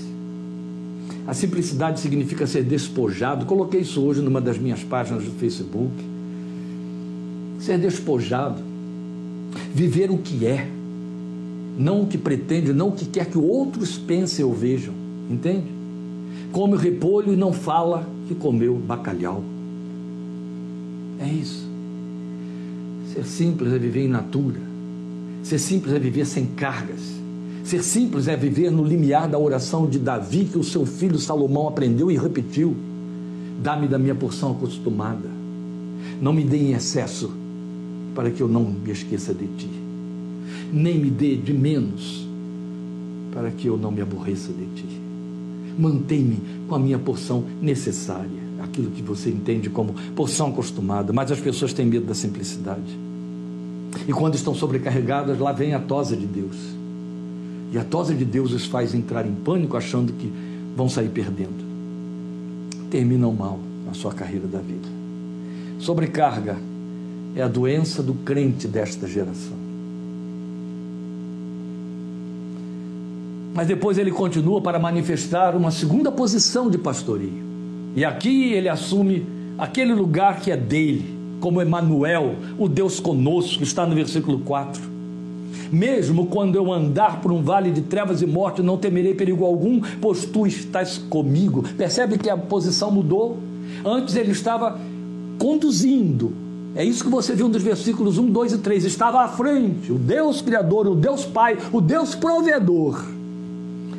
A 1.26 1.34
simplicidade 1.34 2.00
significa 2.00 2.46
ser 2.46 2.62
despojado. 2.62 3.46
Coloquei 3.46 3.80
isso 3.80 4.00
hoje 4.00 4.20
numa 4.20 4.40
das 4.40 4.58
minhas 4.58 4.82
páginas 4.84 5.24
do 5.24 5.32
Facebook. 5.32 5.92
Ser 7.58 7.78
despojado, 7.78 8.62
viver 9.74 10.10
o 10.10 10.18
que 10.18 10.46
é 10.46 10.68
não 11.78 12.02
o 12.02 12.06
que 12.06 12.16
pretende, 12.16 12.72
não 12.72 12.88
o 12.88 12.92
que 12.92 13.04
quer 13.04 13.26
que 13.26 13.36
outros 13.36 13.98
pensem 13.98 14.44
ou 14.44 14.54
vejam, 14.54 14.94
entende? 15.30 15.66
Come 16.52 16.76
repolho 16.76 17.34
e 17.34 17.36
não 17.36 17.52
fala 17.52 18.08
que 18.26 18.34
comeu 18.34 18.74
bacalhau. 18.76 19.42
É 21.18 21.28
isso. 21.28 21.66
Ser 23.12 23.24
simples 23.24 23.72
é 23.72 23.78
viver 23.78 24.04
em 24.04 24.08
natura. 24.08 24.60
Ser 25.42 25.58
simples 25.58 25.94
é 25.94 25.98
viver 25.98 26.26
sem 26.26 26.46
cargas. 26.46 27.00
Ser 27.64 27.82
simples 27.82 28.28
é 28.28 28.36
viver 28.36 28.70
no 28.70 28.84
limiar 28.84 29.28
da 29.28 29.38
oração 29.38 29.88
de 29.88 29.98
Davi 29.98 30.44
que 30.44 30.58
o 30.58 30.64
seu 30.64 30.84
filho 30.84 31.18
Salomão 31.18 31.68
aprendeu 31.68 32.10
e 32.10 32.16
repetiu. 32.16 32.76
Dá-me 33.62 33.88
da 33.88 33.98
minha 33.98 34.14
porção 34.14 34.52
acostumada. 34.52 35.28
Não 36.20 36.32
me 36.32 36.44
dê 36.44 36.58
em 36.58 36.72
excesso, 36.72 37.32
para 38.14 38.30
que 38.30 38.40
eu 38.40 38.48
não 38.48 38.64
me 38.64 38.90
esqueça 38.90 39.32
de 39.32 39.46
ti 39.46 39.86
nem 40.72 40.98
me 40.98 41.10
dê 41.10 41.36
de 41.36 41.52
menos, 41.52 42.26
para 43.32 43.50
que 43.50 43.66
eu 43.66 43.76
não 43.76 43.90
me 43.90 44.00
aborreça 44.00 44.52
de 44.52 44.66
ti. 44.74 45.00
Mantém-me 45.78 46.38
com 46.68 46.74
a 46.74 46.78
minha 46.78 46.98
porção 46.98 47.44
necessária, 47.60 48.30
aquilo 48.62 48.90
que 48.90 49.02
você 49.02 49.30
entende 49.30 49.68
como 49.68 49.94
porção 50.14 50.48
acostumada, 50.48 51.12
mas 51.12 51.30
as 51.30 51.40
pessoas 51.40 51.72
têm 51.72 51.86
medo 51.86 52.06
da 52.06 52.14
simplicidade. 52.14 52.98
E 54.06 54.12
quando 54.12 54.34
estão 54.34 54.54
sobrecarregadas, 54.54 55.38
lá 55.38 55.52
vem 55.52 55.74
a 55.74 55.78
tosa 55.78 56.16
de 56.16 56.26
Deus. 56.26 56.56
E 57.72 57.78
a 57.78 57.84
tosa 57.84 58.14
de 58.14 58.24
Deus 58.24 58.52
os 58.52 58.66
faz 58.66 58.94
entrar 58.94 59.26
em 59.26 59.34
pânico, 59.34 59.76
achando 59.76 60.12
que 60.12 60.30
vão 60.76 60.88
sair 60.88 61.08
perdendo. 61.08 61.64
Terminam 62.90 63.32
mal 63.32 63.58
a 63.90 63.94
sua 63.94 64.12
carreira 64.12 64.46
da 64.46 64.58
vida. 64.58 64.88
Sobrecarga 65.78 66.56
é 67.34 67.42
a 67.42 67.48
doença 67.48 68.02
do 68.02 68.14
crente 68.14 68.66
desta 68.66 69.06
geração. 69.06 69.65
Mas 73.56 73.66
depois 73.66 73.96
ele 73.96 74.10
continua 74.10 74.60
para 74.60 74.78
manifestar 74.78 75.56
uma 75.56 75.70
segunda 75.70 76.12
posição 76.12 76.68
de 76.68 76.76
pastoreio. 76.76 77.42
E 77.96 78.04
aqui 78.04 78.52
ele 78.52 78.68
assume 78.68 79.26
aquele 79.56 79.94
lugar 79.94 80.40
que 80.40 80.52
é 80.52 80.56
dele, 80.58 81.16
como 81.40 81.62
Emanuel, 81.62 82.34
o 82.58 82.68
Deus 82.68 83.00
conosco, 83.00 83.62
está 83.62 83.86
no 83.86 83.94
versículo 83.94 84.40
4. 84.40 84.82
Mesmo 85.72 86.26
quando 86.26 86.56
eu 86.56 86.70
andar 86.70 87.22
por 87.22 87.32
um 87.32 87.42
vale 87.42 87.70
de 87.70 87.80
trevas 87.80 88.20
e 88.20 88.26
morte, 88.26 88.60
não 88.60 88.76
temerei 88.76 89.14
perigo 89.14 89.46
algum, 89.46 89.80
pois 90.02 90.26
tu 90.26 90.46
estás 90.46 90.98
comigo. 90.98 91.64
Percebe 91.78 92.18
que 92.18 92.28
a 92.28 92.36
posição 92.36 92.90
mudou? 92.90 93.38
Antes 93.82 94.16
ele 94.16 94.32
estava 94.32 94.78
conduzindo. 95.38 96.34
É 96.74 96.84
isso 96.84 97.02
que 97.02 97.10
você 97.10 97.34
viu 97.34 97.48
nos 97.48 97.62
versículos 97.62 98.18
1, 98.18 98.30
2 98.30 98.52
e 98.52 98.58
3. 98.58 98.84
Estava 98.84 99.22
à 99.22 99.28
frente, 99.28 99.90
o 99.90 99.98
Deus 99.98 100.42
Criador, 100.42 100.86
o 100.86 100.94
Deus 100.94 101.24
Pai, 101.24 101.56
o 101.72 101.80
Deus 101.80 102.14
Provedor 102.14 103.15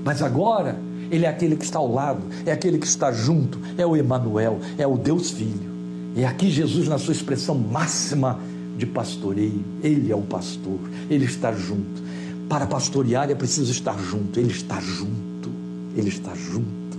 mas 0.07 0.21
agora 0.21 0.79
ele 1.11 1.25
é 1.25 1.27
aquele 1.27 1.57
que 1.57 1.65
está 1.65 1.79
ao 1.79 1.91
lado, 1.91 2.21
é 2.45 2.51
aquele 2.53 2.77
que 2.77 2.87
está 2.87 3.11
junto, 3.11 3.59
é 3.77 3.85
o 3.85 3.93
Emanuel, 3.93 4.57
é 4.77 4.87
o 4.87 4.97
Deus 4.97 5.31
Filho. 5.31 5.69
E 6.15 6.23
aqui 6.23 6.49
Jesus 6.49 6.87
na 6.87 6.97
sua 6.97 7.11
expressão 7.11 7.55
máxima 7.55 8.39
de 8.77 8.85
pastoreio. 8.85 9.65
Ele 9.83 10.09
é 10.09 10.15
o 10.15 10.21
pastor, 10.21 10.79
ele 11.09 11.25
está 11.25 11.51
junto. 11.51 12.01
Para 12.47 12.65
pastorear 12.65 13.29
é 13.29 13.35
preciso 13.35 13.69
estar 13.69 13.99
junto, 13.99 14.39
ele 14.39 14.49
está 14.49 14.79
junto, 14.79 15.51
ele 15.93 16.07
está 16.07 16.33
junto. 16.33 16.97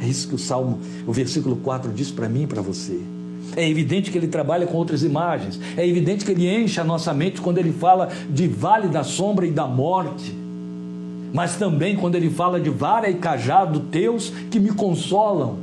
É 0.00 0.06
isso 0.06 0.26
que 0.26 0.34
o 0.34 0.38
Salmo, 0.38 0.78
o 1.06 1.12
versículo 1.12 1.56
4 1.56 1.92
diz 1.92 2.10
para 2.10 2.26
mim 2.26 2.44
e 2.44 2.46
para 2.46 2.62
você. 2.62 2.98
É 3.54 3.68
evidente 3.68 4.10
que 4.10 4.16
ele 4.16 4.28
trabalha 4.28 4.66
com 4.66 4.78
outras 4.78 5.02
imagens. 5.02 5.60
É 5.76 5.86
evidente 5.86 6.24
que 6.24 6.30
ele 6.30 6.48
enche 6.48 6.80
a 6.80 6.84
nossa 6.84 7.12
mente 7.12 7.38
quando 7.38 7.58
ele 7.58 7.70
fala 7.70 8.08
de 8.30 8.48
vale 8.48 8.88
da 8.88 9.04
sombra 9.04 9.46
e 9.46 9.50
da 9.50 9.66
morte. 9.66 10.45
Mas 11.32 11.56
também 11.56 11.96
quando 11.96 12.14
ele 12.14 12.30
fala 12.30 12.60
de 12.60 12.70
vara 12.70 13.08
e 13.08 13.14
cajado 13.14 13.80
teus 13.80 14.30
que 14.50 14.58
me 14.58 14.70
consolam. 14.70 15.56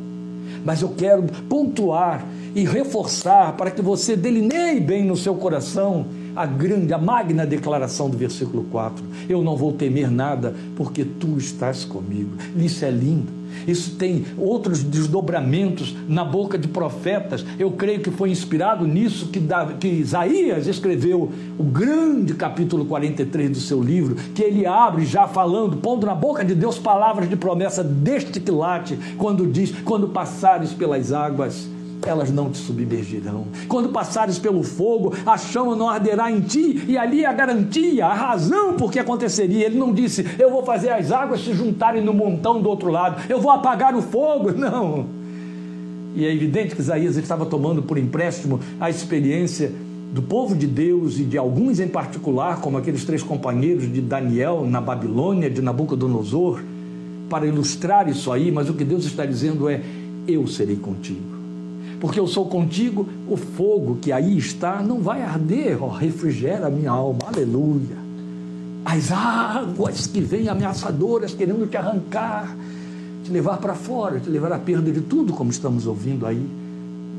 Mas 0.63 0.81
eu 0.81 0.89
quero 0.89 1.23
pontuar 1.49 2.25
e 2.55 2.63
reforçar 2.63 3.53
para 3.53 3.71
que 3.71 3.81
você 3.81 4.15
delineie 4.15 4.79
bem 4.79 5.03
no 5.03 5.17
seu 5.17 5.35
coração 5.35 6.05
a 6.35 6.45
grande, 6.45 6.93
a 6.93 6.97
magna 6.97 7.45
declaração 7.45 8.09
do 8.09 8.17
versículo 8.17 8.63
4. 8.71 9.03
Eu 9.29 9.43
não 9.43 9.55
vou 9.55 9.73
temer 9.73 10.09
nada, 10.09 10.53
porque 10.75 11.03
tu 11.03 11.37
estás 11.37 11.85
comigo. 11.85 12.31
Isso 12.55 12.83
é 12.85 12.91
lindo. 12.91 13.42
Isso 13.67 13.95
tem 13.95 14.25
outros 14.37 14.83
desdobramentos 14.83 15.95
na 16.07 16.23
boca 16.23 16.57
de 16.57 16.67
profetas. 16.67 17.45
Eu 17.57 17.71
creio 17.71 18.01
que 18.01 18.11
foi 18.11 18.29
inspirado 18.29 18.85
nisso 18.87 19.27
que, 19.27 19.41
que 19.79 19.87
Isaías 19.87 20.67
escreveu 20.67 21.31
o 21.57 21.63
grande 21.63 22.33
capítulo 22.33 22.85
43 22.85 23.49
do 23.51 23.59
seu 23.59 23.81
livro, 23.81 24.15
que 24.33 24.41
ele 24.41 24.65
abre 24.65 25.05
já 25.05 25.27
falando, 25.27 25.77
pondo 25.77 26.05
na 26.05 26.15
boca 26.15 26.43
de 26.43 26.55
Deus 26.55 26.77
palavras 26.77 27.29
de 27.29 27.35
promessa 27.35 27.83
deste 27.83 28.39
quilate, 28.39 28.97
quando 29.17 29.47
diz: 29.47 29.71
Quando 29.83 30.09
passares 30.09 30.73
pelas 30.73 31.11
águas, 31.11 31.67
elas 32.05 32.31
não 32.31 32.49
te 32.49 32.57
submergirão. 32.57 33.45
Quando 33.67 33.89
passares 33.89 34.37
pelo 34.37 34.63
fogo, 34.63 35.13
a 35.25 35.37
chama 35.37 35.75
não 35.75 35.89
arderá 35.89 36.31
em 36.31 36.41
ti, 36.41 36.83
e 36.87 36.97
ali 36.97 37.25
a 37.25 37.33
garantia, 37.33 38.05
a 38.05 38.13
razão 38.13 38.75
por 38.75 38.91
que 38.91 38.99
aconteceria. 38.99 39.65
Ele 39.65 39.77
não 39.77 39.93
disse, 39.93 40.25
eu 40.37 40.49
vou 40.49 40.63
fazer 40.63 40.89
as 40.89 41.11
águas 41.11 41.41
se 41.41 41.53
juntarem 41.53 42.03
no 42.03 42.13
montão 42.13 42.61
do 42.61 42.69
outro 42.69 42.89
lado, 42.89 43.21
eu 43.29 43.39
vou 43.39 43.51
apagar 43.51 43.95
o 43.95 44.01
fogo. 44.01 44.51
Não. 44.63 45.05
E 46.15 46.25
é 46.25 46.33
evidente 46.33 46.75
que 46.75 46.81
Isaías 46.81 47.17
estava 47.17 47.45
tomando 47.45 47.81
por 47.81 47.97
empréstimo 47.97 48.59
a 48.79 48.89
experiência 48.89 49.71
do 50.13 50.21
povo 50.21 50.55
de 50.55 50.67
Deus 50.67 51.17
e 51.17 51.23
de 51.23 51.37
alguns 51.39 51.79
em 51.79 51.87
particular, 51.87 52.61
como 52.61 52.77
aqueles 52.77 53.03
três 53.03 53.23
companheiros 53.23 53.91
de 53.91 53.99
Daniel 53.99 54.63
na 54.63 54.79
Babilônia, 54.79 55.49
de 55.49 55.61
Nabucodonosor, 55.61 56.61
para 57.27 57.47
ilustrar 57.47 58.07
isso 58.07 58.31
aí, 58.31 58.51
mas 58.51 58.69
o 58.69 58.75
que 58.75 58.83
Deus 58.83 59.05
está 59.05 59.25
dizendo 59.25 59.67
é: 59.67 59.81
Eu 60.27 60.45
serei 60.45 60.75
contigo 60.75 61.32
porque 62.03 62.19
eu 62.19 62.27
sou 62.27 62.47
contigo, 62.47 63.07
o 63.29 63.37
fogo 63.37 63.97
que 64.01 64.11
aí 64.11 64.37
está 64.37 64.83
não 64.83 64.99
vai 64.99 65.21
arder, 65.21 65.81
ó, 65.81 65.87
refrigera 65.87 66.69
minha 66.69 66.91
alma, 66.91 67.19
aleluia. 67.25 67.95
As 68.83 69.09
águas 69.09 70.05
que 70.05 70.19
vêm 70.19 70.49
ameaçadoras 70.49 71.33
querendo 71.33 71.65
te 71.65 71.77
arrancar, 71.77 72.57
te 73.23 73.31
levar 73.31 73.55
para 73.55 73.73
fora, 73.73 74.19
te 74.19 74.29
levar 74.29 74.51
à 74.51 74.59
perda 74.59 74.91
de 74.91 74.99
tudo, 74.99 75.31
como 75.31 75.49
estamos 75.49 75.87
ouvindo 75.87 76.25
aí, 76.25 76.45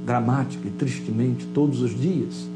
dramática 0.05 0.69
e 0.69 0.71
tristemente 0.73 1.47
todos 1.55 1.81
os 1.81 1.99
dias, 1.99 2.47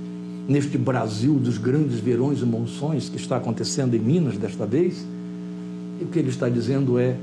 neste 0.47 0.77
Brasil 0.77 1.33
dos 1.33 1.57
grandes 1.57 1.99
verões 1.99 2.41
e 2.43 2.45
monções 2.45 3.09
que 3.09 3.17
está 3.17 3.39
acontecendo 3.39 3.95
em 3.97 4.01
Minas 4.01 4.37
desta 4.37 4.67
vez. 4.67 5.03
E 5.99 6.05
o 6.05 6.09
que 6.09 6.19
ele 6.19 6.29
está 6.29 6.47
dizendo 6.51 6.99
é: 6.99 7.17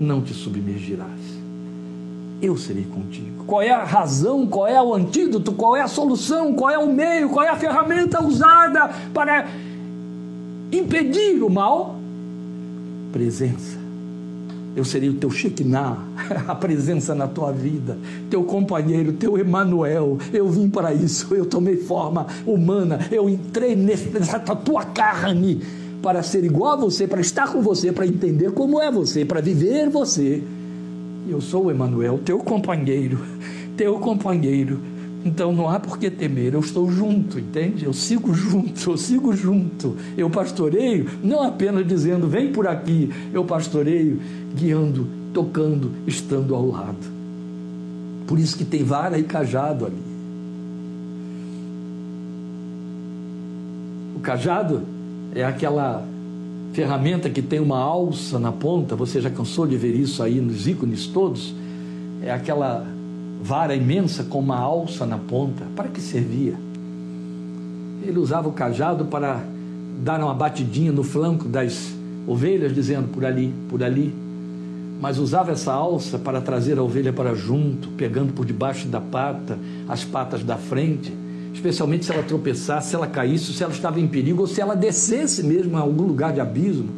não 0.00 0.22
te 0.22 0.32
submergirás 0.32 1.31
eu 2.42 2.56
serei 2.56 2.84
contigo. 2.84 3.44
Qual 3.46 3.62
é 3.62 3.70
a 3.70 3.84
razão, 3.84 4.46
qual 4.46 4.66
é 4.66 4.82
o 4.82 4.92
antídoto, 4.92 5.52
qual 5.52 5.76
é 5.76 5.80
a 5.80 5.86
solução, 5.86 6.52
qual 6.54 6.70
é 6.70 6.78
o 6.78 6.92
meio, 6.92 7.28
qual 7.28 7.46
é 7.46 7.48
a 7.48 7.56
ferramenta 7.56 8.22
usada 8.22 8.90
para 9.14 9.48
impedir 10.72 11.42
o 11.42 11.48
mal? 11.48 11.96
Presença. 13.12 13.80
Eu 14.74 14.84
serei 14.84 15.10
o 15.10 15.14
teu 15.14 15.30
Shekinah, 15.30 15.98
a 16.48 16.54
presença 16.54 17.14
na 17.14 17.28
tua 17.28 17.52
vida, 17.52 17.96
teu 18.28 18.42
companheiro, 18.42 19.12
teu 19.12 19.38
Emanuel. 19.38 20.18
Eu 20.32 20.48
vim 20.48 20.68
para 20.68 20.92
isso, 20.92 21.34
eu 21.34 21.46
tomei 21.46 21.76
forma 21.76 22.26
humana, 22.44 22.98
eu 23.10 23.28
entrei 23.28 23.76
nessa 23.76 24.40
tua 24.40 24.84
carne 24.84 25.60
para 26.02 26.22
ser 26.22 26.42
igual 26.42 26.72
a 26.72 26.76
você, 26.76 27.06
para 27.06 27.20
estar 27.20 27.52
com 27.52 27.62
você, 27.62 27.92
para 27.92 28.06
entender 28.06 28.50
como 28.52 28.80
é 28.80 28.90
você, 28.90 29.24
para 29.24 29.40
viver 29.40 29.88
você. 29.88 30.42
Eu 31.28 31.40
sou 31.40 31.66
o 31.66 31.70
Emanuel, 31.70 32.18
teu 32.18 32.38
companheiro, 32.38 33.18
teu 33.76 33.98
companheiro. 33.98 34.80
Então 35.24 35.52
não 35.52 35.68
há 35.68 35.78
por 35.78 35.98
que 35.98 36.10
temer, 36.10 36.54
eu 36.54 36.60
estou 36.60 36.90
junto, 36.90 37.38
entende? 37.38 37.84
Eu 37.84 37.92
sigo 37.92 38.34
junto, 38.34 38.90
eu 38.90 38.96
sigo 38.96 39.32
junto. 39.34 39.96
Eu 40.16 40.28
pastoreio, 40.28 41.08
não 41.22 41.42
apenas 41.42 41.86
dizendo 41.86 42.26
vem 42.26 42.52
por 42.52 42.66
aqui, 42.66 43.10
eu 43.32 43.44
pastoreio 43.44 44.20
guiando, 44.56 45.06
tocando, 45.32 45.92
estando 46.06 46.54
ao 46.54 46.66
lado. 46.66 47.12
Por 48.26 48.38
isso 48.38 48.56
que 48.56 48.64
tem 48.64 48.82
vara 48.82 49.18
e 49.18 49.22
cajado 49.22 49.86
ali. 49.86 50.02
O 54.16 54.20
cajado 54.20 54.82
é 55.34 55.44
aquela 55.44 56.04
ferramenta 56.72 57.28
que 57.28 57.42
tem 57.42 57.60
uma 57.60 57.78
alça 57.78 58.38
na 58.38 58.50
ponta, 58.50 58.96
você 58.96 59.20
já 59.20 59.30
cansou 59.30 59.66
de 59.66 59.76
ver 59.76 59.94
isso 59.94 60.22
aí 60.22 60.40
nos 60.40 60.66
ícones 60.66 61.06
todos? 61.06 61.54
É 62.22 62.32
aquela 62.32 62.86
vara 63.42 63.74
imensa 63.74 64.24
com 64.24 64.38
uma 64.38 64.58
alça 64.58 65.04
na 65.04 65.18
ponta. 65.18 65.64
Para 65.76 65.88
que 65.88 66.00
servia? 66.00 66.54
Ele 68.02 68.18
usava 68.18 68.48
o 68.48 68.52
cajado 68.52 69.04
para 69.04 69.42
dar 70.02 70.20
uma 70.20 70.34
batidinha 70.34 70.92
no 70.92 71.02
flanco 71.02 71.48
das 71.48 71.92
ovelhas, 72.26 72.74
dizendo 72.74 73.08
por 73.08 73.24
ali, 73.24 73.52
por 73.68 73.82
ali. 73.82 74.14
Mas 75.00 75.18
usava 75.18 75.52
essa 75.52 75.72
alça 75.72 76.18
para 76.18 76.40
trazer 76.40 76.78
a 76.78 76.82
ovelha 76.82 77.12
para 77.12 77.34
junto, 77.34 77.88
pegando 77.90 78.32
por 78.32 78.46
debaixo 78.46 78.88
da 78.88 79.00
pata, 79.00 79.58
as 79.88 80.04
patas 80.04 80.42
da 80.42 80.56
frente 80.56 81.12
especialmente 81.52 82.04
se 82.04 82.12
ela 82.12 82.22
tropeçasse, 82.22 82.90
se 82.90 82.94
ela 82.94 83.06
caísse, 83.06 83.52
se 83.52 83.62
ela 83.62 83.72
estava 83.72 84.00
em 84.00 84.06
perigo 84.06 84.40
ou 84.40 84.46
se 84.46 84.60
ela 84.60 84.74
descesse 84.74 85.42
mesmo 85.42 85.76
a 85.76 85.80
algum 85.80 86.04
lugar 86.04 86.32
de 86.32 86.40
abismo. 86.40 86.88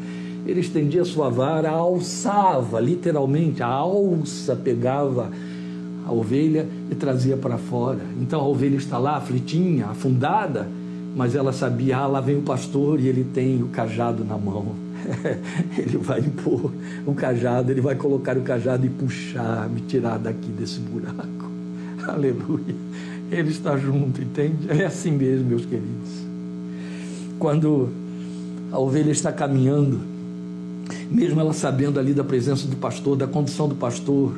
Ele 0.46 0.60
estendia 0.60 1.02
a 1.02 1.04
sua 1.04 1.30
vara, 1.30 1.70
alçava, 1.70 2.78
literalmente, 2.78 3.62
a 3.62 3.66
alça 3.66 4.54
pegava 4.54 5.30
a 6.06 6.12
ovelha 6.12 6.66
e 6.90 6.94
trazia 6.94 7.36
para 7.36 7.56
fora. 7.56 8.00
Então 8.20 8.40
a 8.40 8.46
ovelha 8.46 8.76
está 8.76 8.98
lá 8.98 9.16
aflitinha, 9.16 9.86
afundada, 9.86 10.68
mas 11.16 11.34
ela 11.34 11.52
sabia, 11.52 11.96
ah, 11.98 12.06
lá 12.06 12.20
vem 12.20 12.36
o 12.36 12.42
pastor 12.42 13.00
e 13.00 13.08
ele 13.08 13.24
tem 13.24 13.62
o 13.62 13.68
cajado 13.68 14.24
na 14.24 14.36
mão. 14.36 14.74
ele 15.76 15.98
vai 15.98 16.20
impor 16.20 16.72
o 17.06 17.14
cajado, 17.14 17.70
ele 17.70 17.80
vai 17.80 17.94
colocar 17.94 18.36
o 18.36 18.42
cajado 18.42 18.86
e 18.86 18.88
puxar, 18.88 19.68
me 19.68 19.80
tirar 19.82 20.18
daqui 20.18 20.48
desse 20.48 20.80
buraco. 20.80 21.50
Aleluia. 22.08 22.74
Ele 23.30 23.50
está 23.50 23.76
junto, 23.76 24.20
entende? 24.20 24.68
É 24.68 24.84
assim 24.84 25.10
mesmo, 25.10 25.46
meus 25.46 25.64
queridos. 25.64 26.10
Quando 27.38 27.88
a 28.70 28.78
ovelha 28.78 29.10
está 29.10 29.32
caminhando, 29.32 30.00
mesmo 31.10 31.40
ela 31.40 31.52
sabendo 31.52 31.98
ali 31.98 32.12
da 32.12 32.24
presença 32.24 32.66
do 32.66 32.76
pastor, 32.76 33.16
da 33.16 33.26
condição 33.26 33.68
do 33.68 33.74
pastor, 33.74 34.36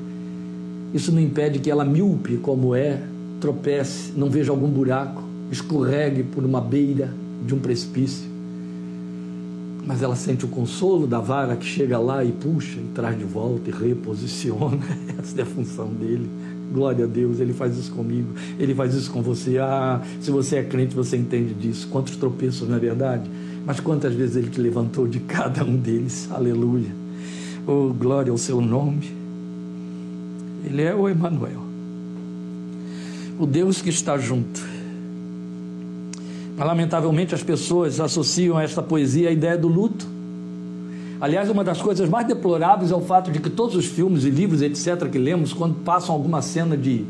isso 0.94 1.12
não 1.12 1.20
impede 1.20 1.58
que 1.58 1.70
ela, 1.70 1.84
míope 1.84 2.36
como 2.38 2.74
é, 2.74 3.02
tropece, 3.40 4.12
não 4.16 4.30
veja 4.30 4.50
algum 4.50 4.68
buraco, 4.68 5.22
escorregue 5.50 6.22
por 6.22 6.44
uma 6.44 6.60
beira 6.60 7.12
de 7.44 7.54
um 7.54 7.58
precipício. 7.58 8.26
Mas 9.86 10.02
ela 10.02 10.16
sente 10.16 10.44
o 10.44 10.48
consolo 10.48 11.06
da 11.06 11.20
vara 11.20 11.54
que 11.54 11.64
chega 11.64 11.98
lá 11.98 12.24
e 12.24 12.32
puxa 12.32 12.80
e 12.80 12.90
traz 12.94 13.16
de 13.16 13.24
volta 13.24 13.70
e 13.70 13.72
reposiciona. 13.72 14.78
Essa 15.18 15.40
é 15.40 15.42
a 15.42 15.46
função 15.46 15.86
dele. 15.88 16.28
Glória 16.72 17.04
a 17.04 17.08
Deus, 17.08 17.40
Ele 17.40 17.52
faz 17.52 17.76
isso 17.76 17.92
comigo, 17.92 18.28
Ele 18.58 18.74
faz 18.74 18.94
isso 18.94 19.10
com 19.10 19.22
você. 19.22 19.58
Ah, 19.58 20.00
se 20.20 20.30
você 20.30 20.56
é 20.56 20.62
crente, 20.62 20.94
você 20.94 21.16
entende 21.16 21.54
disso. 21.54 21.88
Quantos 21.88 22.16
tropeços, 22.16 22.68
não 22.68 22.76
é 22.76 22.80
verdade? 22.80 23.30
Mas 23.64 23.80
quantas 23.80 24.14
vezes 24.14 24.36
Ele 24.36 24.50
te 24.50 24.60
levantou 24.60 25.06
de 25.06 25.20
cada 25.20 25.64
um 25.64 25.76
deles. 25.76 26.28
Aleluia. 26.30 26.90
Oh, 27.66 27.92
glória 27.92 28.30
ao 28.30 28.38
seu 28.38 28.60
nome. 28.60 29.10
Ele 30.64 30.82
é 30.82 30.94
o 30.94 31.08
Emanuel. 31.08 31.62
O 33.38 33.46
Deus 33.46 33.82
que 33.82 33.90
está 33.90 34.16
junto. 34.18 34.60
Lamentavelmente, 36.56 37.34
as 37.34 37.42
pessoas 37.42 38.00
associam 38.00 38.56
a 38.56 38.62
esta 38.62 38.82
poesia 38.82 39.28
a 39.28 39.32
ideia 39.32 39.58
do 39.58 39.68
luto. 39.68 40.15
Aliás, 41.20 41.48
uma 41.48 41.64
das 41.64 41.80
coisas 41.80 42.08
mais 42.08 42.26
deploráveis 42.26 42.90
é 42.90 42.94
o 42.94 43.00
fato 43.00 43.30
de 43.30 43.40
que 43.40 43.48
todos 43.48 43.74
os 43.74 43.86
filmes 43.86 44.24
e 44.24 44.30
livros, 44.30 44.60
etc., 44.60 45.08
que 45.10 45.18
lemos, 45.18 45.52
quando 45.52 45.74
passam 45.76 46.14
alguma 46.14 46.42
cena 46.42 46.76
de 46.76 47.04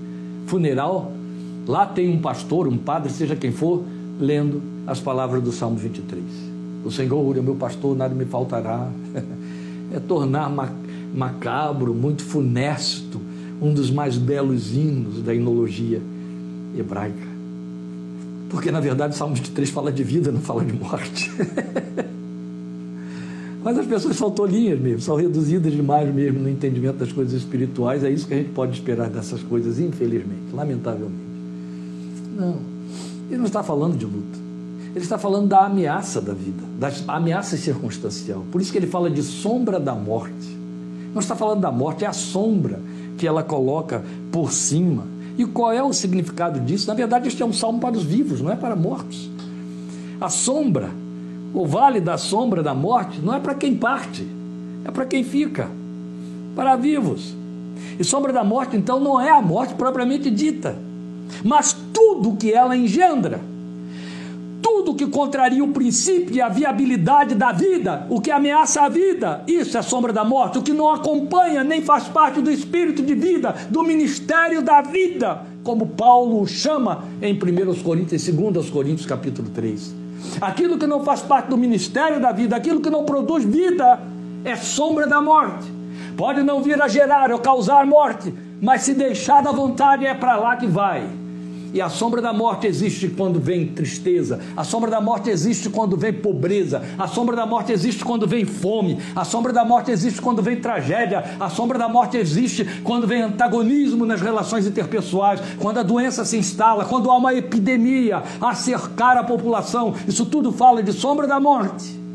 funeral, 0.46 1.10
lá 1.66 1.84
tem 1.86 2.08
um 2.08 2.20
pastor, 2.20 2.68
um 2.68 2.78
padre, 2.78 3.10
seja 3.10 3.34
quem 3.34 3.50
for, 3.50 3.82
lendo 4.20 4.62
as 4.86 5.00
palavras 5.00 5.42
do 5.42 5.50
Salmo 5.50 5.76
23. 5.76 6.22
O 6.84 6.90
Senhor 6.90 7.36
é 7.36 7.40
meu 7.40 7.56
pastor, 7.56 7.96
nada 7.96 8.14
me 8.14 8.24
faltará. 8.24 8.88
É 9.88 10.00
tornar 10.00 10.52
macabro, 11.14 11.94
muito 11.94 12.24
funesto, 12.24 13.20
um 13.62 13.72
dos 13.72 13.88
mais 13.88 14.18
belos 14.18 14.74
hinos 14.74 15.22
da 15.22 15.32
inologia 15.32 16.02
hebraica. 16.76 17.28
Porque 18.50 18.72
na 18.72 18.80
verdade 18.80 19.14
o 19.14 19.16
Salmo 19.16 19.36
23 19.36 19.70
fala 19.70 19.92
de 19.92 20.02
vida, 20.02 20.32
não 20.32 20.40
fala 20.40 20.64
de 20.64 20.72
morte. 20.72 21.30
Mas 23.66 23.76
as 23.78 23.86
pessoas 23.86 24.14
são 24.14 24.30
tolinhas 24.30 24.78
mesmo, 24.78 25.00
são 25.00 25.16
reduzidas 25.16 25.72
demais 25.72 26.14
mesmo 26.14 26.38
no 26.38 26.48
entendimento 26.48 26.98
das 26.98 27.10
coisas 27.10 27.34
espirituais. 27.34 28.04
É 28.04 28.08
isso 28.08 28.28
que 28.28 28.32
a 28.32 28.36
gente 28.36 28.50
pode 28.50 28.74
esperar 28.78 29.10
dessas 29.10 29.42
coisas, 29.42 29.80
infelizmente, 29.80 30.54
lamentavelmente. 30.54 31.26
Não, 32.36 32.58
ele 33.28 33.38
não 33.38 33.46
está 33.46 33.64
falando 33.64 33.98
de 33.98 34.04
luta. 34.04 34.38
Ele 34.94 35.02
está 35.02 35.18
falando 35.18 35.48
da 35.48 35.66
ameaça 35.66 36.20
da 36.20 36.32
vida, 36.32 36.62
da 36.78 36.92
ameaça 37.12 37.56
circunstancial. 37.56 38.44
Por 38.52 38.60
isso 38.60 38.70
que 38.70 38.78
ele 38.78 38.86
fala 38.86 39.10
de 39.10 39.20
sombra 39.24 39.80
da 39.80 39.96
morte. 39.96 40.56
Não 41.12 41.18
está 41.18 41.34
falando 41.34 41.60
da 41.60 41.72
morte, 41.72 42.04
é 42.04 42.06
a 42.06 42.12
sombra 42.12 42.78
que 43.18 43.26
ela 43.26 43.42
coloca 43.42 44.04
por 44.30 44.52
cima. 44.52 45.08
E 45.36 45.44
qual 45.44 45.72
é 45.72 45.82
o 45.82 45.92
significado 45.92 46.60
disso? 46.60 46.86
Na 46.86 46.94
verdade, 46.94 47.26
este 47.26 47.42
é 47.42 47.44
um 47.44 47.52
salmo 47.52 47.80
para 47.80 47.96
os 47.96 48.04
vivos, 48.04 48.40
não 48.40 48.52
é 48.52 48.54
para 48.54 48.76
mortos. 48.76 49.28
A 50.20 50.28
sombra 50.28 50.90
o 51.56 51.64
vale 51.64 52.02
da 52.02 52.18
sombra 52.18 52.62
da 52.62 52.74
morte 52.74 53.18
não 53.18 53.34
é 53.34 53.40
para 53.40 53.54
quem 53.54 53.74
parte, 53.74 54.28
é 54.84 54.90
para 54.90 55.06
quem 55.06 55.24
fica, 55.24 55.70
para 56.54 56.76
vivos. 56.76 57.34
E 57.98 58.04
sombra 58.04 58.30
da 58.30 58.44
morte, 58.44 58.76
então, 58.76 59.00
não 59.00 59.18
é 59.18 59.30
a 59.30 59.40
morte 59.40 59.72
propriamente 59.72 60.30
dita, 60.30 60.76
mas 61.42 61.74
tudo 61.94 62.36
que 62.36 62.52
ela 62.52 62.76
engendra. 62.76 63.40
Tudo 64.60 64.94
que 64.94 65.06
contraria 65.06 65.64
o 65.64 65.68
princípio 65.68 66.36
e 66.36 66.42
a 66.42 66.48
viabilidade 66.50 67.34
da 67.34 67.52
vida, 67.52 68.06
o 68.10 68.20
que 68.20 68.30
ameaça 68.30 68.82
a 68.82 68.88
vida, 68.90 69.42
isso 69.46 69.78
é 69.78 69.82
sombra 69.82 70.12
da 70.12 70.24
morte. 70.24 70.58
O 70.58 70.62
que 70.62 70.72
não 70.72 70.90
acompanha 70.90 71.64
nem 71.64 71.80
faz 71.80 72.04
parte 72.04 72.42
do 72.42 72.50
espírito 72.50 73.02
de 73.02 73.14
vida, 73.14 73.54
do 73.70 73.82
ministério 73.82 74.60
da 74.60 74.82
vida, 74.82 75.42
como 75.64 75.86
Paulo 75.86 76.46
chama 76.46 77.04
em 77.22 77.32
1 77.32 77.82
Coríntios, 77.82 78.28
2 78.28 78.68
Coríntios, 78.68 79.06
capítulo 79.06 79.48
3. 79.54 80.05
Aquilo 80.40 80.78
que 80.78 80.86
não 80.86 81.04
faz 81.04 81.22
parte 81.22 81.48
do 81.48 81.56
ministério 81.56 82.20
da 82.20 82.32
vida, 82.32 82.56
aquilo 82.56 82.80
que 82.80 82.90
não 82.90 83.04
produz 83.04 83.44
vida, 83.44 84.00
é 84.44 84.56
sombra 84.56 85.06
da 85.06 85.20
morte. 85.20 85.72
Pode 86.16 86.42
não 86.42 86.62
vir 86.62 86.80
a 86.80 86.88
gerar 86.88 87.30
ou 87.30 87.38
causar 87.38 87.84
morte, 87.86 88.32
mas 88.60 88.82
se 88.82 88.94
deixar 88.94 89.42
da 89.42 89.52
vontade 89.52 90.06
é 90.06 90.14
para 90.14 90.36
lá 90.36 90.56
que 90.56 90.66
vai. 90.66 91.06
E 91.76 91.80
a 91.82 91.90
sombra 91.90 92.22
da 92.22 92.32
morte 92.32 92.66
existe 92.66 93.06
quando 93.06 93.38
vem 93.38 93.66
tristeza, 93.66 94.40
a 94.56 94.64
sombra 94.64 94.90
da 94.90 94.98
morte 94.98 95.28
existe 95.28 95.68
quando 95.68 95.94
vem 95.94 96.10
pobreza, 96.10 96.82
a 96.98 97.06
sombra 97.06 97.36
da 97.36 97.44
morte 97.44 97.70
existe 97.70 98.02
quando 98.02 98.26
vem 98.26 98.46
fome, 98.46 98.96
a 99.14 99.26
sombra 99.26 99.52
da 99.52 99.62
morte 99.62 99.90
existe 99.90 100.22
quando 100.22 100.40
vem 100.40 100.58
tragédia, 100.58 101.36
a 101.38 101.50
sombra 101.50 101.78
da 101.78 101.86
morte 101.86 102.16
existe 102.16 102.64
quando 102.82 103.06
vem 103.06 103.20
antagonismo 103.20 104.06
nas 104.06 104.22
relações 104.22 104.66
interpessoais, 104.66 105.38
quando 105.58 105.76
a 105.76 105.82
doença 105.82 106.24
se 106.24 106.38
instala, 106.38 106.86
quando 106.86 107.10
há 107.10 107.16
uma 107.18 107.34
epidemia 107.34 108.22
a 108.40 108.54
cercar 108.54 109.18
a 109.18 109.24
população. 109.24 109.94
Isso 110.08 110.24
tudo 110.24 110.52
fala 110.52 110.82
de 110.82 110.94
sombra 110.94 111.26
da 111.26 111.38
morte. 111.38 112.05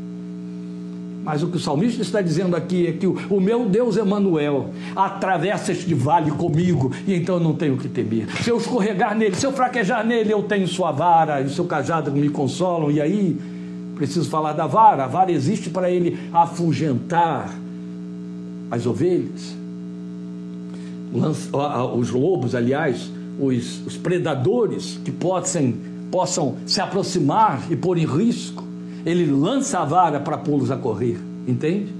Mas 1.24 1.42
o 1.42 1.46
que 1.46 1.56
o 1.56 1.60
salmista 1.60 2.02
está 2.02 2.20
dizendo 2.20 2.56
aqui 2.56 2.86
é 2.86 2.92
que 2.92 3.06
o, 3.06 3.16
o 3.30 3.40
meu 3.40 3.68
Deus 3.68 3.96
Emanuel 3.96 4.70
atravessa 4.96 5.70
este 5.70 5.94
vale 5.94 6.32
comigo 6.32 6.90
e 7.06 7.14
então 7.14 7.36
eu 7.36 7.40
não 7.40 7.54
tenho 7.54 7.76
que 7.76 7.88
temer. 7.88 8.26
Se 8.42 8.50
eu 8.50 8.56
escorregar 8.56 9.16
nele, 9.16 9.36
se 9.36 9.46
eu 9.46 9.52
fraquejar 9.52 10.04
nele, 10.04 10.32
eu 10.32 10.42
tenho 10.42 10.66
sua 10.66 10.90
vara 10.90 11.40
e 11.40 11.48
seu 11.48 11.64
cajado 11.64 12.10
me 12.10 12.28
consolam. 12.28 12.90
E 12.90 13.00
aí, 13.00 13.38
preciso 13.94 14.28
falar 14.28 14.52
da 14.52 14.66
vara. 14.66 15.04
A 15.04 15.06
vara 15.06 15.30
existe 15.30 15.70
para 15.70 15.88
ele 15.88 16.18
afugentar 16.32 17.48
as 18.68 18.86
ovelhas, 18.86 19.54
os 21.94 22.10
lobos, 22.10 22.54
aliás, 22.54 23.12
os, 23.38 23.86
os 23.86 23.96
predadores 23.96 24.98
que 25.04 25.12
possam, 25.12 25.74
possam 26.10 26.56
se 26.66 26.80
aproximar 26.80 27.70
e 27.70 27.76
pôr 27.76 27.98
em 27.98 28.06
risco 28.06 28.71
ele 29.04 29.26
lança 29.30 29.80
a 29.80 29.84
vara 29.84 30.20
para 30.20 30.38
pô-los 30.38 30.70
a 30.70 30.76
correr, 30.76 31.18
entende? 31.46 31.92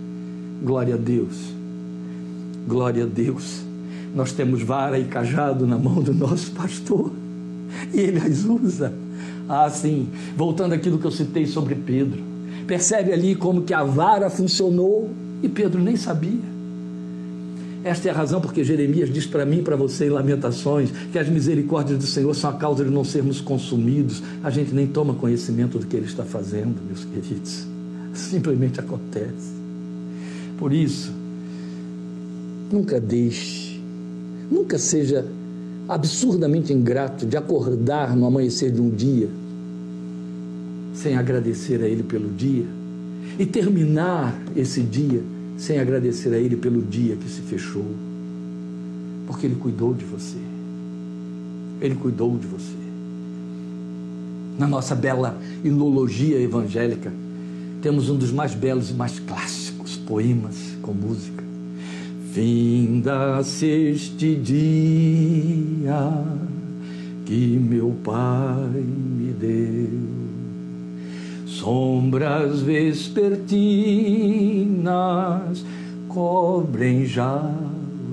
Glória 0.62 0.94
a 0.94 0.98
Deus, 0.98 1.36
glória 2.66 3.04
a 3.04 3.06
Deus. 3.06 3.62
Nós 4.14 4.32
temos 4.32 4.62
vara 4.62 4.98
e 4.98 5.04
cajado 5.04 5.66
na 5.66 5.78
mão 5.78 6.02
do 6.02 6.12
nosso 6.12 6.50
pastor 6.52 7.10
e 7.92 8.00
ele 8.00 8.18
as 8.18 8.44
usa. 8.44 8.92
Ah, 9.48 9.68
sim, 9.70 10.08
voltando 10.36 10.74
àquilo 10.74 10.98
que 10.98 11.06
eu 11.06 11.10
citei 11.10 11.46
sobre 11.46 11.74
Pedro. 11.74 12.22
Percebe 12.66 13.12
ali 13.12 13.34
como 13.34 13.62
que 13.62 13.74
a 13.74 13.82
vara 13.82 14.30
funcionou 14.30 15.10
e 15.42 15.48
Pedro 15.48 15.80
nem 15.80 15.96
sabia. 15.96 16.51
Esta 17.84 18.08
é 18.08 18.10
a 18.12 18.14
razão 18.14 18.40
porque 18.40 18.62
Jeremias 18.62 19.12
diz 19.12 19.26
para 19.26 19.44
mim 19.44 19.58
e 19.58 19.62
para 19.62 19.74
você 19.74 20.06
em 20.06 20.10
Lamentações 20.10 20.90
que 21.10 21.18
as 21.18 21.28
misericórdias 21.28 21.98
do 21.98 22.06
Senhor 22.06 22.32
são 22.34 22.50
a 22.50 22.52
causa 22.54 22.84
de 22.84 22.90
não 22.90 23.04
sermos 23.04 23.40
consumidos. 23.40 24.22
A 24.42 24.50
gente 24.50 24.72
nem 24.72 24.86
toma 24.86 25.14
conhecimento 25.14 25.78
do 25.78 25.86
que 25.86 25.96
Ele 25.96 26.06
está 26.06 26.24
fazendo, 26.24 26.80
meus 26.86 27.04
queridos. 27.04 27.66
Simplesmente 28.14 28.78
acontece. 28.78 29.52
Por 30.58 30.72
isso, 30.72 31.12
nunca 32.70 33.00
deixe, 33.00 33.80
nunca 34.48 34.78
seja 34.78 35.26
absurdamente 35.88 36.72
ingrato 36.72 37.26
de 37.26 37.36
acordar 37.36 38.16
no 38.16 38.26
amanhecer 38.26 38.70
de 38.70 38.80
um 38.80 38.90
dia 38.90 39.28
sem 40.94 41.16
agradecer 41.16 41.82
a 41.82 41.88
Ele 41.88 42.02
pelo 42.02 42.30
dia 42.30 42.66
e 43.38 43.46
terminar 43.46 44.40
esse 44.54 44.82
dia 44.82 45.22
sem 45.56 45.78
agradecer 45.78 46.32
a 46.34 46.38
Ele 46.38 46.56
pelo 46.56 46.82
dia 46.82 47.16
que 47.16 47.28
se 47.28 47.42
fechou, 47.42 47.86
porque 49.26 49.46
Ele 49.46 49.56
cuidou 49.56 49.94
de 49.94 50.04
você. 50.04 50.38
Ele 51.80 51.94
cuidou 51.94 52.36
de 52.38 52.46
você. 52.46 52.82
Na 54.58 54.66
nossa 54.66 54.94
bela 54.94 55.38
inologia 55.64 56.38
evangélica, 56.40 57.12
temos 57.80 58.08
um 58.08 58.16
dos 58.16 58.30
mais 58.30 58.54
belos 58.54 58.90
e 58.90 58.94
mais 58.94 59.18
clássicos 59.18 59.96
poemas 59.96 60.56
com 60.82 60.92
música. 60.92 61.42
Finda-se 62.32 63.66
este 63.66 64.36
dia 64.36 65.92
que 67.26 67.58
meu 67.58 67.94
Pai 68.02 68.80
me 68.80 69.32
deu 69.32 70.21
sombras 71.62 72.60
vespertinas 72.60 73.54
cobrem 76.08 77.06
já 77.06 77.54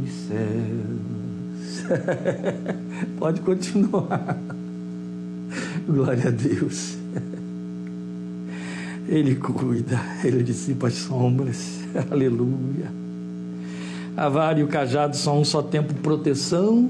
os 0.04 0.12
céus. 0.28 1.84
Pode 3.18 3.42
continuar. 3.42 4.38
Glória 5.88 6.28
a 6.28 6.30
Deus. 6.32 6.96
Ele 9.08 9.34
cuida, 9.34 10.00
ele 10.24 10.44
dissipa 10.44 10.86
as 10.86 10.94
sombras. 10.94 11.80
Aleluia. 12.12 12.92
A 14.16 14.30
vara 14.30 14.60
e 14.60 14.64
o 14.64 14.68
cajado 14.68 15.18
são 15.18 15.42
um 15.42 15.46
só 15.46 15.64
tempo 15.64 15.96
proteção 15.96 16.88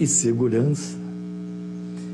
e 0.00 0.08
segurança. 0.08 0.96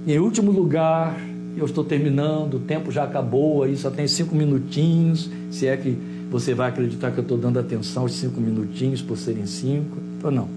Em 0.07 0.19
último 0.19 0.53
lugar, 0.53 1.19
eu 1.59 1.67
estou 1.67 1.85
terminando, 1.85 2.55
o 2.55 2.61
tempo 2.61 2.91
já 2.91 3.05
acabou, 3.05 3.63
aí 3.63 3.77
só 3.77 3.91
tem 3.91 4.07
cinco 4.07 4.35
minutinhos, 4.35 5.31
se 5.51 5.67
é 5.67 5.77
que 5.77 5.97
você 6.31 6.55
vai 6.55 6.69
acreditar 6.69 7.11
que 7.11 7.19
eu 7.19 7.23
estou 7.23 7.39
dando 7.39 7.59
atenção 7.59 8.03
aos 8.03 8.13
cinco 8.13 8.41
minutinhos 8.41 9.01
por 9.01 9.17
serem 9.17 9.47
cinco. 9.47 9.97
Então, 10.19 10.31
não. 10.31 10.49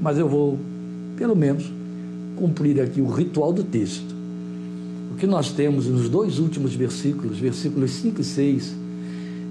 Mas 0.00 0.18
eu 0.18 0.28
vou, 0.28 0.58
pelo 1.16 1.34
menos, 1.34 1.72
cumprir 2.36 2.80
aqui 2.80 3.00
o 3.00 3.08
ritual 3.08 3.52
do 3.52 3.64
texto. 3.64 4.14
O 5.12 5.16
que 5.16 5.26
nós 5.26 5.50
temos 5.50 5.86
nos 5.86 6.08
dois 6.08 6.38
últimos 6.38 6.74
versículos, 6.74 7.38
versículos 7.38 7.90
5 7.90 8.20
e 8.20 8.24
6, 8.24 8.76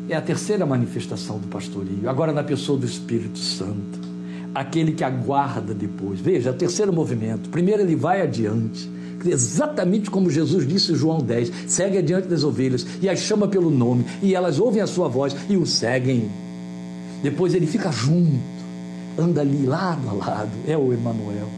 é 0.10 0.16
a 0.16 0.22
terceira 0.22 0.66
manifestação 0.66 1.38
do 1.38 1.48
pastorio, 1.48 2.08
agora 2.08 2.32
na 2.32 2.44
pessoa 2.44 2.80
do 2.80 2.86
Espírito 2.86 3.38
Santo, 3.38 4.00
aquele 4.56 4.94
que 4.94 5.04
aguarda 5.04 5.74
depois. 5.74 6.22
Veja, 6.22 6.52
o 6.52 6.54
terceiro 6.54 6.94
movimento. 6.94 7.50
Primeiro 7.50 7.82
ele 7.82 7.96
vai 7.96 8.22
adiante, 8.22 8.90
exatamente 9.26 10.10
como 10.10 10.30
Jesus 10.30 10.68
disse 10.68 10.92
em 10.92 10.96
João 10.96 11.20
10: 11.20 11.52
segue 11.68 11.98
adiante 11.98 12.28
das 12.28 12.44
ovelhas 12.44 12.86
e 13.02 13.10
as 13.10 13.20
chama 13.20 13.48
pelo 13.48 13.70
nome, 13.70 14.06
e 14.22 14.36
elas 14.36 14.60
ouvem 14.60 14.82
a 14.82 14.88
sua 14.88 15.08
voz 15.08 15.36
e 15.50 15.58
o 15.58 15.66
seguem. 15.66 16.30
Depois 17.24 17.54
ele 17.54 17.66
fica 17.66 17.92
junto, 17.92 18.40
anda 19.18 19.42
ali 19.42 19.66
lado 19.66 20.08
a 20.10 20.14
lado, 20.14 20.52
é 20.68 20.78
o 20.78 20.94
Emanuel. 20.94 21.50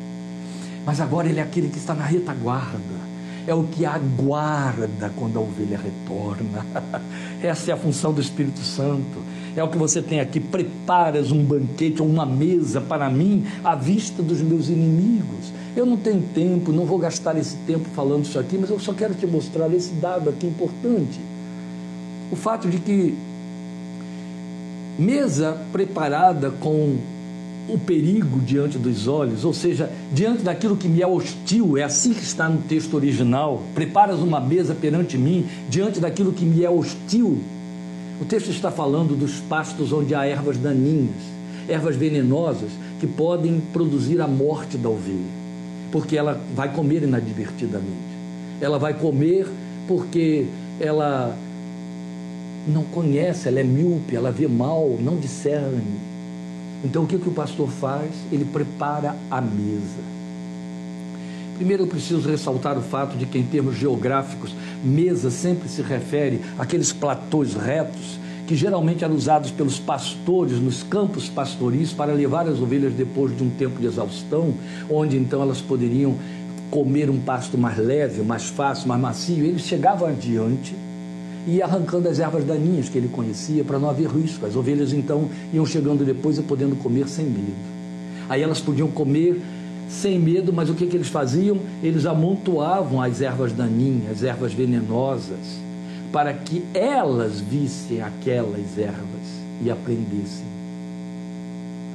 Mas 0.86 1.02
agora 1.02 1.28
ele 1.28 1.40
é 1.40 1.44
aquele 1.44 1.70
que 1.70 1.78
está 1.78 1.94
na 1.94 2.06
retaguarda, 2.06 3.00
é 3.46 3.54
o 3.54 3.64
que 3.64 3.86
aguarda 3.86 5.12
quando 5.16 5.38
a 5.38 5.42
ovelha 5.42 5.78
retorna. 5.78 6.66
Essa 7.44 7.72
é 7.72 7.74
a 7.74 7.78
função 7.78 8.14
do 8.14 8.22
Espírito 8.22 8.60
Santo. 8.60 9.20
É 9.56 9.64
o 9.64 9.68
que 9.68 9.78
você 9.78 10.02
tem 10.02 10.20
aqui. 10.20 10.40
Preparas 10.40 11.32
um 11.32 11.44
banquete 11.44 12.02
ou 12.02 12.08
uma 12.08 12.26
mesa 12.26 12.80
para 12.80 13.10
mim 13.10 13.46
à 13.64 13.76
vista 13.76 14.22
dos 14.22 14.42
meus 14.42 14.70
inimigos. 14.70 15.52
Eu 15.76 15.86
não 15.86 15.98
tenho 15.98 16.24
tempo, 16.34 16.72
não 16.72 16.86
vou 16.86 16.98
gastar 16.98 17.38
esse 17.38 17.56
tempo 17.68 17.88
falando 17.96 18.26
isso 18.26 18.40
aqui, 18.40 18.58
mas 18.58 18.70
eu 18.70 18.80
só 18.80 18.94
quero 18.94 19.14
te 19.14 19.26
mostrar 19.26 19.74
esse 19.74 19.94
dado 19.94 20.30
aqui 20.30 20.48
importante. 20.48 21.20
O 22.32 22.36
fato 22.36 22.68
de 22.68 22.80
que 22.80 23.16
mesa 24.98 25.58
preparada 25.72 26.52
com 26.52 26.98
o 27.70 27.78
perigo 27.78 28.40
diante 28.40 28.78
dos 28.78 29.08
olhos, 29.08 29.46
ou 29.46 29.54
seja, 29.54 29.90
diante 30.12 30.42
daquilo 30.42 30.76
que 30.76 30.88
me 30.88 31.02
é 31.02 31.08
hostil, 31.08 31.78
é 31.78 31.84
assim 31.84 32.14
que 32.14 32.24
está 32.24 32.50
no 32.50 32.62
texto 32.64 32.96
original. 32.96 33.62
Preparas 33.76 34.20
uma 34.20 34.40
mesa 34.40 34.74
perante 34.74 35.18
mim, 35.18 35.46
diante 35.70 36.00
daquilo 36.00 36.34
que 36.34 36.46
me 36.46 36.64
é 36.64 36.70
hostil. 36.70 37.40
O 38.20 38.26
texto 38.26 38.50
está 38.50 38.72
falando 38.72 39.16
dos 39.16 39.40
pastos 39.42 39.94
onde 39.94 40.14
há 40.14 40.26
ervas 40.26 40.58
daninhas, 40.58 41.16
ervas 41.68 41.96
venenosas 41.96 42.70
que 43.00 43.08
podem 43.08 43.62
produzir 43.72 44.20
a 44.20 44.28
morte 44.28 44.78
da 44.78 44.90
ovelha, 44.90 45.39
porque 45.92 46.18
ela 46.18 46.40
vai 46.56 46.72
comer 46.74 47.04
inadvertidamente. 47.04 48.10
Ela 48.62 48.78
vai 48.78 48.94
comer 48.94 49.48
porque 49.88 50.46
ela 50.80 51.36
não 52.68 52.84
conhece, 52.84 53.48
ela 53.48 53.60
é 53.60 53.64
míope, 53.64 54.16
ela 54.16 54.32
vê 54.32 54.48
mal, 54.48 54.98
não 55.00 55.18
discerne. 55.18 56.00
Então 56.84 57.04
o 57.04 57.08
que, 57.08 57.18
que 57.18 57.30
o 57.30 57.34
pastor 57.34 57.70
faz? 57.70 58.12
Ele 58.32 58.46
prepara 58.46 59.16
a 59.32 59.42
mesa. 59.42 60.20
Primeiro 61.56 61.84
eu 61.84 61.88
preciso 61.88 62.30
ressaltar 62.30 62.78
o 62.78 62.82
fato 62.82 63.18
de 63.18 63.26
que, 63.26 63.38
em 63.38 63.44
termos 63.44 63.76
geográficos, 63.76 64.56
mesa 64.84 65.30
sempre 65.30 65.68
se 65.68 65.82
refere 65.82 66.40
àqueles 66.58 66.94
platôs 66.94 67.54
retos 67.54 68.19
que 68.50 68.56
geralmente 68.56 69.04
eram 69.04 69.14
usados 69.14 69.52
pelos 69.52 69.78
pastores 69.78 70.60
nos 70.60 70.82
campos 70.82 71.30
pastoris 71.30 71.94
para 71.94 72.12
levar 72.14 72.48
as 72.48 72.60
ovelhas 72.60 72.92
depois 72.94 73.38
de 73.38 73.44
um 73.44 73.50
tempo 73.52 73.80
de 73.80 73.86
exaustão, 73.86 74.56
onde 74.90 75.16
então 75.18 75.40
elas 75.44 75.62
poderiam 75.62 76.16
comer 76.72 77.12
um 77.12 77.20
pasto 77.20 77.60
mais 77.60 77.78
leve, 77.78 78.24
mais 78.24 78.46
fácil, 78.46 78.88
mais 78.88 79.00
macio. 79.00 79.46
Eles 79.46 79.62
chegavam 79.62 80.08
adiante 80.08 80.74
e 81.46 81.62
arrancando 81.62 82.10
as 82.10 82.18
ervas 82.18 82.44
daninhas 82.44 82.90
que 82.90 82.98
ele 82.98 83.08
conhecia 83.08 83.64
para 83.64 83.78
não 83.78 83.88
haver 83.88 84.10
risco. 84.10 84.44
As 84.44 84.56
ovelhas 84.56 84.94
então 84.94 85.30
iam 85.54 85.64
chegando 85.64 86.04
depois 86.04 86.40
e 86.40 86.42
podendo 86.42 86.76
comer 86.76 87.08
sem 87.08 87.26
medo. 87.26 87.54
Aí 88.28 88.42
elas 88.42 88.60
podiam 88.60 88.88
comer 88.88 89.40
sem 89.88 90.18
medo, 90.18 90.52
mas 90.52 90.72
o 90.72 90.74
que, 90.74 90.88
que 90.88 90.98
eles 90.98 91.10
faziam? 91.10 91.60
Eles 91.84 92.08
amontoavam 92.08 93.00
as 93.00 93.22
ervas 93.22 93.54
daninhas, 93.54 94.10
as 94.10 94.24
ervas 94.24 94.54
venenosas, 94.54 95.69
para 96.12 96.34
que 96.34 96.64
elas 96.74 97.40
vissem 97.40 98.02
aquelas 98.02 98.78
ervas 98.78 99.40
e 99.62 99.70
aprendessem 99.70 100.46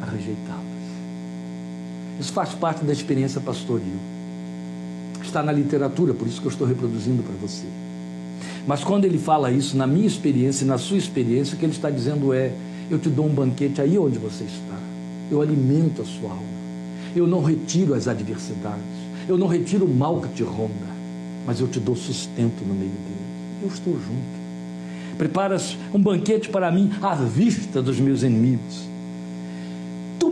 a 0.01 0.11
rejeitá-las. 0.11 0.65
Isso 2.21 2.33
faz 2.33 2.51
parte 2.51 2.85
da 2.85 2.93
experiência 2.93 3.41
pastoril. 3.41 3.99
Está 5.23 5.43
na 5.43 5.51
literatura, 5.51 6.15
por 6.15 6.29
isso 6.29 6.41
que 6.41 6.47
eu 6.47 6.53
estou 6.53 6.67
reproduzindo 6.67 7.23
para 7.23 7.35
você. 7.35 7.67
Mas 8.67 8.85
quando 8.85 9.05
ele 9.05 9.19
fala 9.19 9.51
isso, 9.51 9.77
na 9.77 9.87
minha 9.87 10.07
experiência 10.07 10.65
e 10.65 10.67
na 10.67 10.79
sua 10.79 10.97
experiência, 10.97 11.55
o 11.55 11.59
que 11.59 11.65
ele 11.65 11.73
está 11.73 11.91
dizendo 11.91 12.33
é: 12.33 12.53
eu 12.91 12.99
te 12.99 13.09
dou 13.09 13.27
um 13.27 13.35
banquete 13.35 13.81
aí 13.81 13.99
onde 13.99 14.19
você 14.19 14.45
está, 14.45 14.79
eu 15.31 15.43
alimento 15.43 16.03
a 16.03 16.05
sua 16.05 16.31
alma, 16.31 16.43
eu 17.17 17.27
não 17.27 17.43
retiro 17.43 17.95
as 17.95 18.07
adversidades, 18.07 18.85
eu 19.29 19.37
não 19.37 19.49
retiro 19.49 19.87
o 19.87 19.95
mal 19.95 20.21
que 20.21 20.29
te 20.29 20.43
ronda, 20.43 20.95
mas 21.47 21.61
eu 21.61 21.67
te 21.67 21.81
dou 21.81 21.97
sustento 21.97 22.65
no 22.65 22.75
meio 22.75 22.91
dele. 22.91 23.24
Eu 23.65 23.69
estou 23.69 23.95
junto. 23.95 25.17
Preparas 25.17 25.79
um 25.95 25.99
banquete 25.99 26.51
para 26.51 26.71
mim 26.71 26.93
à 27.01 27.15
vista 27.15 27.81
dos 27.81 27.99
meus 27.99 28.23
inimigos 28.23 28.94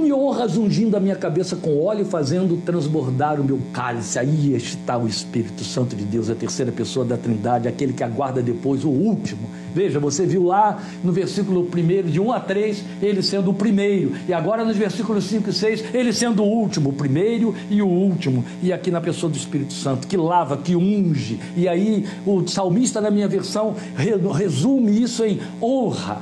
me 0.02 0.12
honras 0.12 0.56
ungindo 0.56 0.96
a 0.96 1.00
minha 1.00 1.14
cabeça 1.14 1.54
com 1.54 1.80
óleo, 1.80 2.04
fazendo 2.04 2.56
transbordar 2.58 3.40
o 3.40 3.44
meu 3.44 3.58
cálice. 3.72 4.18
Aí 4.18 4.54
está 4.54 4.98
o 4.98 5.06
Espírito 5.06 5.62
Santo 5.64 5.94
de 5.94 6.04
Deus, 6.04 6.28
a 6.28 6.34
terceira 6.34 6.72
pessoa 6.72 7.06
da 7.06 7.16
Trindade, 7.16 7.68
aquele 7.68 7.92
que 7.92 8.02
aguarda 8.02 8.42
depois 8.42 8.84
o 8.84 8.90
último. 8.90 9.48
Veja, 9.74 9.98
você 10.00 10.26
viu 10.26 10.44
lá 10.44 10.82
no 11.02 11.12
versículo 11.12 11.62
1, 11.62 12.10
de 12.10 12.20
1 12.20 12.32
a 12.32 12.40
3, 12.40 12.84
ele 13.00 13.22
sendo 13.22 13.50
o 13.50 13.54
primeiro. 13.54 14.12
E 14.28 14.32
agora 14.34 14.64
nos 14.64 14.76
versículos 14.76 15.24
5 15.24 15.48
e 15.48 15.52
6, 15.52 15.94
ele 15.94 16.12
sendo 16.12 16.42
o 16.42 16.46
último, 16.46 16.90
o 16.90 16.92
primeiro 16.92 17.54
e 17.70 17.80
o 17.80 17.88
último. 17.88 18.44
E 18.62 18.72
aqui 18.72 18.90
na 18.90 19.00
pessoa 19.00 19.30
do 19.30 19.36
Espírito 19.36 19.72
Santo, 19.72 20.06
que 20.06 20.16
lava, 20.16 20.56
que 20.56 20.74
unge. 20.74 21.38
E 21.56 21.68
aí 21.68 22.04
o 22.26 22.46
salmista, 22.46 23.00
na 23.00 23.10
minha 23.10 23.28
versão, 23.28 23.74
resume 23.96 25.00
isso 25.00 25.24
em 25.24 25.40
honra. 25.62 26.20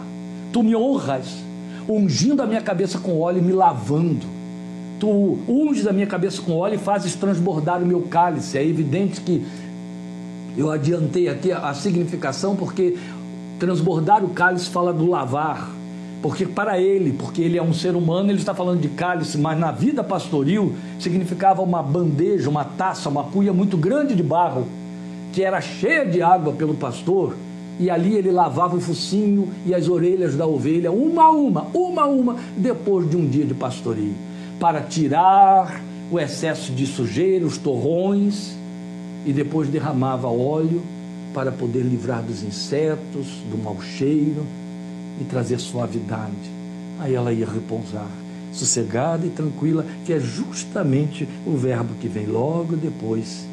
Tu 0.52 0.62
me 0.62 0.76
honras 0.76 1.49
ungindo 1.88 2.42
a 2.42 2.46
minha 2.46 2.60
cabeça 2.60 2.98
com 2.98 3.20
óleo 3.20 3.38
e 3.38 3.42
me 3.42 3.52
lavando. 3.52 4.26
Tu 4.98 5.38
unges 5.48 5.86
a 5.86 5.92
minha 5.92 6.06
cabeça 6.06 6.42
com 6.42 6.52
óleo 6.56 6.74
e 6.74 6.78
fazes 6.78 7.14
transbordar 7.14 7.82
o 7.82 7.86
meu 7.86 8.02
cálice. 8.02 8.58
É 8.58 8.64
evidente 8.64 9.20
que 9.20 9.44
eu 10.56 10.70
adiantei 10.70 11.28
aqui 11.28 11.52
a, 11.52 11.72
significação 11.72 12.54
porque 12.54 12.96
transbordar 13.58 14.24
o 14.24 14.30
cálice 14.30 14.68
fala 14.68 14.92
do 14.92 15.08
lavar. 15.08 15.70
Porque 16.22 16.44
para 16.44 16.78
ele, 16.78 17.14
porque 17.14 17.40
ele 17.40 17.56
é 17.56 17.62
um 17.62 17.72
ser 17.72 17.96
humano, 17.96 18.30
ele 18.30 18.38
está 18.38 18.54
falando 18.54 18.80
de 18.80 18.88
cálice, 18.88 19.38
mas 19.38 19.58
na 19.58 19.72
vida 19.72 20.04
pastoril 20.04 20.74
significava 20.98 21.62
uma 21.62 21.82
bandeja, 21.82 22.50
uma 22.50 22.64
taça, 22.64 23.08
uma 23.08 23.24
cuia 23.24 23.54
muito 23.54 23.78
grande 23.78 24.14
de 24.14 24.22
barro, 24.22 24.66
que 25.32 25.42
era 25.42 25.62
cheia 25.62 26.04
de 26.04 26.20
água 26.20 26.52
pelo 26.52 26.74
pastor 26.74 27.34
e 27.80 27.88
ali 27.88 28.14
ele 28.14 28.30
lavava 28.30 28.76
o 28.76 28.80
focinho 28.80 29.48
e 29.64 29.74
as 29.74 29.88
orelhas 29.88 30.36
da 30.36 30.46
ovelha, 30.46 30.92
uma 30.92 31.24
a 31.24 31.30
uma, 31.30 31.62
uma 31.72 32.02
a 32.02 32.06
uma, 32.06 32.36
depois 32.54 33.08
de 33.08 33.16
um 33.16 33.26
dia 33.26 33.46
de 33.46 33.54
pastoreio, 33.54 34.14
para 34.60 34.82
tirar 34.82 35.80
o 36.12 36.20
excesso 36.20 36.72
de 36.72 36.86
sujeira, 36.86 37.46
os 37.46 37.56
torrões, 37.56 38.54
e 39.24 39.32
depois 39.32 39.66
derramava 39.68 40.28
óleo 40.28 40.82
para 41.32 41.50
poder 41.50 41.80
livrar 41.80 42.22
dos 42.22 42.42
insetos, 42.42 43.26
do 43.50 43.56
mau 43.56 43.80
cheiro 43.80 44.44
e 45.18 45.24
trazer 45.24 45.58
suavidade. 45.58 46.50
Aí 46.98 47.14
ela 47.14 47.32
ia 47.32 47.46
repousar, 47.46 48.10
sossegada 48.52 49.26
e 49.26 49.30
tranquila, 49.30 49.86
que 50.04 50.12
é 50.12 50.20
justamente 50.20 51.26
o 51.46 51.56
verbo 51.56 51.94
que 51.98 52.08
vem 52.08 52.26
logo 52.26 52.76
depois, 52.76 53.46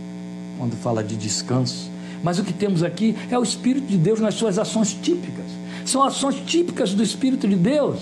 quando 0.58 0.76
fala 0.76 1.02
de 1.02 1.16
descanso 1.16 1.96
mas 2.24 2.40
o 2.40 2.44
que 2.44 2.54
temos 2.54 2.84
aqui 2.84 3.16
é 3.30 3.38
o 3.38 3.44
Espírito 3.44 3.88
de 3.88 3.98
Deus 3.98 4.20
nas 4.20 4.36
suas 4.36 4.58
ações 4.58 4.94
típicas. 4.94 5.46
São 5.86 6.04
ações 6.04 6.36
típicas 6.46 6.94
do 6.94 7.04
Espírito 7.04 7.48
de 7.48 7.56
Deus. 7.56 8.00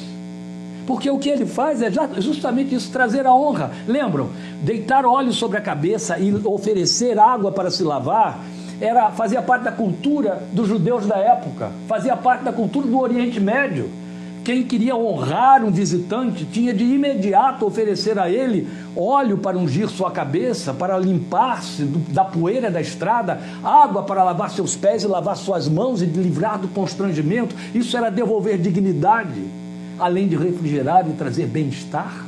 Porque 0.88 1.09
o 1.09 1.18
que 1.18 1.30
ele 1.30 1.45
faz 1.45 1.82
é 1.82 1.91
justamente 2.20 2.76
isso, 2.76 2.91
trazer 2.91 3.26
a 3.26 3.34
honra. 3.34 3.72
Lembram? 3.88 4.30
Deitar 4.61 5.05
óleo 5.05 5.34
sobre 5.34 5.57
a 5.57 5.61
cabeça 5.61 6.20
e 6.20 6.34
oferecer 6.45 7.18
água 7.18 7.51
para 7.51 7.72
se 7.72 7.84
lavar 7.84 8.39
era 8.80 9.11
fazia 9.11 9.41
parte 9.41 9.63
da 9.63 9.72
cultura 9.72 10.43
dos 10.51 10.68
judeus 10.68 11.05
da 11.05 11.18
época, 11.18 11.72
fazia 11.88 12.16
parte 12.16 12.43
da 12.43 12.51
cultura 12.51 12.88
do 12.88 12.99
Oriente 12.99 13.39
Médio. 13.39 13.89
Quem 14.46 14.62
queria 14.62 14.96
honrar 14.96 15.66
um 15.66 15.72
visitante 15.72 16.46
tinha 16.46 16.72
de 16.72 16.84
imediato 16.84 17.66
oferecer 17.66 18.20
a 18.20 18.30
ele 18.30 18.68
óleo 18.96 19.39
para 19.39 19.58
ungir 19.58 19.89
sua 19.89 20.12
cabeça, 20.12 20.72
para 20.72 20.96
limpar-se 21.00 21.84
da 21.84 22.24
poeira 22.24 22.70
da 22.70 22.80
estrada, 22.80 23.41
água 23.64 24.04
para 24.04 24.24
lavar 24.24 24.52
seus 24.52 24.76
pés 24.76 25.02
e 25.02 25.08
lavar 25.08 25.36
suas 25.36 25.68
mãos 25.68 26.04
e 26.04 26.06
livrar 26.06 26.60
do 26.60 26.68
constrangimento. 26.68 27.56
Isso 27.74 27.98
era 27.98 28.12
devolver 28.12 28.60
dignidade, 28.60 29.41
além 29.98 30.28
de 30.28 30.36
refrigerar 30.36 31.10
e 31.10 31.14
trazer 31.14 31.48
bem-estar. 31.48 32.24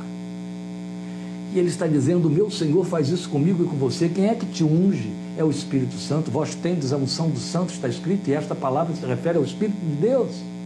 E 1.54 1.58
ele 1.60 1.68
está 1.68 1.86
dizendo: 1.86 2.28
Meu 2.28 2.50
Senhor 2.50 2.84
faz 2.84 3.10
isso 3.10 3.28
comigo 3.28 3.62
e 3.62 3.66
com 3.68 3.76
você. 3.76 4.08
Quem 4.08 4.26
é 4.26 4.34
que 4.34 4.44
te 4.44 4.64
unge? 4.64 5.12
É 5.36 5.44
o 5.44 5.50
Espírito 5.50 5.94
Santo. 5.94 6.32
Vós 6.32 6.52
tendes 6.56 6.92
a 6.92 6.96
unção 6.96 7.30
do 7.30 7.38
Santo, 7.38 7.72
está 7.72 7.86
escrito, 7.86 8.28
e 8.28 8.34
esta 8.34 8.56
palavra 8.56 8.92
se 8.96 9.06
refere 9.06 9.38
ao 9.38 9.44
Espírito 9.44 9.78
de 9.78 9.94
Deus 10.00 10.57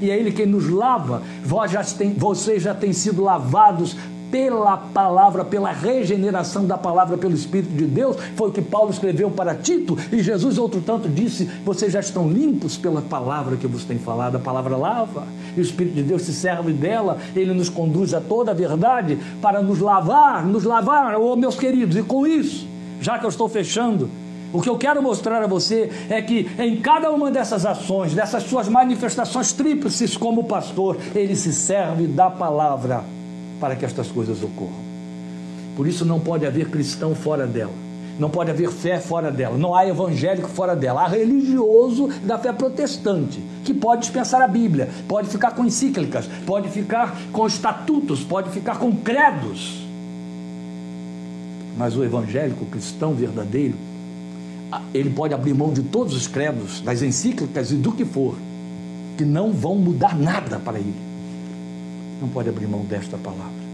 e 0.00 0.10
é 0.10 0.18
Ele 0.18 0.32
quem 0.32 0.46
nos 0.46 0.68
lava. 0.68 1.22
Vós 1.44 1.70
já 1.70 1.82
tem, 1.82 2.12
vocês 2.14 2.62
já 2.62 2.74
têm 2.74 2.92
sido 2.92 3.22
lavados 3.22 3.96
pela 4.30 4.76
palavra, 4.76 5.44
pela 5.44 5.72
regeneração 5.72 6.66
da 6.66 6.76
palavra 6.76 7.16
pelo 7.16 7.34
Espírito 7.34 7.72
de 7.72 7.86
Deus, 7.86 8.16
foi 8.34 8.48
o 8.48 8.52
que 8.52 8.62
Paulo 8.62 8.90
escreveu 8.90 9.30
para 9.30 9.54
Tito, 9.54 9.96
e 10.12 10.22
Jesus, 10.22 10.58
outro 10.58 10.80
tanto, 10.80 11.08
disse: 11.08 11.48
Vocês 11.64 11.92
já 11.92 12.00
estão 12.00 12.28
limpos 12.28 12.76
pela 12.76 13.00
palavra 13.00 13.56
que 13.56 13.66
vos 13.66 13.84
tem 13.84 13.98
falado, 13.98 14.36
a 14.36 14.40
palavra 14.40 14.76
lava, 14.76 15.26
e 15.56 15.60
o 15.60 15.62
Espírito 15.62 15.94
de 15.94 16.02
Deus 16.02 16.22
se 16.22 16.32
serve 16.32 16.72
dela, 16.72 17.18
ele 17.34 17.54
nos 17.54 17.68
conduz 17.68 18.14
a 18.14 18.20
toda 18.20 18.50
a 18.50 18.54
verdade 18.54 19.18
para 19.40 19.62
nos 19.62 19.80
lavar, 19.80 20.44
nos 20.44 20.64
lavar, 20.64 21.16
oh, 21.18 21.36
meus 21.36 21.56
queridos, 21.56 21.96
e 21.96 22.02
com 22.02 22.26
isso, 22.26 22.66
já 23.00 23.18
que 23.18 23.24
eu 23.24 23.30
estou 23.30 23.48
fechando, 23.48 24.10
o 24.56 24.62
que 24.62 24.70
eu 24.70 24.78
quero 24.78 25.02
mostrar 25.02 25.42
a 25.42 25.46
você 25.46 25.90
é 26.08 26.22
que 26.22 26.50
em 26.58 26.80
cada 26.80 27.10
uma 27.10 27.30
dessas 27.30 27.66
ações, 27.66 28.14
dessas 28.14 28.44
suas 28.44 28.70
manifestações 28.70 29.52
tríplices 29.52 30.16
como 30.16 30.44
pastor, 30.44 30.96
ele 31.14 31.36
se 31.36 31.52
serve 31.52 32.06
da 32.06 32.30
palavra 32.30 33.04
para 33.60 33.76
que 33.76 33.84
estas 33.84 34.08
coisas 34.08 34.42
ocorram. 34.42 34.86
Por 35.76 35.86
isso 35.86 36.06
não 36.06 36.18
pode 36.18 36.46
haver 36.46 36.70
cristão 36.70 37.14
fora 37.14 37.46
dela. 37.46 37.72
Não 38.18 38.30
pode 38.30 38.50
haver 38.50 38.70
fé 38.70 38.98
fora 38.98 39.30
dela, 39.30 39.58
não 39.58 39.74
há 39.74 39.86
evangélico 39.86 40.48
fora 40.48 40.74
dela. 40.74 41.02
Há 41.02 41.08
religioso 41.08 42.08
da 42.24 42.38
fé 42.38 42.50
protestante, 42.50 43.38
que 43.62 43.74
pode 43.74 44.00
dispensar 44.00 44.40
a 44.40 44.48
Bíblia, 44.48 44.88
pode 45.06 45.28
ficar 45.28 45.50
com 45.50 45.66
encíclicas, 45.66 46.26
pode 46.46 46.70
ficar 46.70 47.14
com 47.30 47.46
estatutos, 47.46 48.24
pode 48.24 48.48
ficar 48.48 48.78
com 48.78 48.90
credos. 48.96 49.84
Mas 51.76 51.94
o 51.94 52.02
evangélico 52.02 52.64
cristão 52.64 53.12
verdadeiro 53.12 53.74
ele 54.92 55.10
pode 55.10 55.34
abrir 55.34 55.54
mão 55.54 55.72
de 55.72 55.82
todos 55.82 56.14
os 56.14 56.26
credos, 56.26 56.80
das 56.80 57.02
encíclicas 57.02 57.70
e 57.70 57.76
do 57.76 57.92
que 57.92 58.04
for, 58.04 58.36
que 59.16 59.24
não 59.24 59.52
vão 59.52 59.76
mudar 59.76 60.16
nada 60.16 60.58
para 60.58 60.78
ele. 60.78 60.94
Não 62.20 62.28
pode 62.28 62.48
abrir 62.48 62.66
mão 62.66 62.84
desta 62.84 63.16
palavra. 63.16 63.65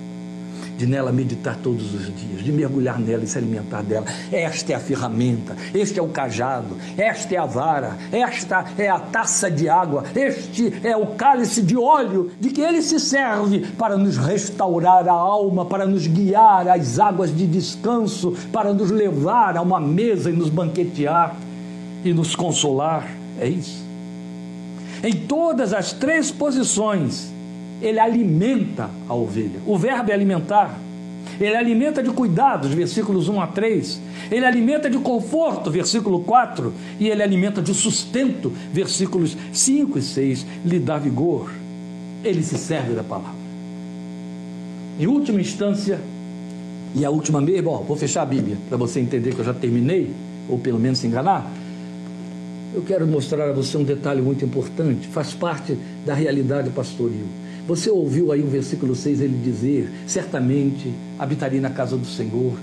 De 0.83 0.87
nela 0.89 1.12
meditar 1.12 1.57
todos 1.62 1.95
os 1.95 2.07
dias, 2.07 2.43
de 2.43 2.51
mergulhar 2.51 2.99
nela 2.99 3.22
e 3.22 3.26
se 3.28 3.39
alimentar 3.39 3.83
dela. 3.83 4.05
Esta 4.33 4.72
é 4.72 4.74
a 4.74 4.80
ferramenta, 4.80 5.57
este 5.72 6.01
é 6.01 6.03
o 6.03 6.09
cajado, 6.09 6.76
esta 6.99 7.37
é 7.37 7.39
a 7.39 7.47
vara, 7.47 7.97
esta 8.11 8.64
é 8.76 8.89
a 8.89 8.99
taça 8.99 9.49
de 9.49 9.68
água, 9.68 10.03
este 10.12 10.74
é 10.83 10.97
o 10.97 11.07
cálice 11.14 11.62
de 11.62 11.76
óleo 11.76 12.33
de 12.41 12.51
que 12.51 12.61
ele 12.61 12.83
se 12.83 12.99
serve 12.99 13.61
para 13.78 13.97
nos 13.97 14.16
restaurar 14.16 15.09
a 15.09 15.12
alma, 15.12 15.64
para 15.64 15.87
nos 15.87 16.09
guiar 16.09 16.66
às 16.66 16.99
águas 16.99 17.33
de 17.35 17.47
descanso, 17.47 18.37
para 18.53 18.74
nos 18.74 18.91
levar 18.91 19.57
a 19.57 19.62
uma 19.62 19.78
mesa 19.78 20.30
e 20.30 20.33
nos 20.33 20.51
banquetear 20.51 21.37
e 22.05 22.12
nos 22.12 22.35
consolar. 22.35 23.09
É 23.39 23.47
isso. 23.47 23.85
Em 25.05 25.12
todas 25.12 25.72
as 25.72 25.93
três 25.93 26.33
posições, 26.33 27.32
ele 27.83 27.99
alimenta 27.99 28.89
a 29.09 29.14
ovelha. 29.14 29.61
O 29.66 29.76
verbo 29.76 30.11
é 30.11 30.14
alimentar. 30.14 30.78
Ele 31.41 31.57
alimenta 31.57 32.03
de 32.03 32.11
cuidados, 32.11 32.72
versículos 32.72 33.28
1 33.28 33.41
a 33.41 33.47
3. 33.47 34.01
Ele 34.30 34.47
alimenta 34.47 34.89
de 34.89 34.99
conforto, 34.99 35.70
versículo 35.70 36.20
4. 36.20 36.72
E 37.01 37.09
ele 37.09 37.22
alimenta 37.22 37.61
de 37.61 37.74
sustento, 37.74 38.53
versículos 38.72 39.37
5 39.53 39.99
e 39.99 40.03
6. 40.03 40.47
Lhe 40.64 40.78
dá 40.78 40.99
vigor. 40.99 41.51
Ele 42.22 42.43
se 42.43 42.57
serve 42.57 42.95
da 42.95 43.03
palavra. 43.03 43.43
Em 45.01 45.07
última 45.07 45.41
instância, 45.41 45.99
e 46.95 47.05
a 47.05 47.11
última 47.11 47.41
mesmo, 47.41 47.83
vou 47.83 47.97
fechar 47.97 48.22
a 48.22 48.26
Bíblia 48.26 48.57
para 48.68 48.76
você 48.76 49.01
entender 49.01 49.35
que 49.35 49.41
eu 49.41 49.45
já 49.45 49.55
terminei, 49.55 50.11
ou 50.49 50.59
pelo 50.59 50.78
menos 50.78 50.99
se 50.99 51.07
enganar. 51.07 51.51
Eu 52.74 52.83
quero 52.83 53.07
mostrar 53.07 53.49
a 53.49 53.53
você 53.53 53.76
um 53.76 53.85
detalhe 53.85 54.20
muito 54.20 54.45
importante, 54.45 55.09
faz 55.09 55.33
parte 55.33 55.76
da 56.07 56.14
realidade 56.14 56.70
pastoril. 56.70 57.26
Você 57.67 57.91
ouviu 57.91 58.33
aí 58.33 58.43
o 58.43 58.49
versículo 58.49 58.95
6 58.95 59.21
ele 59.21 59.41
dizer: 59.43 59.91
Certamente 60.07 60.93
habitarei 61.19 61.61
na 61.61 61.71
casa 61.71 61.97
do 61.97 62.07
Senhor 62.07 62.59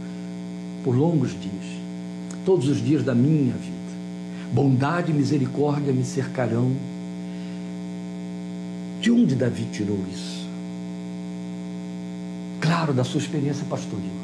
por 0.83 0.95
longos 0.95 1.31
dias, 1.31 1.79
todos 2.45 2.67
os 2.67 2.83
dias 2.83 3.03
da 3.03 3.15
minha 3.15 3.53
vida. 3.53 3.79
Bondade 4.51 5.11
e 5.11 5.13
misericórdia 5.13 5.93
me 5.93 6.03
cercarão. 6.03 6.71
De 8.99 9.11
onde 9.11 9.35
Davi 9.35 9.65
tirou 9.71 9.97
isso? 10.11 10.39
Claro, 12.59 12.91
da 12.91 13.03
sua 13.03 13.21
experiência 13.21 13.65
pastoril. 13.69 14.19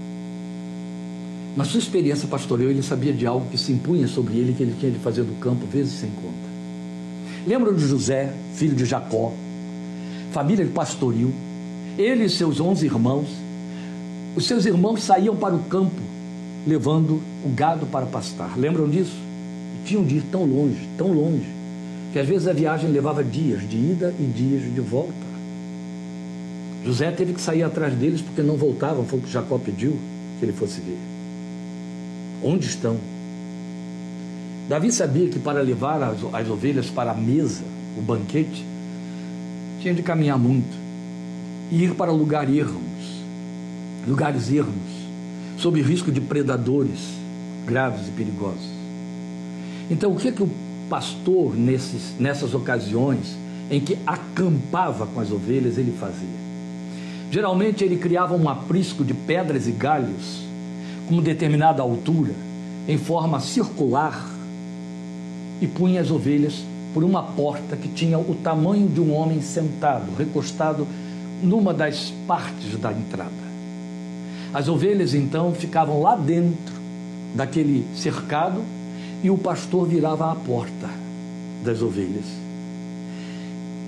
Na 1.56 1.64
sua 1.64 1.80
experiência 1.80 2.28
pastoril, 2.28 2.70
ele 2.70 2.84
sabia 2.84 3.14
de 3.14 3.26
algo 3.26 3.48
que 3.50 3.58
se 3.58 3.72
impunha 3.72 4.08
sobre 4.10 4.38
ele, 4.38 4.54
que 4.54 4.64
ele 4.64 4.76
tinha 4.78 4.92
de 4.92 5.00
fazer 5.00 5.24
do 5.24 5.40
campo 5.40 5.66
vezes 5.66 5.94
sem 5.94 6.10
conta. 6.10 6.56
Lembra 7.48 7.74
de 7.74 7.88
José, 7.88 8.34
filho 8.56 8.76
de 8.76 8.84
Jacó, 8.84 9.32
família 10.36 10.66
de 10.66 10.72
pastoril, 10.72 11.32
ele 11.98 12.26
e 12.26 12.30
seus 12.30 12.60
onze 12.60 12.86
irmãos, 12.86 13.30
os 14.36 14.46
seus 14.46 14.66
irmãos 14.66 15.02
saíam 15.02 15.34
para 15.34 15.56
o 15.56 15.60
campo 15.60 16.02
levando 16.68 17.22
o 17.46 17.50
gado 17.56 17.86
para 17.86 18.06
pastar. 18.06 18.58
Lembram 18.58 18.90
disso? 18.90 19.16
E 19.16 19.88
tinham 19.88 20.04
de 20.04 20.18
ir 20.18 20.24
tão 20.30 20.44
longe, 20.44 20.90
tão 20.98 21.14
longe, 21.14 21.48
que 22.12 22.20
às 22.20 22.28
vezes 22.28 22.50
a 22.50 22.52
viagem 22.52 22.90
levava 22.90 23.24
dias 23.24 23.62
de 23.70 23.78
ida 23.78 24.14
e 24.20 24.24
dias 24.24 24.62
de 24.62 24.82
volta. 24.82 25.14
José 26.84 27.12
teve 27.12 27.32
que 27.32 27.40
sair 27.40 27.64
atrás 27.64 27.94
deles 27.94 28.20
porque 28.20 28.42
não 28.42 28.58
voltavam, 28.58 29.06
foi 29.06 29.20
o 29.20 29.22
que 29.22 29.32
Jacó 29.32 29.58
pediu 29.58 29.98
que 30.38 30.44
ele 30.44 30.52
fosse 30.54 30.82
ver. 30.82 30.98
Onde 32.44 32.66
estão? 32.66 32.98
Davi 34.68 34.92
sabia 34.92 35.30
que 35.30 35.40
para 35.40 35.62
levar 35.62 36.04
as, 36.04 36.18
as 36.34 36.50
ovelhas 36.50 36.90
para 36.90 37.12
a 37.12 37.16
mesa, 37.16 37.64
o 37.98 38.02
banquete, 38.02 38.75
tinha 39.86 39.94
de 39.94 40.02
caminhar 40.02 40.40
muito 40.40 40.76
e 41.70 41.84
ir 41.84 41.94
para 41.94 42.12
lugar 42.12 42.52
ermos, 42.52 43.22
lugares 44.08 44.52
ermos, 44.52 44.74
sob 45.60 45.80
risco 45.80 46.12
de 46.12 46.20
predadores 46.20 47.14
graves 47.68 48.08
e 48.08 48.12
perigosos. 48.12 48.68
Então, 49.88 50.12
o 50.12 50.16
que, 50.16 50.30
é 50.30 50.32
que 50.32 50.42
o 50.42 50.50
pastor, 50.90 51.56
nesses, 51.56 52.16
nessas 52.20 52.56
ocasiões 52.56 53.38
em 53.70 53.80
que 53.80 53.96
acampava 54.08 55.06
com 55.06 55.20
as 55.20 55.30
ovelhas, 55.30 55.78
ele 55.78 55.96
fazia? 56.00 56.46
Geralmente, 57.30 57.84
ele 57.84 57.98
criava 57.98 58.36
um 58.36 58.50
aprisco 58.50 59.04
de 59.04 59.14
pedras 59.14 59.68
e 59.68 59.72
galhos, 59.72 60.42
com 61.08 61.22
determinada 61.22 61.84
altura, 61.84 62.34
em 62.88 62.98
forma 62.98 63.40
circular, 63.40 64.28
e 65.62 65.68
punha 65.68 66.02
as 66.02 66.10
ovelhas 66.10 66.64
por 66.96 67.04
uma 67.04 67.22
porta 67.22 67.76
que 67.76 67.89
tinha 67.89 68.18
o 68.18 68.34
tamanho 68.41 68.88
de 68.88 69.02
um 69.02 69.14
homem 69.14 69.41
sentado, 69.41 70.16
recostado 70.18 70.88
numa 71.43 71.74
das 71.74 72.14
partes 72.26 72.78
da 72.80 72.89
entrada. 72.93 73.32
As 74.54 74.70
ovelhas 74.70 75.14
então 75.14 75.52
ficavam 75.52 76.02
lá 76.02 76.16
dentro 76.16 76.74
daquele 77.36 77.86
cercado 77.93 78.62
e 79.22 79.30
o 79.30 79.38
pastor 79.38 79.86
virava 79.86 80.32
a 80.32 80.36
porta 80.36 80.89
das 81.66 81.82
ovelhas. 81.82 82.24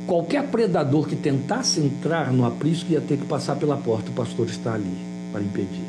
Qualquer 0.05 0.45
predador 0.47 1.08
que 1.08 1.16
tentasse 1.16 1.80
entrar 1.80 2.34
no 2.34 2.45
aprisco 2.45 2.91
ia 2.91 2.99
ter 2.99 3.18
que 3.18 3.26
passar 3.26 3.55
pela 3.55 3.78
porta, 3.78 4.10
o 4.10 4.14
pastor 4.14 4.47
está 4.47 4.74
ali 4.74 4.97
para 5.32 5.41
impedir. 5.41 5.87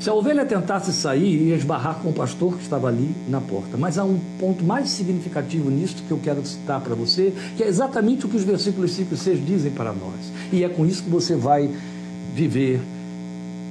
Se 0.00 0.08
a 0.08 0.14
ovelha 0.14 0.46
tentasse 0.46 0.92
sair, 0.92 1.48
ia 1.48 1.56
esbarrar 1.56 1.96
com 1.96 2.10
o 2.10 2.12
pastor 2.12 2.56
que 2.56 2.62
estava 2.62 2.86
ali 2.86 3.10
na 3.28 3.40
porta. 3.40 3.76
Mas 3.76 3.98
há 3.98 4.04
um 4.04 4.20
ponto 4.38 4.62
mais 4.62 4.90
significativo 4.90 5.68
nisso 5.70 6.04
que 6.06 6.12
eu 6.12 6.20
quero 6.22 6.44
citar 6.46 6.80
para 6.80 6.94
você, 6.94 7.32
que 7.56 7.64
é 7.64 7.66
exatamente 7.66 8.24
o 8.24 8.28
que 8.28 8.36
os 8.36 8.44
versículos 8.44 8.92
5 8.92 9.14
e 9.14 9.16
6 9.16 9.44
dizem 9.44 9.72
para 9.72 9.92
nós. 9.92 10.32
E 10.52 10.62
é 10.62 10.68
com 10.68 10.86
isso 10.86 11.02
que 11.02 11.10
você 11.10 11.34
vai 11.34 11.68
viver 12.32 12.80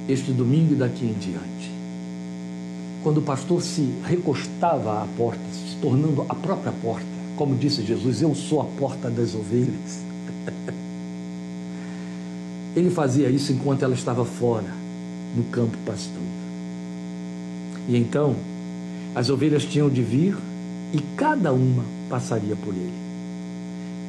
este 0.06 0.30
domingo 0.30 0.74
e 0.74 0.76
daqui 0.76 1.06
em 1.06 1.14
diante. 1.14 1.72
Quando 3.02 3.18
o 3.18 3.22
pastor 3.22 3.62
se 3.62 3.88
recostava 4.04 5.02
à 5.02 5.06
porta, 5.16 5.40
se 5.50 5.76
tornando 5.76 6.26
a 6.28 6.34
própria 6.34 6.72
porta, 6.82 7.06
como 7.36 7.54
disse 7.54 7.82
Jesus, 7.82 8.20
eu 8.20 8.34
sou 8.34 8.60
a 8.60 8.64
porta 8.64 9.08
das 9.08 9.34
ovelhas. 9.34 10.04
Ele 12.76 12.90
fazia 12.90 13.30
isso 13.30 13.50
enquanto 13.50 13.82
ela 13.82 13.94
estava 13.94 14.26
fora 14.26 14.87
no 15.36 15.44
campo 15.44 15.76
pastando. 15.84 16.38
E 17.88 17.96
então 17.96 18.36
as 19.14 19.30
ovelhas 19.30 19.64
tinham 19.64 19.88
de 19.88 20.02
vir 20.02 20.36
e 20.92 21.00
cada 21.16 21.52
uma 21.52 21.84
passaria 22.08 22.56
por 22.56 22.74
ele. 22.74 22.92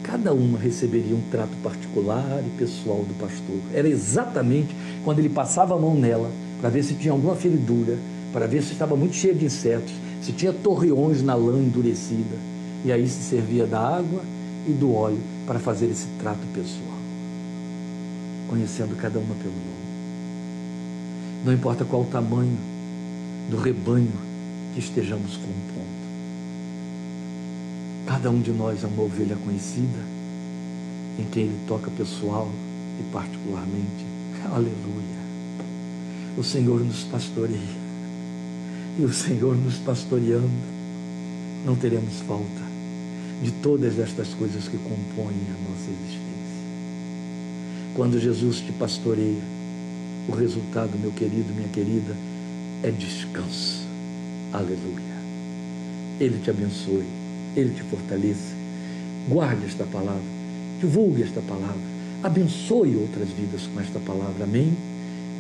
Cada 0.04 0.34
uma 0.34 0.58
receberia 0.58 1.16
um 1.16 1.22
trato 1.30 1.56
particular 1.64 2.44
e 2.46 2.58
pessoal 2.58 3.04
do 3.04 3.14
pastor. 3.20 3.58
Era 3.74 3.88
exatamente 3.88 4.76
quando 5.04 5.20
ele 5.20 5.30
passava 5.30 5.76
a 5.76 5.80
mão 5.80 5.96
nela 5.96 6.32
para 6.60 6.70
ver 6.70 6.84
se 6.84 6.96
tinha 6.96 7.12
alguma 7.12 7.36
feridura, 7.36 7.98
para 8.34 8.48
ver 8.48 8.62
se 8.64 8.74
estava 8.74 8.96
muito 8.96 9.16
cheia 9.16 9.34
de 9.34 9.46
insetos, 9.46 9.94
se 10.22 10.32
tinha 10.32 10.54
torreões 10.54 11.22
na 11.22 11.36
lã 11.36 11.58
endurecida. 11.58 12.36
E 12.84 12.92
aí 12.92 13.08
se 13.08 13.24
servia 13.24 13.66
da 13.66 13.80
água 13.80 14.22
e 14.68 14.72
do 14.72 14.94
óleo 14.94 15.20
para 15.46 15.60
fazer 15.60 15.88
esse 15.88 16.08
trato 16.20 16.46
pessoal, 16.54 16.98
conhecendo 18.48 18.96
cada 18.96 19.20
uma 19.20 19.36
pelo 19.36 19.54
nome. 19.54 19.79
Não 21.46 21.54
importa 21.54 21.86
qual 21.86 22.02
o 22.02 22.06
tamanho 22.06 22.58
do 23.50 23.58
rebanho 23.58 24.12
que 24.74 24.80
estejamos 24.80 25.38
compondo. 25.38 26.00
Cada 28.06 28.30
um 28.30 28.42
de 28.42 28.52
nós 28.52 28.84
é 28.84 28.88
uma 28.88 29.04
ovelha 29.04 29.38
conhecida, 29.38 30.00
em 31.18 31.24
quem 31.32 31.44
ele 31.44 31.60
toca 31.68 31.90
pessoal 31.92 32.50
e 33.00 33.04
particularmente. 33.12 34.06
Aleluia. 34.52 35.20
O 36.38 36.44
Senhor 36.44 36.80
nos 36.82 37.04
pastoreia. 37.04 37.90
E 38.98 39.04
o 39.04 39.14
Senhor 39.14 39.56
nos 39.56 39.76
pastoreando, 39.78 40.50
não 41.66 41.76
teremos 41.76 42.20
falta 42.28 42.70
de 43.42 43.52
todas 43.52 43.98
estas 43.98 44.34
coisas 44.34 44.68
que 44.68 44.78
compõem 44.78 45.38
a 45.48 45.70
nossa 45.70 45.90
existência. 45.90 46.20
Quando 47.96 48.20
Jesus 48.20 48.58
te 48.58 48.74
pastoreia, 48.74 49.59
o 50.30 50.36
resultado, 50.36 50.98
meu 51.00 51.12
querido, 51.12 51.54
minha 51.54 51.68
querida, 51.70 52.16
é 52.84 52.92
descanso. 52.92 53.84
Aleluia. 54.54 55.20
Ele 56.20 56.40
te 56.44 56.50
abençoe, 56.50 57.06
ele 57.56 57.74
te 57.74 57.82
fortaleça. 57.84 58.54
Guarde 59.28 59.66
esta 59.66 59.86
palavra, 59.86 60.22
divulgue 60.80 61.24
esta 61.24 61.42
palavra, 61.42 61.82
abençoe 62.24 62.96
outras 62.96 63.30
vidas 63.30 63.68
com 63.74 63.80
esta 63.80 64.00
palavra. 64.00 64.44
Amém? 64.44 64.72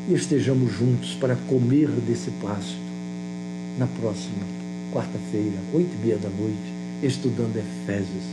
E 0.09 0.13
estejamos 0.13 0.71
juntos 0.73 1.13
para 1.15 1.35
comer 1.47 1.87
desse 1.87 2.31
pasto 2.41 2.77
na 3.77 3.87
próxima 3.87 4.43
quarta-feira, 4.91 5.57
oito 5.73 5.89
e 6.01 6.05
meia 6.05 6.17
da 6.17 6.29
noite, 6.29 6.73
estudando 7.03 7.55
Efésios, 7.57 8.25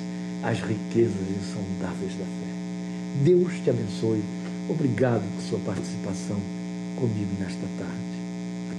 as 0.43 0.59
riquezas 0.61 1.15
insondáveis 1.39 2.13
da 2.13 2.25
fé. 2.25 3.25
Deus 3.25 3.53
te 3.63 3.71
abençoe. 3.71 4.23
Obrigado 4.69 5.23
por 5.35 5.43
sua 5.43 5.59
participação 5.61 6.37
comigo 6.97 7.31
nesta 7.39 7.67
tarde. 7.79 8.17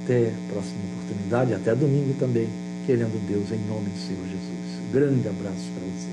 Até 0.04 0.30
a 0.30 0.52
próxima 0.52 0.80
oportunidade, 0.94 1.54
até 1.54 1.74
domingo 1.74 2.14
também, 2.20 2.50
querendo 2.86 3.18
Deus, 3.28 3.52
em 3.52 3.68
nome 3.68 3.90
do 3.90 3.98
Senhor 3.98 4.24
Jesus. 4.24 4.92
Grande 4.92 5.28
abraço 5.28 5.70
para 5.74 5.86
você. 5.86 6.10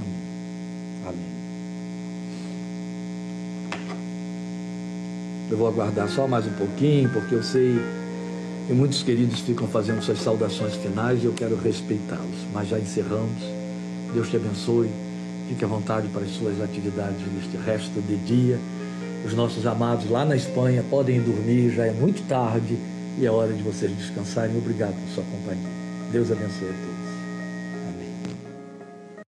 Amém. 0.00 1.08
Amém. 1.08 1.34
Eu 5.50 5.58
vou 5.58 5.68
aguardar 5.68 6.08
só 6.08 6.26
mais 6.26 6.46
um 6.46 6.52
pouquinho, 6.52 7.10
porque 7.10 7.34
eu 7.34 7.42
sei 7.42 7.78
que 8.66 8.72
muitos 8.72 9.02
queridos 9.02 9.40
ficam 9.40 9.68
fazendo 9.68 10.02
suas 10.02 10.20
saudações 10.20 10.74
finais 10.76 11.22
e 11.22 11.26
eu 11.26 11.32
quero 11.32 11.56
respeitá-los. 11.56 12.46
Mas 12.52 12.68
já 12.68 12.78
encerramos. 12.78 13.42
Deus 14.14 14.30
te 14.30 14.36
abençoe. 14.36 14.88
Fique 15.48 15.64
à 15.64 15.68
vontade 15.68 16.08
para 16.08 16.22
as 16.22 16.30
suas 16.30 16.60
atividades 16.60 17.20
neste 17.32 17.56
resto 17.56 18.00
de 18.00 18.16
dia. 18.16 18.58
Os 19.24 19.34
nossos 19.34 19.66
amados 19.66 20.08
lá 20.10 20.24
na 20.24 20.36
Espanha 20.36 20.84
podem 20.90 21.20
dormir, 21.20 21.70
já 21.70 21.86
é 21.86 21.92
muito 21.92 22.26
tarde 22.28 22.76
e 23.18 23.24
é 23.24 23.30
hora 23.30 23.52
de 23.52 23.62
vocês 23.62 23.94
descansarem. 23.96 24.56
Obrigado 24.56 24.94
por 24.94 25.14
sua 25.14 25.24
companhia. 25.24 25.68
Deus 26.10 26.30
abençoe 26.30 26.68
a 26.68 26.72
todos. 26.72 26.93